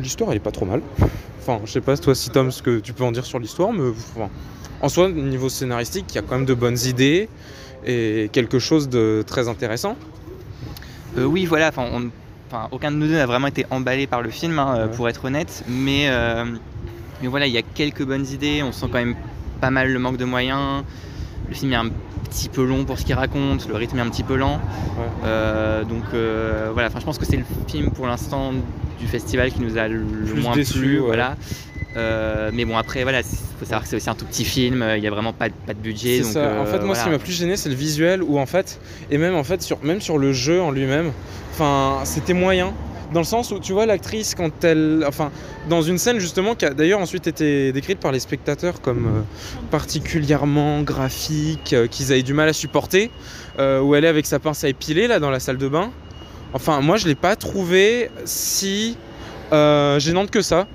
l'histoire 0.00 0.30
elle 0.30 0.36
est 0.36 0.40
pas 0.40 0.52
trop 0.52 0.64
mal. 0.64 0.80
Enfin, 1.40 1.60
je 1.64 1.72
sais 1.72 1.80
pas 1.80 1.96
toi 1.96 2.14
si 2.14 2.30
Tom 2.30 2.50
ce 2.50 2.62
que 2.62 2.78
tu 2.78 2.92
peux 2.92 3.04
en 3.04 3.12
dire 3.12 3.26
sur 3.26 3.38
l'histoire, 3.38 3.72
mais 3.72 3.90
en 4.80 4.88
soi, 4.88 5.10
niveau 5.10 5.48
scénaristique, 5.48 6.06
il 6.10 6.14
y 6.14 6.18
a 6.18 6.22
quand 6.22 6.36
même 6.36 6.46
de 6.46 6.54
bonnes 6.54 6.78
idées 6.86 7.28
et 7.84 8.30
quelque 8.32 8.58
chose 8.58 8.88
de 8.88 9.24
très 9.26 9.48
intéressant. 9.48 9.96
Euh, 11.18 11.24
oui, 11.24 11.44
voilà, 11.44 11.68
enfin, 11.68 11.88
on 11.92 12.10
aucun 12.70 12.90
de 12.90 12.96
nous 12.96 13.06
deux 13.06 13.14
n'a 13.14 13.26
vraiment 13.26 13.46
été 13.46 13.66
emballé 13.70 14.06
par 14.06 14.22
le 14.22 14.30
film, 14.30 14.58
hein, 14.58 14.88
pour 14.94 15.08
être 15.08 15.24
honnête. 15.24 15.64
Mais, 15.68 16.08
euh, 16.08 16.44
mais 17.22 17.28
voilà, 17.28 17.46
il 17.46 17.52
y 17.52 17.58
a 17.58 17.62
quelques 17.62 18.04
bonnes 18.04 18.26
idées. 18.26 18.62
On 18.62 18.72
sent 18.72 18.86
quand 18.92 18.98
même 18.98 19.16
pas 19.60 19.70
mal 19.70 19.92
le 19.92 19.98
manque 19.98 20.16
de 20.16 20.24
moyens. 20.24 20.84
Le 21.48 21.54
film 21.54 21.72
est 21.72 21.76
un 21.76 21.90
petit 22.32 22.48
peu 22.48 22.64
long 22.64 22.84
pour 22.84 22.98
ce 22.98 23.04
qu'il 23.04 23.14
raconte. 23.14 23.68
Le 23.68 23.74
rythme 23.74 23.98
est 23.98 24.02
un 24.02 24.08
petit 24.08 24.22
peu 24.22 24.36
lent. 24.36 24.60
Euh, 25.24 25.84
donc 25.84 26.04
euh, 26.14 26.70
voilà, 26.72 26.88
je 26.88 27.04
pense 27.04 27.18
que 27.18 27.26
c'est 27.26 27.36
le 27.36 27.44
film 27.68 27.90
pour 27.90 28.06
l'instant 28.06 28.52
du 28.98 29.06
festival 29.06 29.50
qui 29.52 29.60
nous 29.60 29.78
a 29.78 29.88
le 29.88 30.04
moins 30.36 30.54
plu. 30.54 30.98
Voilà. 30.98 31.36
Euh, 31.96 32.50
mais 32.54 32.64
bon, 32.64 32.78
après, 32.78 33.02
voilà, 33.02 33.20
il 33.20 33.24
faut 33.58 33.64
savoir 33.64 33.82
que 33.82 33.88
c'est 33.88 33.96
aussi 33.96 34.08
un 34.08 34.14
tout 34.14 34.24
petit 34.24 34.46
film, 34.46 34.82
il 34.96 35.00
n'y 35.02 35.06
a 35.06 35.10
vraiment 35.10 35.34
pas, 35.34 35.48
pas 35.50 35.74
de 35.74 35.78
budget. 35.78 36.22
Ça. 36.22 36.58
en 36.58 36.64
fait, 36.64 36.82
moi, 36.82 36.94
ce 36.94 37.04
qui 37.04 37.10
m'a 37.10 37.18
plus 37.18 37.32
gêné, 37.32 37.56
c'est 37.56 37.68
le 37.68 37.74
visuel, 37.74 38.22
où 38.22 38.38
en 38.38 38.46
fait, 38.46 38.80
et 39.10 39.18
même 39.18 39.34
en 39.34 39.44
fait, 39.44 39.60
sur, 39.60 39.78
même 39.84 40.00
sur 40.00 40.16
le 40.16 40.32
jeu 40.32 40.62
en 40.62 40.70
lui-même, 40.70 41.12
enfin, 41.52 42.00
c'était 42.04 42.32
moyen. 42.32 42.72
Dans 43.12 43.20
le 43.20 43.26
sens 43.26 43.50
où 43.50 43.58
tu 43.58 43.72
vois 43.72 43.86
l'actrice 43.86 44.34
quand 44.34 44.64
elle, 44.64 45.04
enfin, 45.06 45.30
dans 45.68 45.82
une 45.82 45.98
scène 45.98 46.18
justement 46.18 46.54
qui 46.54 46.64
a 46.64 46.70
d'ailleurs 46.70 47.00
ensuite 47.00 47.26
été 47.26 47.72
décrite 47.72 47.98
par 47.98 48.12
les 48.12 48.20
spectateurs 48.20 48.80
comme 48.80 49.06
euh, 49.06 49.20
particulièrement 49.70 50.82
graphique, 50.82 51.72
euh, 51.72 51.86
qu'ils 51.86 52.12
avaient 52.12 52.22
du 52.22 52.34
mal 52.34 52.48
à 52.48 52.52
supporter, 52.52 53.10
où 53.58 53.94
elle 53.94 54.04
est 54.04 54.08
avec 54.08 54.26
sa 54.26 54.38
pince 54.38 54.64
à 54.64 54.68
épiler 54.68 55.06
là 55.06 55.20
dans 55.20 55.30
la 55.30 55.40
salle 55.40 55.58
de 55.58 55.68
bain. 55.68 55.90
Enfin, 56.54 56.80
moi, 56.80 56.96
je 56.96 57.06
l'ai 57.06 57.14
pas 57.14 57.36
trouvé 57.36 58.10
si 58.24 58.96
gênante 59.50 60.30
que 60.30 60.40
ça. 60.40 60.66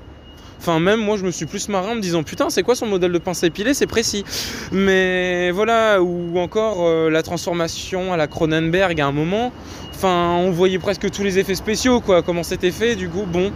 Enfin, 0.59 0.79
même 0.79 0.99
moi, 0.99 1.17
je 1.17 1.23
me 1.23 1.31
suis 1.31 1.45
plus 1.45 1.69
marré 1.69 1.91
en 1.91 1.95
me 1.95 2.01
disant 2.01 2.23
putain, 2.23 2.49
c'est 2.49 2.63
quoi 2.63 2.75
son 2.75 2.87
modèle 2.87 3.11
de 3.11 3.17
pince 3.17 3.43
à 3.43 3.47
épiler 3.47 3.73
C'est 3.73 3.87
précis. 3.87 4.25
Mais 4.71 5.51
voilà, 5.51 6.01
ou 6.01 6.37
encore 6.39 6.77
euh, 6.79 7.09
la 7.09 7.23
transformation 7.23 8.11
à 8.13 8.17
la 8.17 8.27
Cronenberg 8.27 8.99
à 8.99 9.07
un 9.07 9.11
moment. 9.11 9.51
Enfin, 9.93 10.35
on 10.39 10.51
voyait 10.51 10.79
presque 10.79 11.09
tous 11.09 11.23
les 11.23 11.39
effets 11.39 11.55
spéciaux, 11.55 12.01
quoi, 12.01 12.21
comment 12.21 12.43
c'était 12.43 12.71
fait. 12.71 12.95
Du 12.95 13.09
coup, 13.09 13.25
bon. 13.25 13.51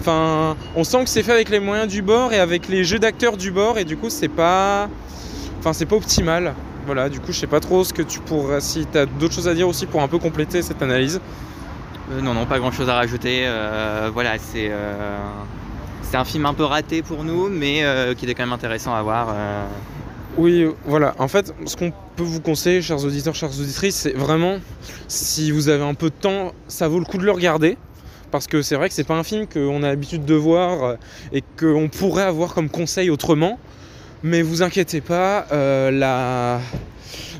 Enfin, 0.00 0.56
on 0.76 0.84
sent 0.84 1.04
que 1.04 1.10
c'est 1.10 1.22
fait 1.22 1.32
avec 1.32 1.48
les 1.48 1.60
moyens 1.60 1.88
du 1.88 2.02
bord 2.02 2.32
et 2.32 2.38
avec 2.38 2.68
les 2.68 2.84
jeux 2.84 2.98
d'acteurs 2.98 3.36
du 3.36 3.50
bord, 3.50 3.78
et 3.78 3.84
du 3.84 3.96
coup, 3.96 4.10
c'est 4.10 4.28
pas. 4.28 4.88
Enfin, 5.58 5.72
c'est 5.72 5.86
pas 5.86 5.96
optimal. 5.96 6.54
Voilà, 6.86 7.08
du 7.08 7.18
coup, 7.18 7.32
je 7.32 7.38
sais 7.38 7.46
pas 7.48 7.60
trop 7.60 7.82
ce 7.82 7.92
que 7.92 8.02
tu 8.02 8.20
pourrais. 8.20 8.60
Si 8.60 8.86
tu 8.90 8.96
as 8.96 9.06
d'autres 9.06 9.34
choses 9.34 9.48
à 9.48 9.54
dire 9.54 9.68
aussi 9.68 9.86
pour 9.86 10.02
un 10.02 10.08
peu 10.08 10.18
compléter 10.18 10.62
cette 10.62 10.82
analyse. 10.82 11.20
Euh, 12.12 12.20
non, 12.20 12.34
non, 12.34 12.46
pas 12.46 12.60
grand 12.60 12.70
chose 12.70 12.88
à 12.88 12.94
rajouter. 12.94 13.42
Euh, 13.46 14.10
voilà, 14.12 14.38
c'est 14.38 14.70
c'est 16.10 16.16
un 16.16 16.24
film 16.24 16.46
un 16.46 16.54
peu 16.54 16.64
raté 16.64 17.02
pour 17.02 17.24
nous, 17.24 17.48
mais 17.48 17.84
euh, 17.84 18.14
qui 18.14 18.24
était 18.24 18.34
quand 18.34 18.44
même 18.44 18.52
intéressant 18.52 18.94
à 18.94 19.02
voir. 19.02 19.28
Euh. 19.30 19.66
Oui, 20.38 20.66
voilà. 20.84 21.14
En 21.18 21.28
fait, 21.28 21.52
ce 21.66 21.76
qu'on 21.76 21.92
peut 22.14 22.22
vous 22.22 22.40
conseiller, 22.40 22.82
chers 22.82 23.04
auditeurs, 23.04 23.34
chères 23.34 23.50
auditrices, 23.50 23.96
c'est 23.96 24.12
vraiment, 24.12 24.58
si 25.08 25.50
vous 25.50 25.68
avez 25.68 25.82
un 25.82 25.94
peu 25.94 26.10
de 26.10 26.14
temps, 26.14 26.52
ça 26.68 26.88
vaut 26.88 26.98
le 26.98 27.04
coup 27.04 27.18
de 27.18 27.24
le 27.24 27.32
regarder. 27.32 27.76
Parce 28.30 28.46
que 28.46 28.60
c'est 28.60 28.76
vrai 28.76 28.88
que 28.88 28.94
c'est 28.94 29.04
pas 29.04 29.14
un 29.14 29.22
film 29.22 29.46
qu'on 29.46 29.82
a 29.82 29.88
l'habitude 29.88 30.24
de 30.24 30.34
voir 30.34 30.84
euh, 30.84 30.94
et 31.32 31.42
qu'on 31.58 31.88
pourrait 31.88 32.24
avoir 32.24 32.54
comme 32.54 32.68
conseil 32.68 33.10
autrement. 33.10 33.58
Mais 34.22 34.42
vous 34.42 34.62
inquiétez 34.62 35.00
pas, 35.00 35.46
la, 35.52 36.60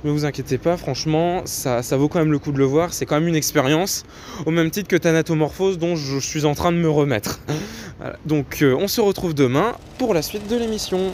ne 0.07 0.13
vous 0.13 0.25
inquiétez 0.25 0.59
pas, 0.59 0.77
franchement, 0.77 1.43
ça, 1.45 1.81
vaut 1.97 2.09
quand 2.09 2.21
même 2.21 2.33
le 2.33 2.39
coup 2.39 2.53
de 2.53 2.59
le 2.59 2.65
voir. 2.65 2.95
C'est 2.95 3.07
quand 3.07 3.17
même 3.17 3.29
une 3.29 3.37
expérience, 3.37 4.05
au 4.47 4.51
même 4.51 4.71
titre 4.71 4.89
que 4.89 4.97
Thanatomorphose, 4.97 5.79
dont 5.79 5.97
je 5.97 6.19
suis 6.19 6.45
en 6.45 6.55
train 6.55 6.73
de 6.73 6.79
me 6.79 6.89
remettre. 6.89 7.41
Donc, 8.27 8.63
euh, 8.63 8.77
on 8.79 8.89
se 8.89 9.01
retrouve 9.01 9.35
demain 9.35 9.75
pour 9.99 10.15
la 10.15 10.23
suite 10.23 10.49
de 10.49 10.57
l'émission. 10.57 11.13